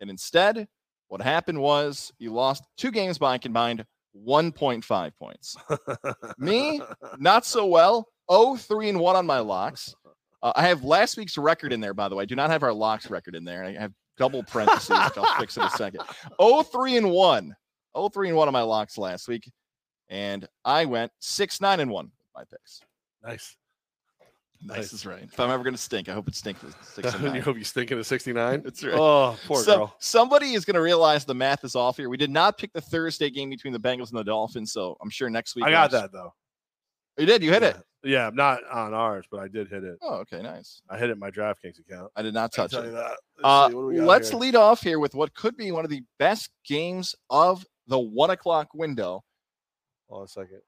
[0.00, 0.66] and instead,
[1.08, 3.84] what happened was you lost two games by combined
[4.16, 5.56] 1.5 points.
[6.38, 6.80] Me,
[7.18, 8.08] not so well.
[8.30, 9.94] Oh, three and one on my locks.
[10.42, 12.22] Uh, I have last week's record in there, by the way.
[12.22, 13.64] I do not have our locks record in there.
[13.64, 16.00] I have double parentheses, which I'll fix in a second.
[16.38, 17.54] Oh, three and one.
[17.94, 19.50] Oh, three and one on my locks last week.
[20.08, 22.80] And I went six, nine, and one with my picks.
[23.22, 23.56] nice.
[24.62, 24.92] Nice, Nice.
[24.92, 25.22] is right.
[25.22, 27.56] If I'm ever going to stink, I hope it stinks with six and you hope
[27.56, 28.60] you stinking at 69.
[28.64, 28.92] That's right.
[28.94, 29.96] Oh, poor So- girl.
[30.00, 32.10] somebody is going to realize the math is off here.
[32.10, 35.08] We did not pick the Thursday game between the Bengals and the Dolphins, so I'm
[35.08, 35.64] sure next week.
[35.64, 36.34] I got that though.
[37.16, 37.42] You did.
[37.42, 37.76] You hit it.
[38.02, 38.10] Yeah.
[38.26, 39.98] Yeah, not on ours, but I did hit it.
[40.02, 40.80] Oh, okay, nice.
[40.88, 42.10] I hit it in my DraftKings account.
[42.16, 42.78] I did not touch it.
[42.80, 45.70] Let's Uh, see, what do we got let's lead off here with what could be
[45.72, 49.22] one of the best games of the one o'clock window.
[50.08, 50.60] Hold on a second.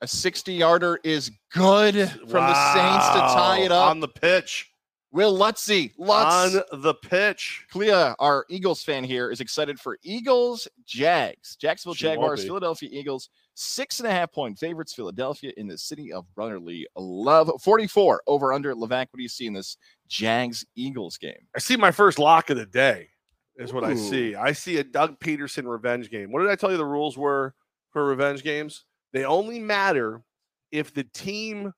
[0.00, 1.94] A 60 yarder is good
[2.28, 3.90] from the Saints to tie it up.
[3.90, 4.70] on the pitch.
[5.10, 7.64] Will Lutzy, Lutz, On the pitch.
[7.72, 11.56] Clea, our Eagles fan here, is excited for Eagles Jags.
[11.56, 12.44] Jacksonville She Jaguars.
[12.44, 14.94] Philadelphia Eagles, six and a half point favorites.
[14.94, 17.50] Philadelphia in the city of brotherly love.
[17.60, 18.74] 44 over under.
[18.74, 21.46] Levack, what do you see in this Jags Eagles game?
[21.54, 23.08] I see my first lock of the day.
[23.56, 24.36] Is what I see.
[24.36, 26.30] I see a Doug Pederson revenge game.
[26.30, 27.54] What did I tell you the rules were
[27.90, 28.84] for revenge games?
[29.12, 30.22] They only matter
[30.70, 31.72] if the team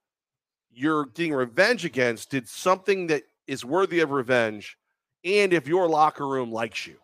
[0.70, 4.76] you're getting revenge against did something that is worthy of revenge
[5.24, 6.96] and if your locker room likes you.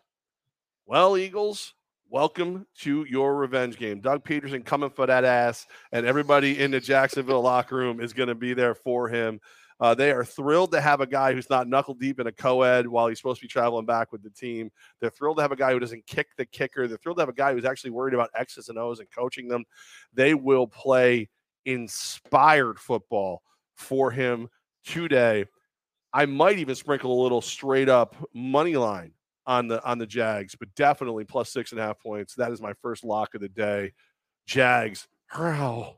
[0.85, 1.73] Well, Eagles,
[2.09, 3.99] welcome to your revenge game.
[3.99, 8.29] Doug Pederson coming for that ass, and everybody in the Jacksonville locker room is going
[8.29, 9.39] to be there for him.
[9.79, 12.87] Uh, they are thrilled to have a guy who's not knuckle deep in a co-ed
[12.87, 14.71] while he's supposed to be traveling back with the team.
[14.99, 16.87] They're thrilled to have a guy who doesn't kick the kicker.
[16.87, 19.47] They're thrilled to have a guy who's actually worried about X's and O's and coaching
[19.47, 19.65] them.
[20.13, 21.29] They will play
[21.65, 23.43] inspired football
[23.75, 24.47] for him
[24.85, 25.45] today.
[26.13, 29.11] I might even sprinkle a little straight up money line
[29.47, 32.35] on the on the Jags, but definitely plus six and a half points.
[32.35, 33.93] That is my first lock of the day.
[34.45, 35.07] Jags.
[35.27, 35.93] Hurrah.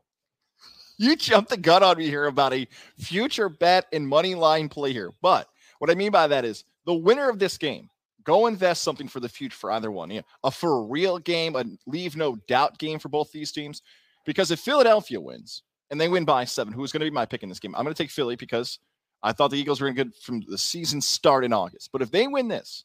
[0.98, 4.92] You jumped the gun on me here about a future bet and money line play
[4.92, 5.12] here.
[5.20, 5.48] But
[5.78, 7.88] what I mean by that is the winner of this game,
[8.22, 10.10] go invest something for the future for either one.
[10.10, 13.82] Yeah, a for real game, a leave no doubt game for both these teams.
[14.26, 17.42] Because if Philadelphia wins and they win by seven, who's going to be my pick
[17.42, 17.74] in this game?
[17.74, 18.78] I'm going to take Philly because
[19.22, 21.90] I thought the Eagles were in good from the season start in August.
[21.92, 22.84] But if they win this,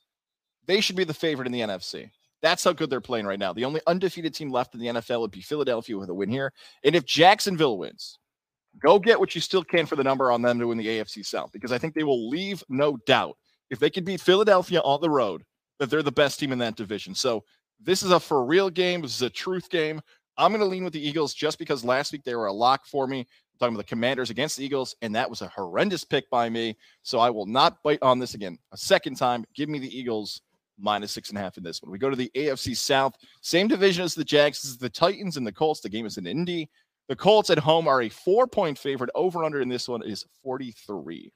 [0.67, 2.09] they should be the favorite in the NFC.
[2.41, 3.53] That's how good they're playing right now.
[3.53, 6.53] The only undefeated team left in the NFL would be Philadelphia with a win here.
[6.83, 8.19] And if Jacksonville wins,
[8.79, 11.25] go get what you still can for the number on them to win the AFC
[11.25, 13.37] South because I think they will leave no doubt
[13.69, 15.43] if they can beat Philadelphia on the road
[15.79, 17.15] that they're the best team in that division.
[17.15, 17.43] So
[17.79, 19.01] this is a for real game.
[19.01, 20.01] This is a truth game.
[20.37, 22.85] I'm going to lean with the Eagles just because last week they were a lock
[22.85, 23.19] for me.
[23.19, 26.49] I'm talking about the Commanders against the Eagles, and that was a horrendous pick by
[26.49, 26.77] me.
[27.03, 29.45] So I will not bite on this again a second time.
[29.55, 30.41] Give me the Eagles
[30.79, 31.91] minus six and a half in this one.
[31.91, 34.63] We go to the AFC South, same division as the Jags.
[34.65, 35.81] Is the Titans and the Colts.
[35.81, 36.69] The game is in Indy.
[37.07, 39.09] The Colts at home are a four point favorite.
[39.15, 41.31] Over under in this one is 43.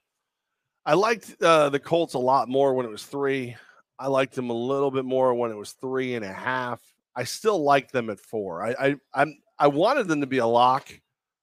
[0.85, 3.55] I liked uh, the Colts a lot more when it was three.
[3.99, 6.81] I liked them a little bit more when it was three and a half.
[7.15, 8.63] I still like them at four.
[8.63, 10.89] I, I I'm I wanted them to be a lock.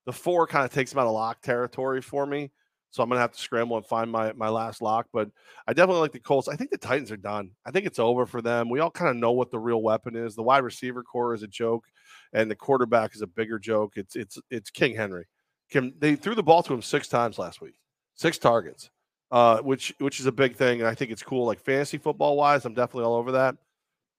[0.07, 2.51] The four kind of takes them out of lock territory for me.
[2.91, 5.09] So I'm gonna have to scramble and find my my last lock.
[5.13, 5.31] But
[5.67, 6.49] I definitely like the Colts.
[6.49, 7.51] I think the Titans are done.
[7.67, 8.71] I think it's over for them.
[8.71, 10.35] We all kind of know what the real weapon is.
[10.35, 11.85] The wide receiver core is a joke,
[12.33, 13.95] and the quarterback is a bigger joke.
[13.97, 15.27] It's it's it's King Henry.
[15.71, 17.75] Kim, they threw the ball to him six times last week,
[18.15, 18.91] six targets
[19.31, 21.47] uh, which which is a big thing, and I think it's cool.
[21.47, 23.57] Like fantasy football wise, I'm definitely all over that.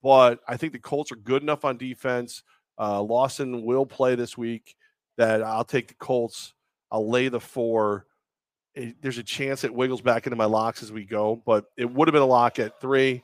[0.04, 2.44] but I think the Colts are good enough on defense.
[2.80, 4.76] Uh, Lawson will play this week.
[5.18, 6.54] That I'll take the Colts.
[6.92, 8.07] I'll lay the four.
[8.78, 11.92] It, there's a chance it wiggles back into my locks as we go, but it
[11.92, 13.24] would have been a lock at three.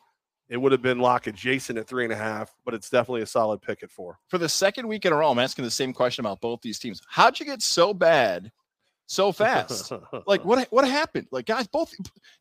[0.49, 3.27] It would have been lock adjacent at three and a half, but it's definitely a
[3.27, 4.19] solid pick at four.
[4.27, 6.79] For the second week in a row, I'm asking the same question about both these
[6.79, 7.01] teams.
[7.07, 8.51] How'd you get so bad
[9.05, 9.91] so fast?
[10.27, 11.27] like what what happened?
[11.31, 11.93] Like guys, both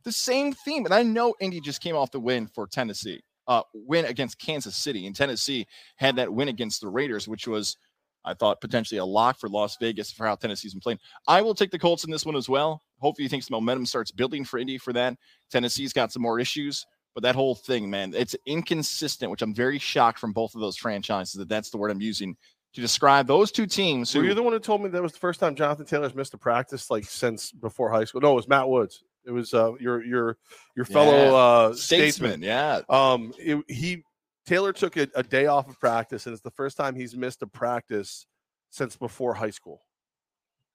[0.04, 0.84] the same theme.
[0.84, 4.76] And I know Indy just came off the win for Tennessee, uh, win against Kansas
[4.76, 7.76] City, and Tennessee had that win against the Raiders, which was
[8.24, 10.98] I thought potentially a lock for Las Vegas for how Tennessee's been playing.
[11.26, 12.80] I will take the Colts in this one as well.
[13.00, 15.16] Hopefully, you think some momentum starts building for Indy for that.
[15.50, 19.78] Tennessee's got some more issues, but that whole thing, man, it's inconsistent, which I'm very
[19.78, 22.36] shocked from both of those franchises that that's the word I'm using
[22.74, 24.12] to describe those two teams.
[24.12, 26.14] Who, Were you the one who told me that was the first time Jonathan Taylor's
[26.14, 28.20] missed a practice like since before high school?
[28.20, 29.02] No, it was Matt Woods.
[29.26, 30.38] It was uh, your your
[30.74, 31.32] your fellow Yeah.
[31.34, 32.42] uh, statesman, statesman.
[32.42, 32.80] yeah.
[32.88, 34.02] Um, it, he
[34.46, 37.42] Taylor took a, a day off of practice, and it's the first time he's missed
[37.42, 38.26] a practice
[38.70, 39.82] since before high school.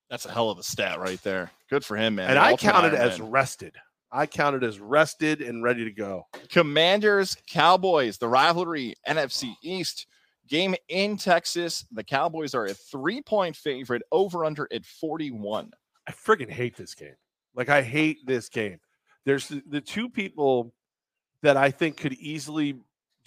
[0.09, 1.51] That's a hell of a stat right there.
[1.69, 2.29] Good for him, man.
[2.29, 3.75] and I counted as rested.
[4.09, 6.27] I counted as rested and ready to go.
[6.49, 10.07] Commanders, Cowboys, the rivalry, NFC East
[10.47, 11.85] game in Texas.
[11.91, 15.71] The Cowboys are a three point favorite over under at 41.
[16.07, 17.15] I friggin' hate this game.
[17.53, 18.79] Like I hate this game.
[19.25, 20.73] There's the, the two people
[21.41, 22.75] that I think could easily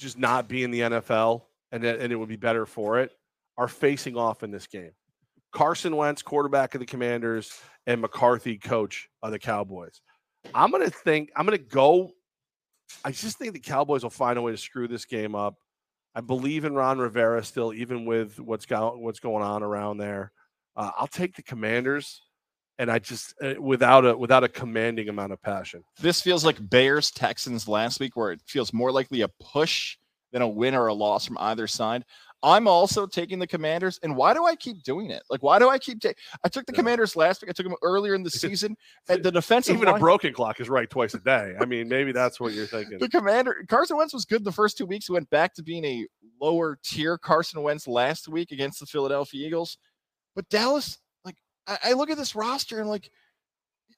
[0.00, 3.12] just not be in the NFL and it- and it would be better for it
[3.56, 4.92] are facing off in this game.
[5.52, 10.00] Carson Wentz, quarterback of the Commanders, and McCarthy, coach of the Cowboys.
[10.54, 12.12] I'm gonna think I'm gonna go.
[13.04, 15.56] I just think the Cowboys will find a way to screw this game up.
[16.14, 20.32] I believe in Ron Rivera still, even with what's go, what's going on around there.
[20.76, 22.22] Uh, I'll take the Commanders,
[22.80, 25.84] and I just uh, without a without a commanding amount of passion.
[26.00, 29.98] This feels like Bears Texans last week, where it feels more likely a push
[30.32, 32.04] than a win or a loss from either side.
[32.42, 35.22] I'm also taking the Commanders, and why do I keep doing it?
[35.28, 36.16] Like, why do I keep taking?
[36.42, 36.76] I took the Yeah.
[36.78, 37.50] Commanders last week.
[37.50, 38.78] I took them earlier in the season,
[39.10, 41.54] and the defensive Even a broken clock is right twice a day.
[41.60, 42.98] I mean, maybe that's what you're thinking.
[42.98, 45.06] the commander Carson Wentz was good the first two weeks.
[45.06, 46.06] He went back to being a
[46.40, 49.76] lower tier Carson Wentz last week against the Philadelphia Eagles.
[50.34, 50.96] But Dallas,
[51.70, 53.10] I, I look at this roster and like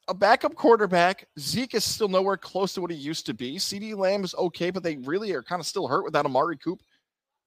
[0.09, 3.57] a backup quarterback, Zeke is still nowhere close to what he used to be.
[3.57, 6.81] CeeDee Lamb is okay, but they really are kind of still hurt without Amari Coop.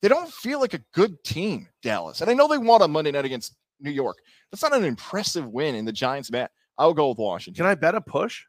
[0.02, 2.22] They don't feel like a good team, Dallas.
[2.22, 4.18] And I know they won on Monday night against New York.
[4.52, 6.52] That's not an impressive win in the Giants mat.
[6.78, 7.64] I'll go with Washington.
[7.64, 8.44] Can I bet a push?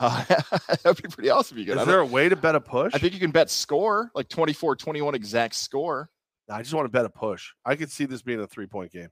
[0.00, 0.24] Uh,
[0.82, 1.56] that'd be pretty awesome.
[1.56, 1.80] if You could.
[1.80, 2.94] Is there a way to bet a push?
[2.94, 6.10] I think you can bet score, like 24 21 exact score.
[6.50, 7.52] I just want to bet a push.
[7.64, 9.08] I could see this being a three point game.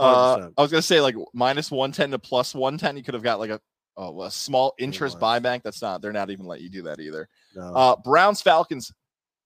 [0.00, 2.96] Uh, I was going to say like minus 110 to plus 110.
[2.96, 3.60] You could have got like a,
[3.96, 5.62] oh, a small interest buyback.
[5.62, 7.28] That's not, they're not even letting you do that either.
[7.54, 7.74] No.
[7.74, 8.92] Uh, Browns Falcons.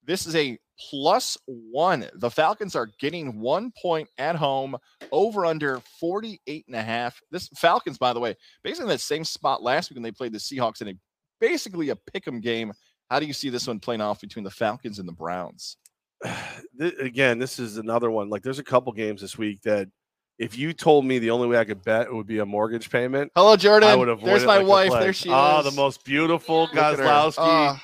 [0.07, 0.59] This is a
[0.91, 2.07] plus one.
[2.15, 4.77] The Falcons are getting one point at home
[5.13, 7.21] over under 48 and a half.
[7.31, 10.33] This Falcons, by the way, basically in that same spot last week when they played
[10.33, 10.95] the Seahawks in a
[11.41, 12.73] basically a pick 'em game.
[13.11, 15.77] How do you see this one playing off between the Falcons and the Browns?
[16.81, 18.29] Again, this is another one.
[18.29, 19.89] Like, there's a couple games this week that
[20.39, 22.91] if you told me the only way I could bet it would be a mortgage
[22.91, 23.89] payment, Hello, Jordan.
[23.89, 25.01] I would avoid There's my like wife.
[25.01, 25.35] There she is.
[25.37, 26.77] Oh, the most beautiful her.
[26.97, 27.79] Gozlowski.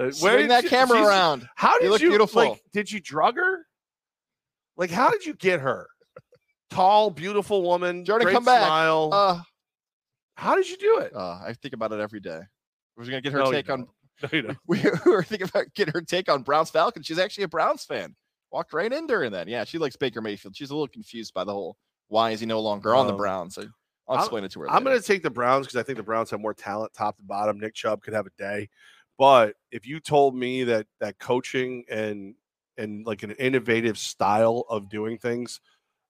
[0.00, 1.48] Oh, swing that you- camera around.
[1.56, 2.42] How You did look you beautiful.
[2.50, 3.66] Like, did you drug her?
[4.76, 5.88] Like, how did you get her?
[6.70, 8.04] Tall, beautiful woman.
[8.04, 8.66] Jordan, come back.
[8.66, 9.10] Smile.
[9.12, 9.40] Uh,
[10.36, 11.12] how did you do it?
[11.14, 12.40] uh, I think about it every day.
[12.96, 13.86] We're gonna get her No, take on.
[14.22, 14.56] No, you.
[14.66, 17.06] We were thinking about getting her take on Browns Falcons.
[17.06, 18.14] She's actually a Browns fan.
[18.50, 19.46] Walked right in during that.
[19.48, 20.56] Yeah, she likes Baker Mayfield.
[20.56, 21.76] She's a little confused by the whole
[22.08, 23.58] why is he no longer on the Um, Browns.
[23.58, 23.62] I,
[24.08, 24.70] I'll I'm- explain it to her.
[24.70, 27.16] I'm going to take the Browns because I think the Browns have more talent, top
[27.18, 27.60] to bottom.
[27.60, 28.70] Nick Chubb could have a day,
[29.18, 32.34] but if you told me that that coaching and
[32.78, 35.60] and like an innovative style of doing things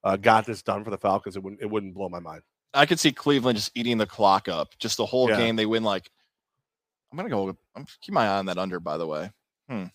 [0.05, 2.41] uh, got this done for the Falcons, it wouldn't it wouldn't blow my mind.
[2.73, 4.69] I could see Cleveland just eating the clock up.
[4.79, 5.37] Just the whole Yeah.
[5.37, 6.09] game, they win like.
[7.11, 7.57] I'm gonna go.
[7.75, 8.79] I'm keep my eye on that under.
[8.79, 9.31] By the way.
[9.67, 9.85] Hmm.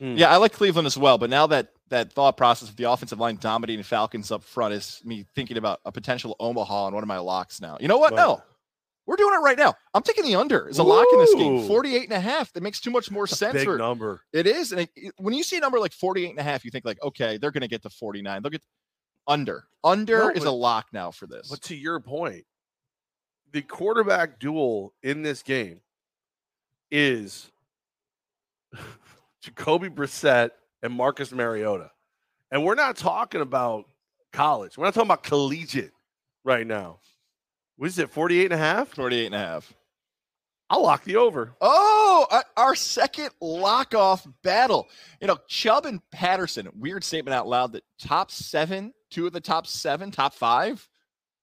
[0.00, 0.16] Hmm.
[0.16, 1.18] Yeah, I like Cleveland as well.
[1.18, 5.00] But now that that thought process of the offensive line dominating Falcons up front is
[5.04, 7.78] me thinking about a potential Omaha and one of my locks now.
[7.80, 8.12] You know what?
[8.12, 8.18] What?
[8.18, 8.42] No,
[9.06, 9.74] we're doing it right now.
[9.94, 11.52] I'm taking the under as a lock in this game.
[11.60, 11.66] Ooh.
[11.66, 12.52] 48 and a half.
[12.52, 13.54] That makes too much more sense.
[13.54, 14.20] Big number.
[14.32, 14.70] it is.
[14.72, 16.84] And it, it- when you see a number like 48 and a half, you think
[16.84, 18.42] like, okay, they're going to get to 49.
[18.42, 18.62] They'll get
[19.26, 19.64] under.
[19.82, 21.48] Under No, is a lock now for this.
[21.48, 22.44] But to your point,
[23.52, 25.80] the quarterback duel in this game
[26.90, 27.50] is
[29.42, 30.50] Jacoby Brissett
[30.82, 31.90] and Marcus Mariota.
[32.50, 33.84] And we're not talking about
[34.32, 34.76] college.
[34.76, 35.92] We're not talking about collegiate
[36.44, 37.00] right now.
[37.76, 38.88] What is it, 48 and a half?
[38.88, 39.72] 48 and a half.
[40.70, 41.54] I'll lock the over.
[41.60, 44.86] Oh, uh, our second lock off battle.
[45.20, 49.40] You know, Chubb and Patterson, weird statement out loud that top seven, two of the
[49.40, 50.86] top seven, top five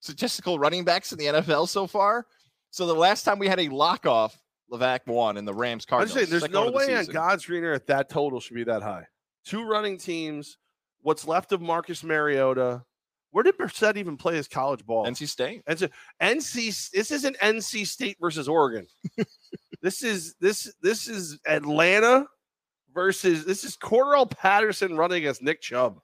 [0.06, 2.28] statistical running backs in the NFL so far.
[2.70, 4.38] So the last time we had a lock off,
[4.72, 6.14] Levack won and the Rams Cardinals.
[6.14, 7.06] just say there's no of the way on.
[7.06, 9.06] God's green earth that total should be that high.
[9.46, 10.58] Two running teams.
[11.02, 12.84] What's left of Marcus Mariota?
[13.32, 15.06] Where did Brissett even play his college ball?
[15.06, 15.62] NC State.
[15.68, 15.88] And so
[16.22, 18.88] NC this isn't NC State versus Oregon.
[19.82, 22.26] this is this this is Atlanta
[22.94, 26.00] versus this is Cordarrelle Patterson running against Nick Chubb.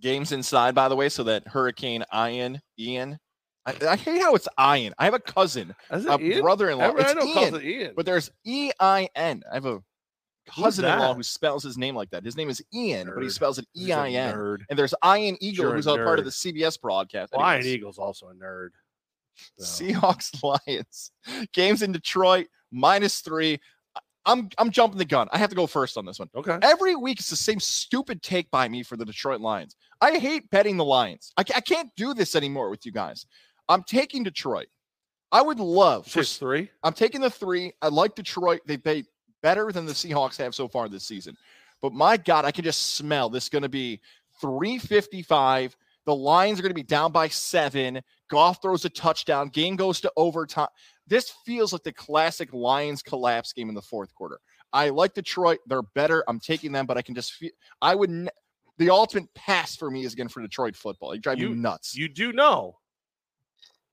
[0.00, 3.18] Games inside, by the way, so that Hurricane Ian, Ian.
[3.82, 4.94] I, I hate how it's Ian.
[4.98, 6.42] I have a cousin, a Ian?
[6.42, 6.92] brother-in-law.
[6.96, 7.92] It's I calls Ian, it Ian.
[7.96, 9.42] but there's E I N.
[9.50, 9.82] I have a
[10.48, 12.24] cousin-in-law who spells his name like that.
[12.24, 14.34] His name is Ian, but he spells it E I N.
[14.34, 14.58] nerd.
[14.68, 17.32] And there's Ian Eagle, You're a who's a part of the CBS broadcast.
[17.36, 18.70] Well, Ian Eagle's also a nerd.
[19.58, 19.84] So.
[19.84, 21.12] Seahawks Lions
[21.52, 23.58] games in Detroit minus three.
[24.26, 25.28] I'm I'm jumping the gun.
[25.32, 26.28] I have to go first on this one.
[26.34, 26.58] Okay.
[26.62, 29.76] Every week it's the same stupid take by me for the Detroit Lions.
[30.00, 31.32] I hate betting the Lions.
[31.36, 33.26] I, I can't do this anymore with you guys.
[33.70, 34.66] I'm taking Detroit.
[35.32, 36.70] I would love for Six three.
[36.82, 37.72] I'm taking the three.
[37.80, 38.60] I like Detroit.
[38.66, 39.04] They pay
[39.42, 41.36] better than the Seahawks have so far this season.
[41.80, 44.00] But my God, I can just smell this going to be
[44.40, 45.76] 355.
[46.06, 48.00] The Lions are going to be down by seven.
[48.28, 49.48] Goff throws a touchdown.
[49.48, 50.68] Game goes to overtime.
[51.06, 54.40] This feels like the classic Lions collapse game in the fourth quarter.
[54.72, 55.58] I like Detroit.
[55.66, 56.22] They're better.
[56.28, 57.50] I'm taking them, but I can just feel
[57.80, 58.10] I would.
[58.10, 58.30] Ne-
[58.78, 61.14] the ultimate pass for me is again for Detroit football.
[61.14, 61.94] You drive You- me nuts.
[61.94, 62.76] You do know.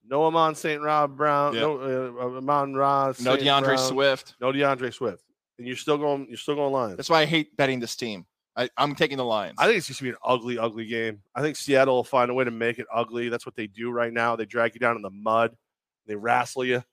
[0.10, 0.82] No Amon St.
[0.82, 1.54] Rob Brown.
[1.54, 1.62] Yeah.
[1.62, 3.20] No uh, Amon Ross.
[3.20, 4.36] no D'Andre Swift.
[4.40, 5.24] No D'Andre Swift.
[5.58, 6.28] And you're still going.
[6.30, 6.98] You're still going Lions.
[6.98, 8.26] That's why I hate betting this team.
[8.56, 9.56] I, I'm taking the Lions.
[9.60, 11.22] I think it's just gonna be an ugly, ugly game.
[11.36, 13.30] I think Seattle will find a way to make it ugly.
[13.30, 14.36] That's what they do right now.
[14.36, 15.56] They drag you down in the mud.
[16.08, 16.84] They wrestle you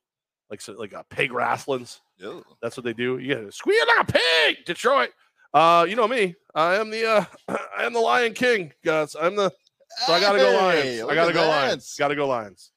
[0.50, 2.00] like so, like a pig wrestlings.
[2.18, 2.44] Ew.
[2.60, 3.18] That's what they do.
[3.18, 5.10] You gotta squeal like a pig, Detroit.
[5.52, 6.34] Uh, you know me.
[6.54, 7.24] I am the uh,
[7.78, 9.16] I am the Lion King, guys.
[9.18, 9.50] I'm the
[10.06, 11.02] so I gotta go Lions.
[11.02, 11.66] I gotta go that.
[11.66, 11.94] Lions.
[11.98, 12.72] Gotta go Lions.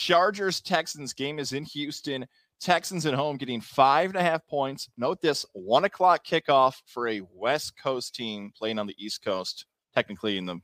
[0.00, 2.26] Chargers Texans game is in Houston.
[2.58, 4.88] Texans at home getting five and a half points.
[4.96, 9.66] Note this one o'clock kickoff for a West Coast team playing on the East Coast,
[9.94, 10.58] technically in the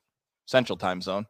[0.46, 1.26] Central time zone.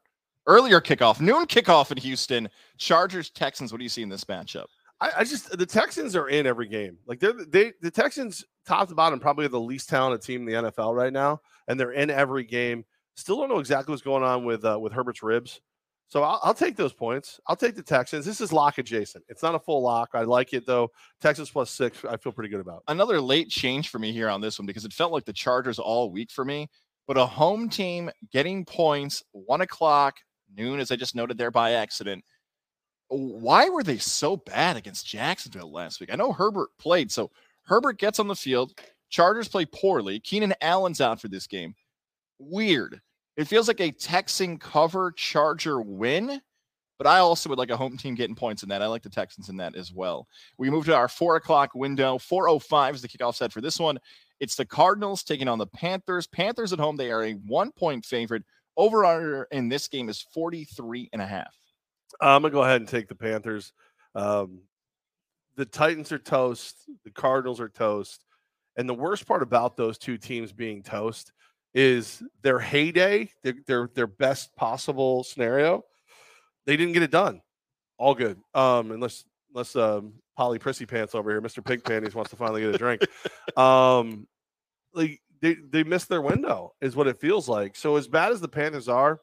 [0.46, 2.48] Earlier kickoff, noon kickoff in Houston.
[2.78, 3.72] Chargers Texans.
[3.72, 4.66] What do you see in this matchup?
[5.00, 6.98] I, I just the Texans are in every game.
[7.06, 10.70] Like they're they the Texans top to bottom probably the least talented team in the
[10.70, 12.84] NFL right now, and they're in every game.
[13.16, 15.60] Still don't know exactly what's going on with uh, with Herbert's ribs.
[16.08, 17.40] So I'll, I'll take those points.
[17.46, 18.24] I'll take the Texans.
[18.24, 19.24] This is lock adjacent.
[19.28, 20.10] It's not a full lock.
[20.14, 20.90] I like it though.
[21.20, 22.04] Texas plus six.
[22.04, 22.84] I feel pretty good about.
[22.88, 25.78] Another late change for me here on this one because it felt like the Chargers
[25.78, 26.68] all week for me.
[27.08, 30.16] But a home team getting points, one o'clock,
[30.56, 32.24] noon, as I just noted there by accident.
[33.08, 36.12] Why were they so bad against Jacksonville last week?
[36.12, 37.30] I know Herbert played, so
[37.64, 38.72] Herbert gets on the field.
[39.08, 40.18] Chargers play poorly.
[40.18, 41.74] Keenan Allen's out for this game.
[42.40, 43.00] Weird.
[43.36, 46.40] It feels like a Texan cover Charger win,
[46.98, 48.80] but I also would like a home team getting points in that.
[48.80, 50.26] I like the Texans in that as well.
[50.56, 52.18] We move to our four o'clock window.
[52.18, 53.98] 405 is the kickoff set for this one.
[54.40, 56.26] It's the Cardinals taking on the Panthers.
[56.26, 58.44] Panthers at home, they are a one point favorite.
[58.78, 61.54] Over under in this game is 43 and a half.
[62.20, 63.72] I'm gonna go ahead and take the Panthers.
[64.14, 64.60] Um,
[65.56, 66.76] the Titans are toast.
[67.04, 68.24] The Cardinals are toast.
[68.76, 71.32] And the worst part about those two teams being toast
[71.76, 75.84] is their heyday, their their, their best possible scenario.
[76.64, 77.42] They didn't get it done.
[77.98, 78.40] All good.
[78.54, 79.24] Um, unless
[79.54, 81.62] unless um, Polly Prissy Pants over here, Mr.
[81.62, 83.02] Pig Panties wants to finally get a drink.
[83.58, 84.26] um,
[84.94, 87.76] like they they missed their window is what it feels like.
[87.76, 89.20] So as bad as the Panthers are,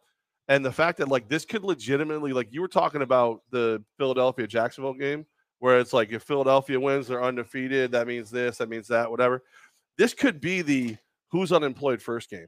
[0.48, 4.46] and the fact that like this could legitimately like you were talking about the Philadelphia
[4.46, 5.26] Jacksonville game
[5.58, 9.42] where it's like if Philadelphia wins they're undefeated that means this that means that whatever
[9.98, 10.98] this could be the
[11.34, 12.48] who's unemployed first game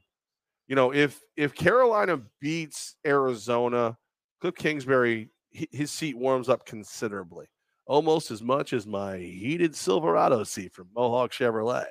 [0.68, 3.98] you know if if Carolina beats Arizona
[4.40, 7.48] Cliff Kingsbury his seat warms up considerably
[7.88, 11.86] almost as much as my heated Silverado seat from Mohawk Chevrolet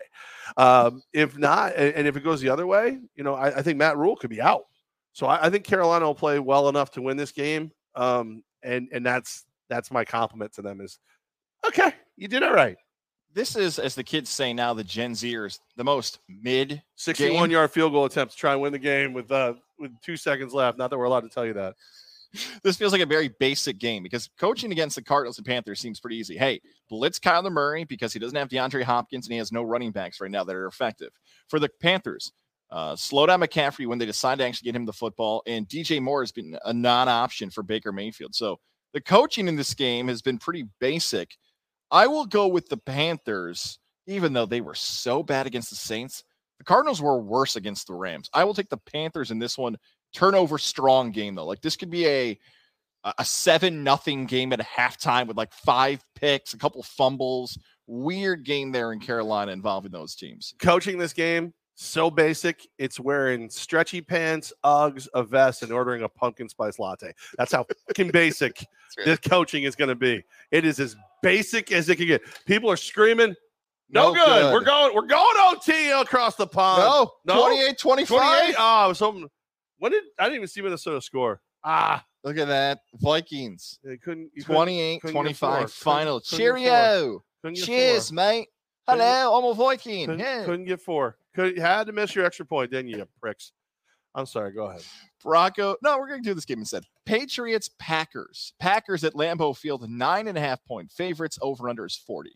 [0.56, 3.76] um, if not and, if it goes the other way you know I, I think
[3.76, 4.64] Matt Rhule could be out
[5.14, 7.70] so I, I think Carolina will play well enough to win this game.
[7.94, 10.98] Um, and and that's that's my compliment to them is
[11.66, 12.76] okay, you did it right.
[13.34, 17.50] This is, as the kids say now, the Gen Zers, the most mid 61 Game.
[17.50, 20.54] yard field goal attempt to try and win the game with uh with two seconds
[20.54, 20.78] left.
[20.78, 21.74] Not that we're allowed to tell you that.
[22.62, 26.00] this feels like a very basic game because coaching against the Cardinals and Panthers seems
[26.00, 26.36] pretty easy.
[26.36, 29.90] Hey, blitz Kyler Murray because he doesn't have DeAndre Hopkins and he has no running
[29.90, 31.10] backs right now that are effective.
[31.48, 32.32] For the Panthers,
[32.70, 35.42] uh, slow down McCaffrey when they decide to actually get him the football.
[35.46, 38.34] And DJ Moore has been a non option for Baker Mayfield.
[38.34, 38.58] So
[38.92, 41.36] the coaching in this game has been pretty basic.
[41.90, 46.24] I will go with the Panthers, even though they were so bad against the Saints.
[46.58, 48.28] The Cardinals were worse against the Rams.
[48.32, 49.76] I will take the Panthers in this one.
[50.14, 51.46] Turnover strong game though.
[51.46, 52.38] Like this could be a
[53.18, 57.58] a seven nothing game at halftime with like five picks, a couple fumbles.
[57.86, 60.54] Weird game there in Carolina involving those teams.
[60.58, 62.66] Coaching this game, so basic.
[62.78, 67.12] It's wearing stretchy pants, Uggs, a vest, and ordering a pumpkin spice latte.
[67.36, 68.64] That's how fucking basic
[69.04, 70.22] this coaching is going to be.
[70.50, 72.22] It is as basic as it can get.
[72.46, 73.34] People are screaming,
[73.90, 74.24] no, No good.
[74.26, 74.52] good.
[74.52, 76.82] We're going, we're going OT across the pond.
[76.82, 77.40] No, no?
[77.40, 78.18] 28 25.
[78.18, 78.54] 28.
[78.58, 79.28] Oh, I was hoping.
[79.78, 81.40] When did I didn't even see Minnesota score?
[81.64, 82.78] Ah, Look at that.
[82.94, 83.78] Vikings.
[83.84, 84.30] they couldn't.
[84.34, 86.20] you couldn't- 28 couldn't 25 Couldn't- final.
[86.20, 86.38] couldn't.
[86.38, 87.22] Cheerio.
[87.42, 88.48] couldn't Cheers, mate.
[88.86, 90.06] Hello, I'm a Viking.
[90.06, 90.44] Couldn't, Yeah.
[90.44, 91.16] couldn't get four.
[91.34, 93.52] Could had to miss your extra point, didn't you, you pricks?
[94.14, 94.52] I'm sorry.
[94.52, 94.84] Go ahead.
[95.22, 95.76] Bronco.
[95.82, 96.84] No, we're going to do this game instead.
[97.04, 98.52] Patriots, Packers.
[98.60, 101.38] Packers at Lambeau Field, nine and a half point favorites.
[101.42, 102.30] Over under is 40.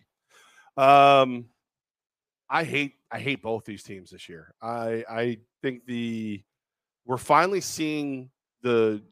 [0.76, 1.46] Um,
[2.50, 4.54] I hate I hate both these teams this year.
[4.62, 6.42] I I think the
[7.04, 8.30] we're finally seeing
[8.62, 9.02] the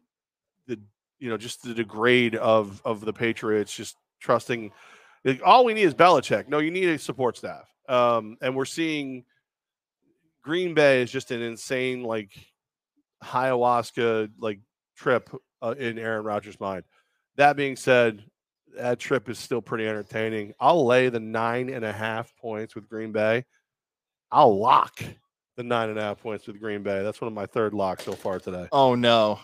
[0.66, 0.80] the
[1.18, 4.72] you know just the degrade of of the Patriots just trusting.
[5.26, 6.48] Like, all we need is Belichick.
[6.48, 7.68] No, you need a support staff.
[7.88, 9.24] Um, and we're seeing
[10.42, 12.30] Green Bay is just an insane like
[13.24, 14.60] ayahuasca like
[14.96, 15.28] trip
[15.60, 16.84] uh, in Aaron Rodgers' mind.
[17.36, 18.22] That being said,
[18.76, 20.54] that trip is still pretty entertaining.
[20.60, 23.44] I'll lay the nine and a half points with Green Bay.
[24.30, 25.02] I'll lock
[25.56, 27.02] the nine and a half points with Green Bay.
[27.02, 28.68] That's one of my third locks so far today.
[28.70, 29.40] Oh, no.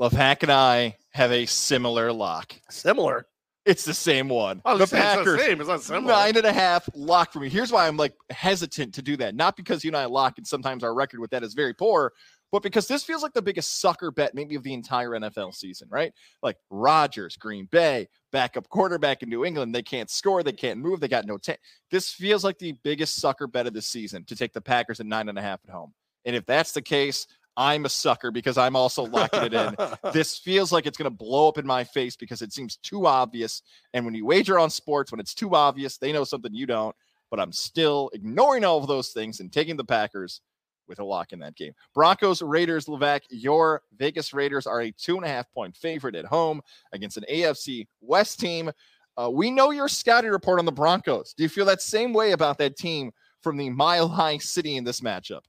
[0.00, 2.54] Levack and I have a similar lock.
[2.70, 3.26] Similar.
[3.68, 4.62] It's the same one.
[4.64, 5.38] Oh, the Packers.
[5.38, 5.60] the same.
[5.60, 6.14] It's not similar.
[6.14, 7.50] Nine and a half lock for me.
[7.50, 9.34] Here's why I'm like hesitant to do that.
[9.34, 12.14] Not because you and I lock, and sometimes our record with that is very poor,
[12.50, 15.86] but because this feels like the biggest sucker bet maybe of the entire NFL season,
[15.90, 16.14] right?
[16.42, 19.74] Like Rodgers, Green Bay, backup quarterback in New England.
[19.74, 21.56] They can't score, they can't move, they got no ten.
[21.90, 25.06] This feels like the biggest sucker bet of the season to take the Packers at
[25.06, 25.92] nine and a half at home.
[26.24, 27.26] And if that's the case,
[27.58, 29.74] I'm a sucker because I'm also locking it in
[30.12, 33.06] this feels like it's going to blow up in my face because it seems too
[33.08, 33.62] obvious.
[33.92, 36.94] And when you wager on sports, when it's too obvious, they know something you don't.
[37.32, 40.40] But I'm still ignoring all of those things and taking the Packers
[40.86, 41.72] with a lock in that game.
[41.94, 46.24] Broncos, Raiders, Levack, your Vegas Raiders are a two and a half point favorite at
[46.24, 48.70] home against an AFC West team.
[49.16, 51.34] Uh, we know your scouting report on the Broncos.
[51.36, 53.10] Do you feel that same way about that team
[53.42, 55.40] from the Mile High City in this matchup?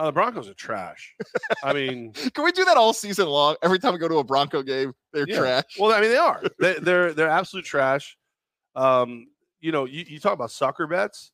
[0.00, 1.14] Uh, the Broncos are trash.
[1.62, 3.56] I mean, Can we do that all season long?
[3.62, 5.38] Every time we go to a Bronco game, they're Yeah.
[5.38, 5.64] trash.
[5.78, 6.42] well, I mean, they are.
[6.58, 8.16] They, they're they're absolute trash.
[8.74, 9.26] Um,
[9.60, 11.32] you know, you, you talk about sucker bets.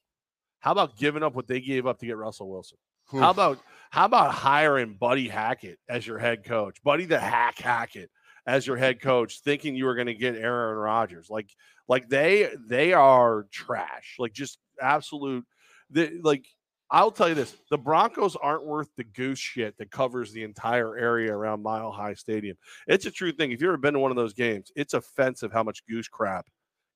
[0.59, 2.79] How about giving up what they gave up to get Russell Wilson?
[3.13, 3.61] How about
[3.91, 6.83] how about hiring Buddy Hackett as your head coach?
[6.83, 8.11] Buddy the Hack Hackett
[8.49, 11.31] as your head coach, thinking you were going to get Aaron Rodgers.
[11.31, 11.55] Like
[11.87, 14.17] like they they are trash.
[14.19, 15.45] Like just absolute.
[15.91, 16.45] The, like
[16.91, 20.97] I'll tell you this: the Broncos aren't worth the goose shit that covers the entire
[20.97, 22.57] area around Mile High Stadium.
[22.87, 23.51] It's a true thing.
[23.51, 26.47] If you've ever been to one of those games, it's offensive how much goose crap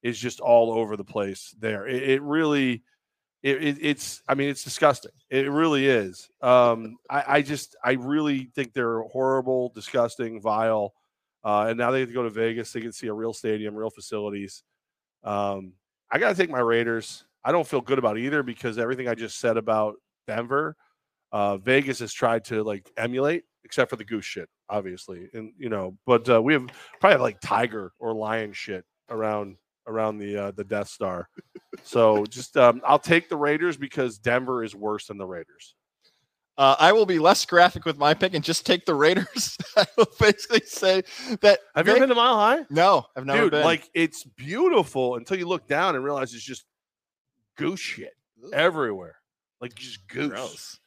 [0.03, 1.87] is just all over the place there.
[1.87, 2.83] It, it really,
[3.43, 5.13] it, it, it's, I mean, it's disgusting.
[5.29, 6.31] It really is.
[6.41, 10.95] Um, I, I just, I really think they're horrible, disgusting, vile.
[11.45, 12.73] Uh, and now they have to go to Vegas.
[12.73, 14.63] They can see a real stadium, real facilities.
[15.25, 15.75] Um,
[16.11, 17.25] I got to take my Raiders.
[17.45, 20.77] I don't feel good about either because everything I just said about Denver,
[21.33, 25.29] uh, Vegas has tried to like emulate, except for the goose shit, obviously.
[25.33, 26.67] And you know, but uh, we have
[27.01, 31.29] probably have like tiger or lion shit around around the uh, the Death Star.
[31.83, 35.75] so just um, I'll take the Raiders because Denver is worse than the Raiders.
[36.59, 39.57] Uh, I will be less graphic with my pick and just take the Raiders.
[39.79, 41.03] I will basically say
[41.41, 41.61] that.
[41.75, 42.67] Have you ever been to Mile High?
[42.69, 43.65] No, I've never Dude, been.
[43.65, 46.65] like it's beautiful until you look down and realize it's just
[47.61, 48.17] goose shit
[48.53, 49.17] everywhere.
[49.61, 50.29] Like just goose.
[50.29, 50.79] gross.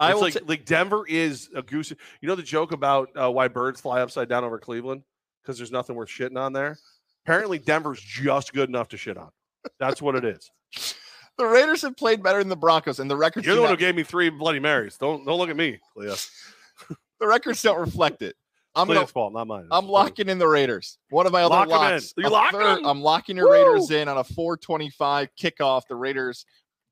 [0.00, 0.22] I It's will.
[0.22, 1.90] like ta- like Denver is a goose.
[1.90, 5.02] You know the joke about uh, why birds fly upside down over Cleveland
[5.42, 6.78] because there's nothing worth shitting on there.
[7.24, 9.30] Apparently, Denver's just good enough to shit on.
[9.78, 10.50] That's what it is.
[11.38, 13.46] the Raiders have played better than the Broncos, and the records.
[13.46, 14.96] You're the one who gave me three Bloody Marys.
[14.96, 16.06] Don't don't look at me, Clea.
[17.20, 18.34] the records don't reflect it.
[18.74, 19.06] I'm gonna.
[19.06, 19.68] Fault, not mine.
[19.70, 20.98] I'm locking in the Raiders.
[21.10, 21.70] One of my other Lock in.
[21.70, 22.14] locks.
[22.16, 22.86] You a locking third- 'em?
[22.86, 25.82] I'm locking your Raiders in on a 425 kickoff.
[25.88, 26.46] The Raiders,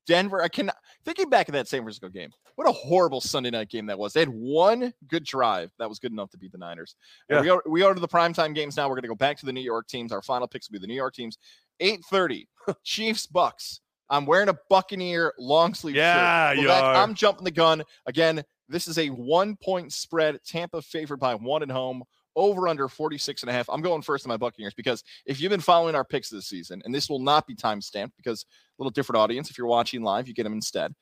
[0.05, 0.41] Denver.
[0.43, 0.69] I can
[1.05, 2.29] thinking back of that San Francisco game.
[2.55, 4.13] What a horrible Sunday night game that was.
[4.13, 6.95] They had one good drive that was good enough to beat the Niners.
[7.29, 7.39] Yeah.
[7.41, 8.87] We go we go to the primetime games now.
[8.87, 10.11] We're gonna go back to the New York teams.
[10.11, 11.37] Our final picks will be the New York teams.
[11.81, 12.47] 8:30.
[12.83, 13.79] Chiefs Bucks.
[14.09, 16.69] I'm wearing a Buccaneer long sleeve Yeah, shirt.
[16.69, 16.95] are.
[16.95, 18.43] I'm jumping the gun again.
[18.71, 20.39] This is a one point spread.
[20.45, 22.03] Tampa favored by one at home.
[22.37, 23.69] over under 46 and a half.
[23.69, 26.81] I'm going first in my Buccaneers because if you've been following our picks this season,
[26.85, 29.49] and this will not be time stamped because a little different audience.
[29.49, 30.93] If you're watching live, you get them instead.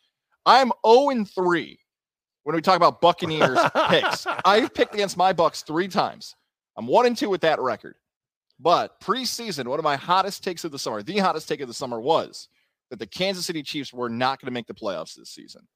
[0.46, 1.80] I'm 0 and 3
[2.44, 3.60] when we talk about Buccaneers
[3.90, 4.26] picks.
[4.44, 6.36] I've picked against my Bucks three times.
[6.78, 7.96] I'm one and two with that record.
[8.60, 11.74] But preseason, one of my hottest takes of the summer, the hottest take of the
[11.74, 12.50] summer was
[12.90, 15.68] that the Kansas City Chiefs were not going to make the playoffs this season.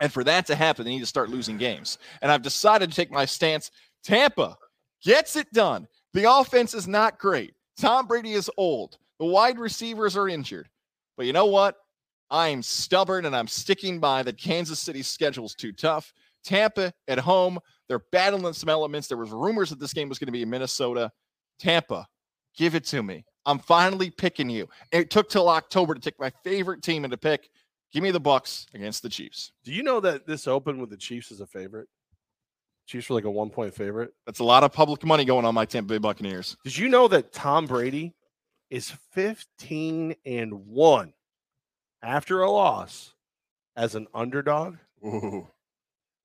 [0.00, 1.98] And for that to happen, they need to start losing games.
[2.20, 3.70] And I've decided to take my stance.
[4.04, 4.56] Tampa
[5.02, 5.88] gets it done.
[6.12, 7.54] The offense is not great.
[7.78, 8.98] Tom Brady is old.
[9.18, 10.68] The wide receivers are injured.
[11.16, 11.76] But you know what?
[12.30, 16.12] I'm stubborn and I'm sticking by that Kansas City's schedule is too tough.
[16.44, 17.58] Tampa at home,
[17.88, 19.08] they're battling some elements.
[19.08, 21.10] There was rumors that this game was going to be in Minnesota.
[21.58, 22.06] Tampa,
[22.56, 23.24] give it to me.
[23.46, 24.68] I'm finally picking you.
[24.90, 27.48] It took till October to take my favorite team into pick.
[27.92, 29.52] Give me the Bucks against the Chiefs.
[29.64, 31.88] Do you know that this opened with the Chiefs as a favorite?
[32.86, 34.12] Chiefs were like a one point favorite.
[34.26, 36.56] That's a lot of public money going on my Tampa Bay Buccaneers.
[36.64, 38.14] Did you know that Tom Brady
[38.70, 41.12] is 15 and 1
[42.02, 43.14] after a loss
[43.76, 44.76] as an underdog?
[45.04, 45.48] Ooh.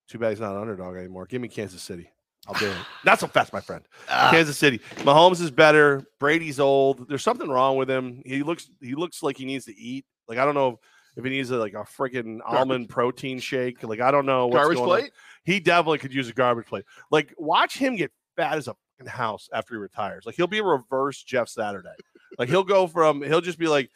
[0.08, 1.26] Too bad he's not an underdog anymore.
[1.26, 2.12] Give me Kansas City.
[2.48, 2.78] I'll do it.
[3.06, 3.84] Not so fast, my friend.
[4.10, 4.80] Ah, Kansas City.
[4.98, 6.04] Mahomes is better.
[6.20, 7.08] Brady's old.
[7.08, 8.22] There's something wrong with him.
[8.26, 10.06] He looks he looks like he needs to eat.
[10.28, 10.80] Like I don't know
[11.16, 13.84] if he needs a, like a freaking almond protein shake.
[13.84, 15.00] Like I don't know what's garbage going on.
[15.00, 15.12] plate?
[15.44, 16.86] He definitely could use a garbage plate.
[17.10, 20.26] Like watch him get fat as a fucking house after he retires.
[20.26, 21.90] Like he'll be a reverse Jeff Saturday.
[22.38, 23.90] Like he'll go from he'll just be like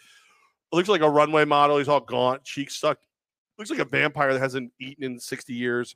[0.71, 1.77] looks like a runway model.
[1.77, 3.05] He's all gaunt, cheeks sucked.
[3.57, 5.95] Looks like a vampire that hasn't eaten in 60 years.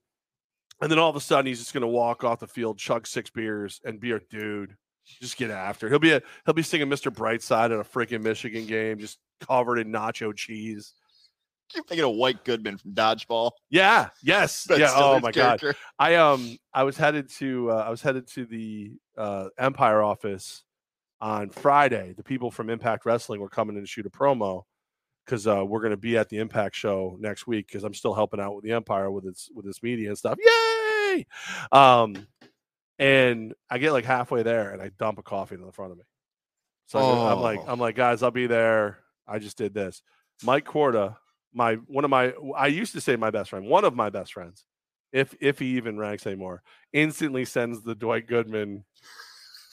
[0.81, 3.29] And then all of a sudden he's just gonna walk off the field, chug six
[3.29, 4.75] beers, and be a dude.
[5.19, 5.89] Just get after.
[5.89, 7.13] He'll be a he'll be singing Mr.
[7.13, 10.93] Brightside at a freaking Michigan game, just covered in nacho cheese.
[11.69, 13.51] Keep thinking of White Goodman from Dodgeball.
[13.69, 14.09] Yeah.
[14.23, 14.67] Yes.
[14.69, 14.91] Yeah.
[14.95, 15.61] Oh my god.
[15.97, 20.63] I um I was headed to uh, I was headed to the uh, Empire office
[21.21, 22.13] on Friday.
[22.17, 24.63] The people from Impact Wrestling were coming in to shoot a promo
[25.25, 28.13] because uh, we're going to be at the Impact show next week because I'm still
[28.15, 30.37] helping out with the Empire with its with its media and stuff.
[30.43, 31.25] Yay!
[31.71, 32.27] Um,
[32.97, 35.97] and I get like halfway there and I dump a coffee in the front of
[35.97, 36.03] me.
[36.87, 37.65] So go- I'm like Oh.
[37.67, 38.99] I'm like guys, I'll be there.
[39.27, 40.01] I just did this.
[40.43, 41.17] Mike Corda,
[41.53, 44.33] my one of my I used to say my best friend, one of my best
[44.33, 44.63] friends,
[45.11, 46.61] if if he even ranks anymore,
[46.93, 48.85] instantly sends the Dwight Goodman,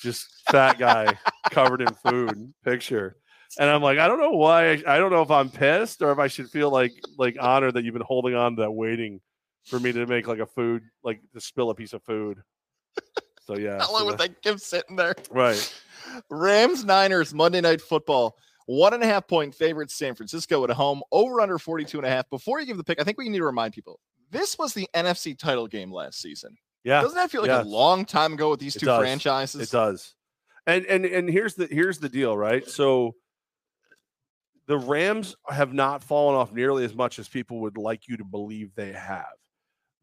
[0.03, 1.19] just fat guy
[1.51, 3.17] covered in food picture.
[3.59, 4.73] And I'm like, I don't know why.
[4.87, 7.85] I, don't know if I'm pissed or if I should feel like like honored that
[7.85, 9.21] you've been holding on to that, waiting
[9.67, 12.43] for me to make like a food, like to spill a piece of food.
[13.47, 15.15] So yeah, How long was that- that gift sitting there?
[15.31, 15.83] right.
[16.31, 18.37] Rams Niners Monday Night Football.
[18.67, 22.11] One and a half point favorite San Francisco at home, over under 42 and a
[22.11, 22.29] half.
[22.31, 24.89] Before you give the pick, I think we need to remind people this was the
[24.95, 26.57] NFC title game last season.
[26.83, 27.65] Yeah, Doesn't that feel like yes.
[27.65, 29.01] a long time ago with these It two does.
[29.01, 29.61] franchises?
[29.61, 30.15] It does.
[30.67, 32.69] And and and here's the here's the deal, right?
[32.69, 33.15] So
[34.67, 38.25] the Rams have not fallen off nearly as much as people would like you to
[38.25, 39.27] believe they have.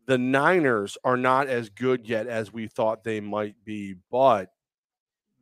[0.06, 4.50] The Niners are not as good yet as we thought they might be, but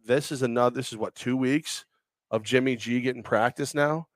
[0.05, 1.85] this is another this is what 2 weeks
[2.31, 4.07] of Jimmy G getting practice now.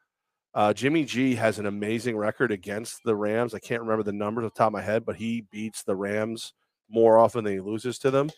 [0.54, 3.54] Uh, Jimmy G has an amazing record against the Rams.
[3.54, 5.96] I can't remember the numbers off the top of my head, but he beats the
[5.96, 6.54] Rams
[6.90, 8.30] more often than he loses to them.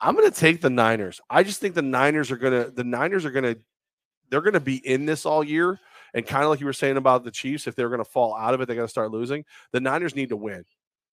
[0.00, 1.20] I'm going to take the Niners.
[1.30, 3.58] I just think the Niners are going to the Niners are going to
[4.30, 5.78] they're going to be in this all year
[6.12, 8.34] and kind of like you were saying about the Chiefs if they're going to fall
[8.34, 9.44] out of it they're going to start losing.
[9.72, 10.64] The Niners need to win.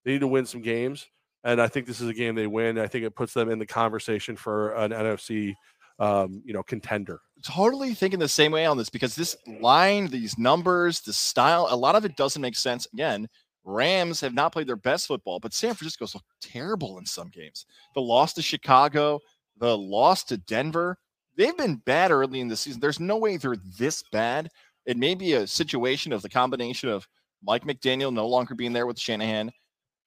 [0.04, 1.08] They need to win some games
[1.44, 2.78] and I think this is a game they win.
[2.78, 5.56] I think it puts them in the conversation for an NFC
[6.02, 7.22] um, you know, contender.
[7.46, 11.76] totally thinking the same way on this because this line, these numbers, the style, a
[11.76, 12.88] lot of it doesn't make sense.
[12.92, 13.28] Again,
[13.64, 17.68] Rams have not played their best football, but San Francisco's looked terrible in some games.
[17.94, 19.20] The loss to Chicago,
[19.58, 20.98] the loss to Denver,
[21.38, 22.82] they've been bad early in the season.
[22.82, 24.50] There's no way they're this bad.
[24.88, 27.08] It may be a situation of the combination of
[27.44, 29.52] Mike McDaniel no longer being there with Shanahan.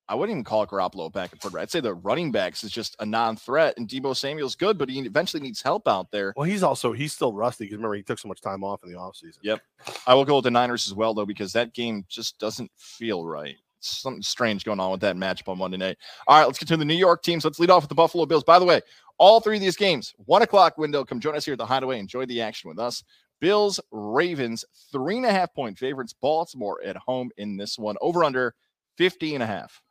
[0.09, 1.63] I wouldn't even call Garoppolo a back at quarterback.
[1.63, 4.99] I'd say the running backs is just a non-threat, and Deebo Samuel's good, but he
[5.01, 6.35] eventually needs help out there.
[6.37, 8.93] Well, he's also he's still rusty because remember he took so much time off in
[8.93, 9.39] the offseason.
[9.43, 9.63] Yep.
[10.07, 13.25] I will go with the Niners as well, though, because that game just doesn't feel
[13.25, 13.57] right.
[13.81, 15.99] Something strange going on with that matchup on Monday night.
[16.27, 17.45] All right, let's get to the New York teams.
[17.45, 18.45] Let's lead off with the Buffalo Bills.
[18.45, 18.81] By the way,
[19.19, 21.05] all three of these games, one o'clock window.
[21.05, 21.99] Come join us here at the Hideaway.
[21.99, 23.05] Enjoy the action with us.
[23.41, 26.15] Bills, Ravens, three and a half point favorites.
[26.15, 27.97] Baltimore at home in this one.
[28.01, 28.55] Over under
[28.97, 29.83] 50 and a half.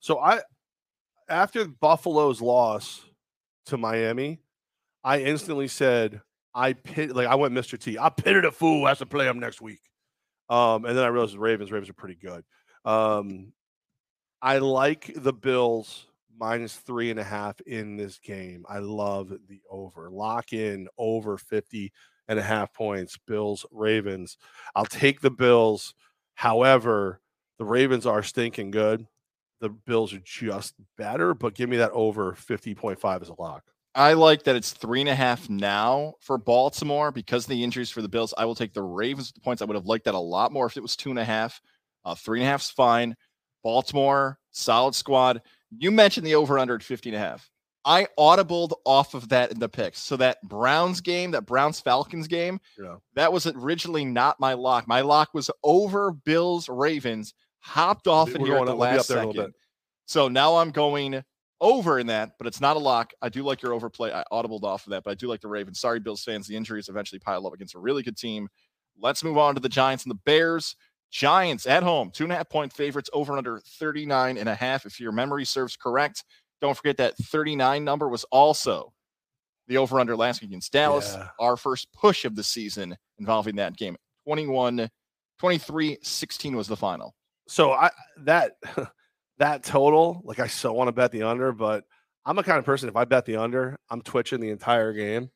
[0.00, 0.40] So I,
[1.28, 3.02] after Buffalo's loss
[3.66, 4.40] to Miami,
[5.04, 6.20] I instantly said
[6.54, 7.78] I pit like I went Mr.
[7.78, 7.98] T.
[7.98, 9.80] I pitted a fool has to play him next week.
[10.48, 11.70] Um, and then I realized the Ravens.
[11.70, 12.44] Ravens are pretty good.
[12.84, 13.52] Um,
[14.42, 16.06] I like the Bills
[16.38, 18.64] minus three and a half in this game.
[18.68, 20.10] I love the over.
[20.10, 21.92] Lock in over 50
[22.28, 23.18] and a half points.
[23.26, 24.38] Bills, Ravens.
[24.74, 25.94] I'll take the Bills.
[26.34, 27.20] However,
[27.58, 29.06] the Ravens are stinking good.
[29.60, 33.62] The Bills are just better, but give me that over 50.5 as a lock.
[33.94, 37.90] I like that it's three and a half now for Baltimore because of the injuries
[37.90, 38.32] for the Bills.
[38.38, 39.60] I will take the Ravens with the points.
[39.60, 41.60] I would have liked that a lot more if it was two and a half.
[42.04, 43.16] Uh, three and a half is fine.
[43.64, 45.42] Baltimore, solid squad.
[45.76, 47.50] You mentioned the over under at 50 and a half.
[47.84, 49.98] I audibled off of that in the picks.
[50.00, 52.96] So that Browns game, that Browns Falcons game, Yeah.
[53.14, 54.86] that was originally not my lock.
[54.86, 57.34] My lock was over Bills Ravens.
[57.60, 59.26] Hopped off in We're here at the up- we'll be last up there in a
[59.28, 59.54] little second.
[60.06, 61.22] So now I'm going
[61.60, 63.12] over in that, but it's not a lock.
[63.20, 64.12] I do like your overplay.
[64.12, 65.78] I audibled off of that, but I do like the Ravens.
[65.78, 66.46] Sorry, Bills fans.
[66.46, 68.48] The injuries eventually pile up against a really good team.
[68.98, 70.74] Let's move on to the Giants and the Bears.
[71.10, 74.54] Giants at home, two and a half point favorites over and under 39 and a
[74.54, 74.86] half.
[74.86, 76.24] If your memory serves correct,
[76.60, 78.92] don't forget that 39 number was also
[79.66, 81.14] the over under last week against Dallas.
[81.16, 81.28] Yeah.
[81.38, 83.96] Our first push of the season involving that game.
[84.24, 84.88] 21
[85.38, 87.14] 23 16 was the final.
[87.50, 88.52] So I that
[89.38, 91.82] that total, like I so want to bet the under, but
[92.24, 95.30] I'm a kind of person if I bet the under, I'm twitching the entire game.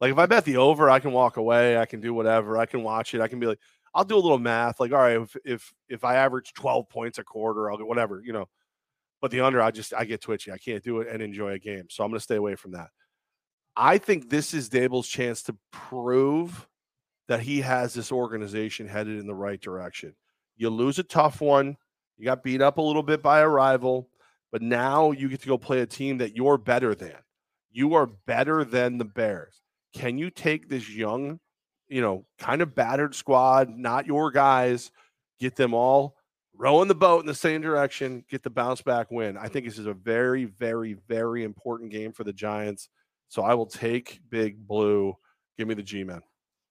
[0.00, 2.66] Like if I bet the over, I can walk away, I can do whatever, I
[2.66, 3.60] can watch it, I can be like,
[3.94, 7.18] I'll do a little math, like all right, if if if I average 12 points
[7.18, 8.48] a quarter, I'll get whatever, you know.
[9.20, 10.50] But the under, I just I get twitchy.
[10.50, 11.84] I can't do it and enjoy a game.
[11.88, 12.88] So I'm gonna stay away from that.
[13.76, 16.66] I think this is Daboll's chance to prove
[17.28, 20.16] that he has this organization headed in the right direction.
[20.60, 21.78] You lose a tough one.
[22.18, 24.10] You got beat up a little bit by a rival,
[24.52, 27.16] but now you get to go play a team that you're better than.
[27.72, 29.62] You are better than the Bears.
[29.94, 31.40] Can you take this young,
[31.88, 34.90] you know, kind of battered squad, not your guys,
[35.38, 36.18] get them all
[36.54, 39.38] rowing the boat in the same direction, get the bounce back win?
[39.38, 42.90] I think this is a very, very, very important game for the Giants.
[43.28, 45.16] So I will take Big Blue.
[45.56, 46.20] Give me the G men.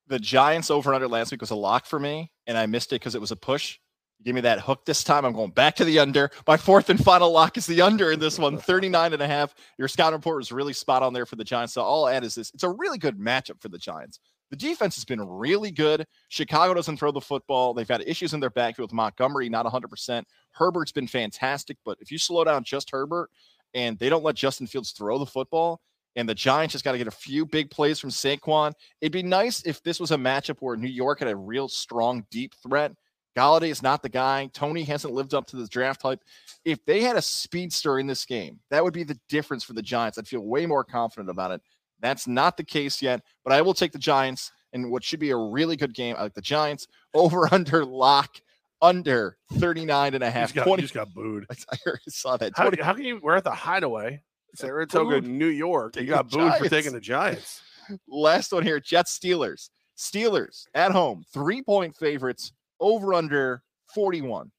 [0.10, 2.96] The Giants over under last week was a lock for me, and I missed it
[2.96, 3.78] because it was a push.
[4.24, 5.24] Give me that hook this time.
[5.24, 6.30] I'm going back to the under.
[6.46, 9.56] My fourth and final lock is the under in this one, 39 and a half.
[9.78, 11.74] Your scout report was really spot on there for the Giants.
[11.74, 12.52] So all I'll add is this.
[12.54, 14.20] It's a really good matchup for the Giants.
[14.50, 16.06] The defense has been really good.
[16.28, 17.74] Chicago doesn't throw the football.
[17.74, 20.24] They've had issues in their backfield with Montgomery, not 100%.
[20.52, 23.30] Herbert's been fantastic, but if you slow down just Herbert
[23.74, 25.80] and they don't let Justin Fields throw the football,
[26.16, 28.74] and the Giants just got to get a few big plays from Saquon.
[29.02, 32.26] It'd be nice if this was a matchup where New York had a real strong,
[32.32, 32.92] deep threat.
[33.38, 34.50] Golladay is not the guy.
[34.54, 36.20] Toney hasn't lived up to the draft hype.
[36.66, 39.82] If they had a speedster in this game, that would be the difference for the
[39.82, 40.18] Giants.
[40.18, 41.62] I'd feel way more confident about it.
[42.02, 45.30] That's not the case yet, but I will take the Giants in what should be
[45.32, 46.16] a really good game.
[46.18, 48.42] I like the Giants over under lock
[48.82, 50.48] under 39 and a You half.
[50.50, 51.46] just got, 20, you just got booed.
[51.72, 51.76] I
[52.08, 52.54] saw that.
[52.56, 53.20] How, how can you?
[53.22, 54.22] We're at the Hideaway,
[54.56, 55.22] Saratoga.
[55.22, 55.96] New York.
[55.96, 57.62] You got booed for taking the Giants.
[58.08, 59.70] Last one here Jets Steelers.
[59.98, 63.64] Steelers at home, three point favorites over under
[63.94, 64.52] 41.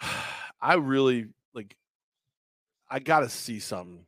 [0.60, 1.76] I really like.
[2.88, 4.06] I got to see something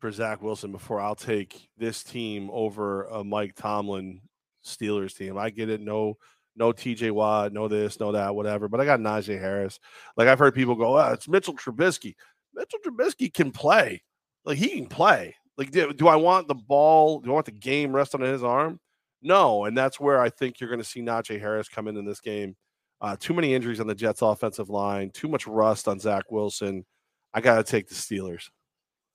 [0.00, 4.20] for Zach Wilson before I'll take this team over a Mike Tomlin
[4.64, 5.36] Steelers team.
[5.38, 5.80] I get it.
[5.80, 6.16] No,
[6.56, 8.68] no TJ Watt, no this, no that, whatever.
[8.68, 9.78] But I got Najee Harris.
[10.16, 12.14] Like I've heard people go, oh, it's Mitchell Trubisky.
[12.58, 14.02] Mitchell Trubisky can play.
[14.44, 15.34] Like he can play.
[15.56, 17.20] Like do, do I want the ball?
[17.20, 18.80] Do I want the game resting on his arm?
[19.22, 22.04] No, and that's where I think you're going to see Najee Harris come in in
[22.04, 22.56] this game.
[23.00, 25.10] Uh, too many injuries on the Jets' offensive line.
[25.10, 26.84] Too much rust on Zach Wilson.
[27.32, 28.48] I got to take the Steelers.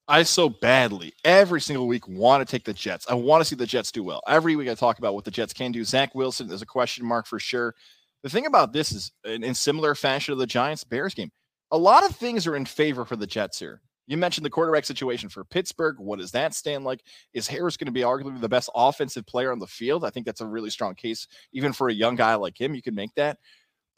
[0.06, 3.06] I so badly every single week want to take the Jets.
[3.08, 4.20] I want to see the Jets do well.
[4.28, 5.82] Every week I talk about what the Jets can do.
[5.84, 7.74] Zach Wilson is a question mark for sure.
[8.22, 11.30] The thing about this is, in, in similar fashion to the Giants Bears game,
[11.74, 13.82] a lot of things are in favor for the Jets here.
[14.06, 15.96] You mentioned the quarterback situation for Pittsburgh.
[15.98, 17.02] What does that stand like?
[17.32, 20.04] Is Harris going to be arguably the best offensive player on the field?
[20.04, 22.76] I think that's a really strong case, even for a young guy like him.
[22.76, 23.38] You can make that.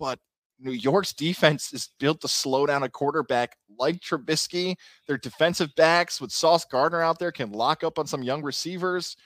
[0.00, 0.18] But
[0.58, 4.76] New York's defense is built to slow down a quarterback like Trubisky.
[5.06, 9.18] Their defensive backs with Sauce Gardner out there can lock up on some young receivers.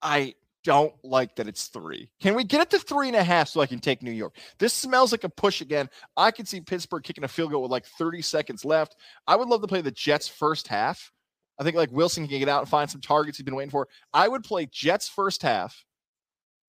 [0.00, 0.36] I
[0.66, 2.10] don't like that it's three.
[2.20, 4.36] Can we get it to three and a half so I can take New York?
[4.58, 5.88] This smells like a push again.
[6.16, 8.96] I can see Pittsburgh kicking a field goal with like 30 seconds left.
[9.28, 11.12] I would love to play the Jets first half.
[11.60, 13.86] I think like Wilson can get out and find some targets he's been waiting for.
[14.12, 15.84] I would play Jets first half.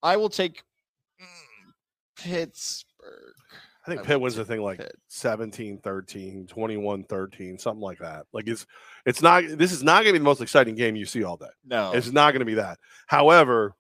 [0.04, 0.62] I will take
[1.20, 3.34] mm, Pittsburgh.
[3.88, 4.96] I think I Pitt wins the thing like Pitt.
[5.08, 8.28] 17 13, 21 13, something like that.
[8.32, 8.68] Like it's
[9.08, 11.38] it's not this is not going to be the most exciting game you see all
[11.38, 11.48] day.
[11.66, 12.78] No, It's not going to be that.
[13.08, 13.74] However,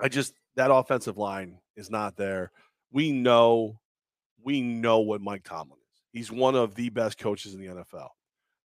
[0.00, 2.50] I just that offensive line is not there.
[2.92, 3.78] We know
[4.44, 6.02] we know what Mike Tomlin is.
[6.12, 8.08] He's one of the best coaches in the NFL.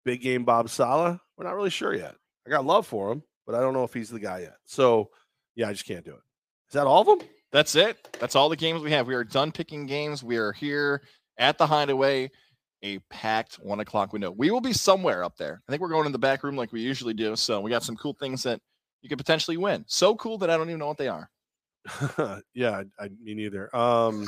[0.05, 2.15] big game Bob Saleh, we're not really sure yet.
[2.45, 4.55] I got love for him, but I don't know if he's the guy yet.
[4.65, 5.09] So,
[5.55, 6.21] yeah, I just can't do it.
[6.69, 7.27] Is that all of them?
[7.51, 8.17] That's it.
[8.19, 9.07] That's all the games we have.
[9.07, 10.23] We are done picking games.
[10.23, 11.03] We are here
[11.37, 12.31] at the Hideaway,
[12.83, 14.31] a packed one o'clock window.
[14.31, 15.61] We will be somewhere up there.
[15.67, 17.35] I think we're going in the back room like we usually do.
[17.35, 18.61] So we got some cool things that
[19.01, 19.85] you could potentially win.
[19.87, 21.29] So cool that I don't even know what they are.
[22.53, 23.73] yeah, I, I me neither.
[23.75, 24.27] Um,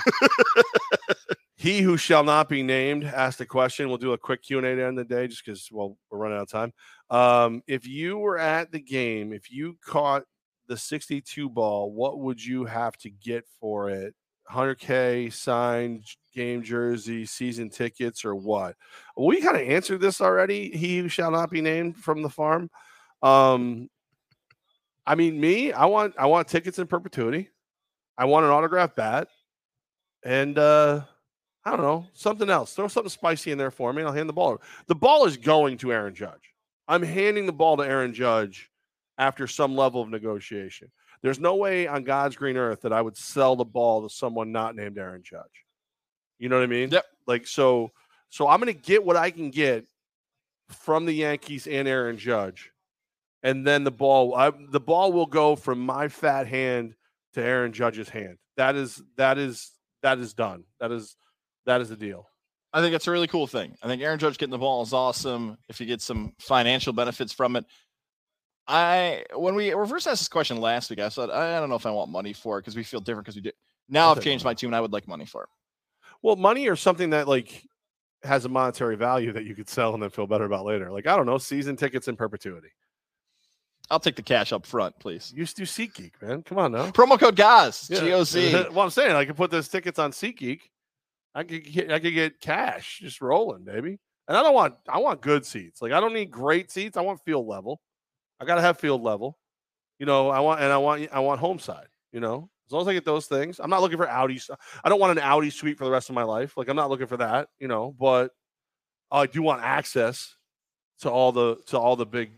[1.58, 3.90] he who shall not be named asked a question.
[3.90, 6.20] We'll do a quick Q and A the end the day, just because well we're
[6.20, 6.74] running out of time.
[7.10, 10.24] Um, if you were at the game, if you caught
[10.68, 14.14] the 62 ball, what would you have to get for it?
[14.50, 18.76] 100K signed game jersey, season tickets, or what?
[19.18, 20.72] We kind of answered this already.
[20.72, 22.70] He who shall not be named from the farm.
[23.22, 23.90] Um,
[25.10, 27.50] I mean, me, I want I want tickets in perpetuity.
[28.16, 29.28] I want an autograph bat,
[30.24, 31.02] and uh,
[31.66, 32.76] I don't know something else.
[32.76, 34.04] Throw something spicy in there for me.
[34.04, 34.50] and I'll hand the ball.
[34.50, 34.62] Over.
[34.86, 36.54] The ball is going to Aaron Judge.
[36.88, 38.70] I'm handing the ball to Aaron Judge
[39.18, 40.92] after some level of negotiation.
[41.24, 44.52] There's no way on God's green earth that I would sell the ball to someone
[44.52, 45.66] not named Aaron Judge.
[46.38, 46.92] You know what I mean?
[46.92, 47.06] Yep.
[47.26, 47.94] Like so,
[48.30, 49.86] so I'm going to get what I can get
[50.70, 52.72] from the Yankees and Aaron Judge,
[53.44, 56.96] and then the ball, I, the ball will go from my fat hand
[57.34, 58.38] to Aaron Judge's hand.
[58.58, 59.72] That is that is
[60.04, 60.66] that is done.
[60.80, 61.16] That is
[61.66, 62.28] that is the deal.
[62.74, 63.76] I think it's a really cool thing.
[63.82, 65.58] I think Aaron Judge getting the ball is awesome.
[65.70, 67.66] If you get some financial benefits from it,
[68.68, 71.76] I when we were first asked this question last week, I said I don't know
[71.76, 73.52] if I want money for it because we feel different because we do.
[73.88, 74.74] Now I've changed my tune.
[74.74, 75.50] I would like money for it.
[76.22, 77.66] Well, money or something that like
[78.24, 80.92] has a monetary value that you could sell and then feel better about later.
[80.92, 82.70] Like I don't know, season tickets in perpetuity.
[83.92, 85.32] I'll take the cash up front, please.
[85.34, 86.44] You used to SeatGeek, man.
[86.44, 86.92] Come on now.
[86.92, 88.00] Promo code GOZ, Yeah.
[88.00, 88.54] G O Z.
[88.72, 90.62] well, I'm saying I could put those tickets on SeatGeek.
[91.34, 93.98] I could get, I could get cash just rolling, baby.
[94.28, 95.82] And I don't want I want good seats.
[95.82, 96.98] Like I don't need great seats.
[96.98, 97.82] I want field level.
[98.40, 99.38] I gotta have field level.
[99.98, 101.88] You know, I want and I want I want home side.
[102.12, 104.40] You know, as long as I get those things, I'm not looking for Audi.
[104.84, 106.58] I don't want an Audi suite for the rest of my life.
[106.58, 107.50] Like I'm not looking for that.
[107.60, 108.32] You know, but
[109.12, 110.36] I do want access
[111.02, 112.32] to all the to all the big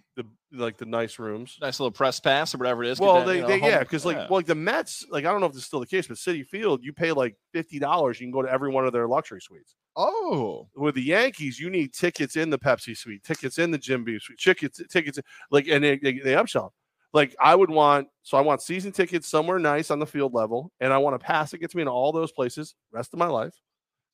[0.51, 1.57] like the nice rooms.
[1.61, 2.99] Nice little press pass or whatever it is.
[2.99, 4.27] Well, that, they, you know, they yeah, because like yeah.
[4.29, 6.17] well, like the Mets, like I don't know if this is still the case, but
[6.17, 9.07] Citi Field, you pay like fifty dollars, you can go to every one of their
[9.07, 9.75] luxury suites.
[9.95, 14.03] oh, With the Yankees, you need tickets in the Pepsi suite, tickets in the Jim
[14.03, 15.19] Beam suite, tickets, tickets,
[15.51, 16.65] like and they, they, they upsell.
[16.65, 16.69] 'em.
[17.13, 20.71] Like I would want, so I want season tickets somewhere nice on the field level,
[20.79, 23.27] and I want a pass that gets me into all those places rest of my
[23.27, 23.53] life.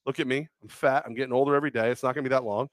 [0.06, 1.92] Look at me, I'm fat, I'm getting older every day.
[1.92, 2.70] It's not gonna be that long,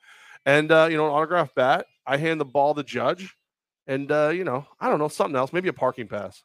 [0.47, 1.87] and uh, you know, an autograph bat.
[2.07, 3.35] I hand the ball to Judge,
[3.87, 6.43] and uh, you know, I don't know something else, maybe a parking pass,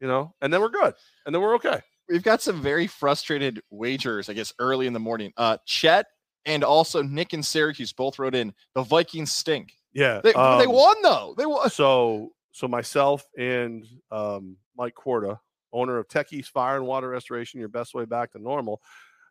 [0.00, 0.94] you know, and then we're good,
[1.26, 1.80] and then we're okay.
[2.08, 5.32] we've got some very frustrated wagers, I guess, early in the morning.
[5.36, 6.06] Uh, Chet
[6.46, 9.72] and also Nick and Syracuse both wrote in the Vikings stink.
[9.92, 11.34] Yeah, They, they um, won though.
[11.36, 11.68] They won.
[11.70, 15.40] So, so myself and um, Mike Corda,
[15.72, 18.80] owner of Tech East Fire and Water Restoration, your best way back to normal.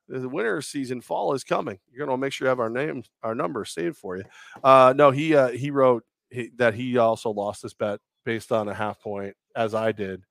[0.07, 1.77] The winter season, fall is coming.
[1.91, 4.23] You're gonna make sure you have our names, our numbers saved for you.
[4.63, 8.67] Uh, no, he uh, he wrote he, that he also lost this bet based on
[8.67, 10.23] a half point, as I did.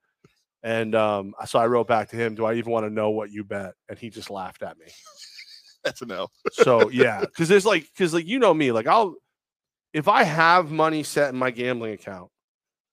[0.62, 3.30] And um, so I wrote back to him, "Do I even want to know what
[3.30, 4.86] you bet?" And he just laughed at me.
[5.84, 6.28] That's a no.
[6.52, 9.14] So yeah, because there's like because like you know me, like I'll
[9.92, 12.30] if I have money set in my gambling account,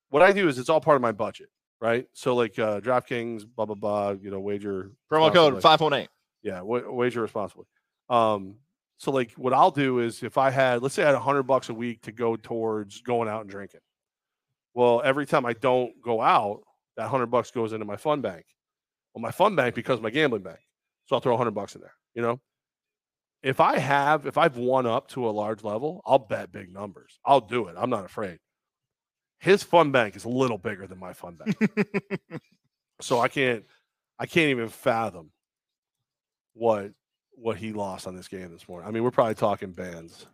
[0.09, 1.49] what I do is it's all part of my budget,
[1.81, 2.07] right?
[2.13, 6.07] So like uh DraftKings, blah blah blah, you know, wager Promo code responsibly.
[6.07, 6.07] 518.
[6.43, 7.65] yeah, wa- wager responsibly.
[8.09, 8.57] Um,
[8.97, 11.43] so like what I'll do is if I had let's say I had a hundred
[11.43, 13.81] bucks a week to go towards going out and drinking.
[14.73, 16.61] Well, every time I don't go out,
[16.97, 18.45] that hundred bucks goes into my fund bank.
[19.13, 20.59] Well, my fund bank becomes my gambling bank.
[21.05, 22.39] So I'll throw a hundred bucks in there, you know.
[23.43, 27.19] If I have, if I've won up to a large level, I'll bet big numbers.
[27.23, 27.75] I'll do it.
[27.77, 28.39] I'm not afraid.
[29.39, 31.77] His fund bank is a little bigger than my fund bank.
[33.01, 33.63] so I can't
[34.17, 35.31] I can't even fathom
[36.53, 36.91] what
[37.37, 38.87] what he lost on this game this morning.
[38.87, 40.25] I mean, we're probably talking bands.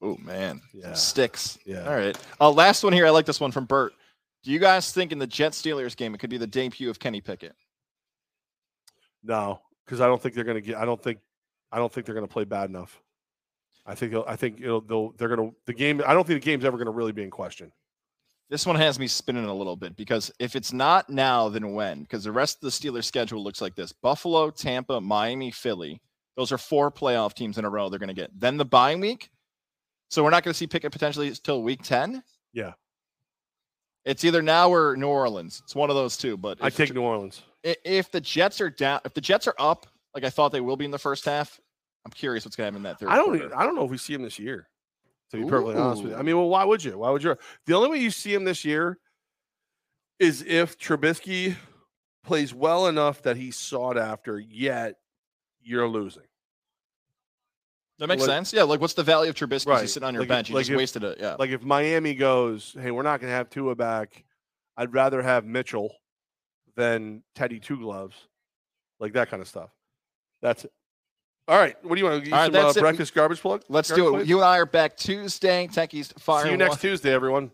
[0.00, 0.94] Oh man, Yeah.
[0.94, 1.58] sticks.
[1.64, 1.84] Yeah.
[1.88, 2.16] All right.
[2.40, 3.06] Uh, last one here.
[3.06, 3.92] I like this one from Bert.
[4.42, 6.98] Do you guys think in the Jet Steelers game it could be the debut of
[6.98, 7.54] Kenny Pickett?
[9.22, 11.18] No, because I don't think they're gonna get I don't think
[11.70, 13.00] I don't think they're gonna play bad enough.
[13.86, 16.44] I think they'll- I think it'll they'll they're gonna the game I don't think the
[16.44, 17.72] game's ever gonna really be in question.
[18.50, 22.02] This one has me spinning a little bit because if it's not now, then when?
[22.02, 26.00] Because the rest of the Steelers schedule looks like this: Buffalo, Tampa, Miami, Philly.
[26.36, 28.30] Those are four playoff teams in a row they're going to get.
[28.38, 29.30] Then the bye week.
[30.10, 32.22] So we're not going to see Pickett potentially till week ten.
[32.52, 32.72] Yeah.
[34.04, 35.60] It's either now or New Orleans.
[35.64, 36.36] It's one of those two.
[36.36, 37.42] But I take New Orleans.
[37.62, 40.76] if the Jets are down, if the Jets are up, like I thought they will
[40.76, 41.60] be in the first half,
[42.04, 43.08] I'm curious what's going to happen in that third.
[43.10, 43.56] I don't quarter.
[43.56, 44.68] I don't know if we see him this year.
[45.30, 46.98] To be perfectly honest with you, I mean, well, why would you?
[46.98, 47.34] Why would you?
[47.64, 48.98] The only way you see him this year
[50.18, 51.56] is if Trubisky
[52.22, 54.38] plays well enough that he's sought after.
[54.38, 54.96] Yet
[55.62, 56.22] you're losing.
[57.98, 58.52] That makes What- sense.
[58.52, 59.66] Yeah, like what's the value of Trubisky?
[59.66, 59.88] Right.
[59.88, 60.48] Sitting on your Like if- bench.
[60.48, 61.18] You like just if- wasted it.
[61.20, 61.36] Yeah.
[61.38, 64.24] Like if Miami goes, hey, we're not going to have Tua back.
[64.76, 65.94] I'd rather have Mitchell
[66.76, 68.16] than Teddy Two Gloves,
[68.98, 69.70] like that kind of stuff.
[70.40, 70.72] That's it.
[71.46, 71.76] All right.
[71.84, 73.62] What do you want to All right, some uh, breakfast garbage plug?
[73.68, 74.12] Let's Garbage do it.
[74.18, 74.26] plate?
[74.28, 75.66] You and I are back Tuesday.
[75.68, 76.44] Tech East Fire.
[76.44, 77.50] See you next Tuesday, everyone.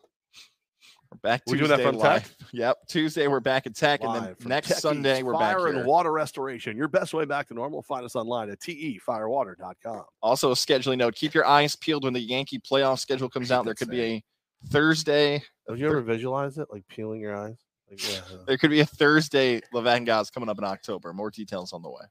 [1.12, 2.22] We're back We Tuesday doing that from live.
[2.22, 2.32] Tech?
[2.52, 2.78] Yep.
[2.88, 6.76] Tuesday we're back at Tech, and then next Sunday we're back Fire and Water Restoration.
[6.76, 7.82] Your best way back to normal.
[7.82, 10.04] Find us online at tefirewater.com.
[10.22, 13.64] Also, a scheduling note: keep your eyes peeled when the Yankee playoff schedule comes out.
[13.64, 14.24] There could be a
[14.68, 15.42] Thursday.
[15.68, 17.58] Have you ever visualized it, like peeling your eyes?
[17.90, 18.20] Like, yeah.
[18.46, 21.12] There could be a Thursday Levack and Goz coming up in October.
[21.12, 22.02] More details on the way.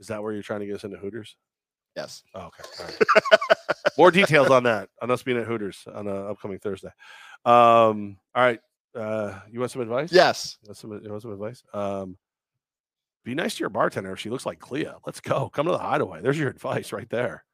[0.00, 1.36] Is that where you're trying to get us into Hooters?
[1.96, 2.24] Yes.
[2.34, 2.64] Oh, okay.
[2.80, 3.38] All right.
[3.96, 6.90] More details on that on us being at Hooters on uh, upcoming Thursday.
[7.44, 8.60] Um, all right.
[8.94, 10.12] Uh, you want some advice?
[10.12, 10.58] Yes.
[10.62, 11.62] You want some, you want some advice?
[11.72, 12.16] Um,
[13.24, 14.88] be nice to your bartender if she looks like Clea.
[15.06, 15.48] Let's go.
[15.48, 16.20] Come to the hideaway.
[16.20, 17.44] There's your advice right there.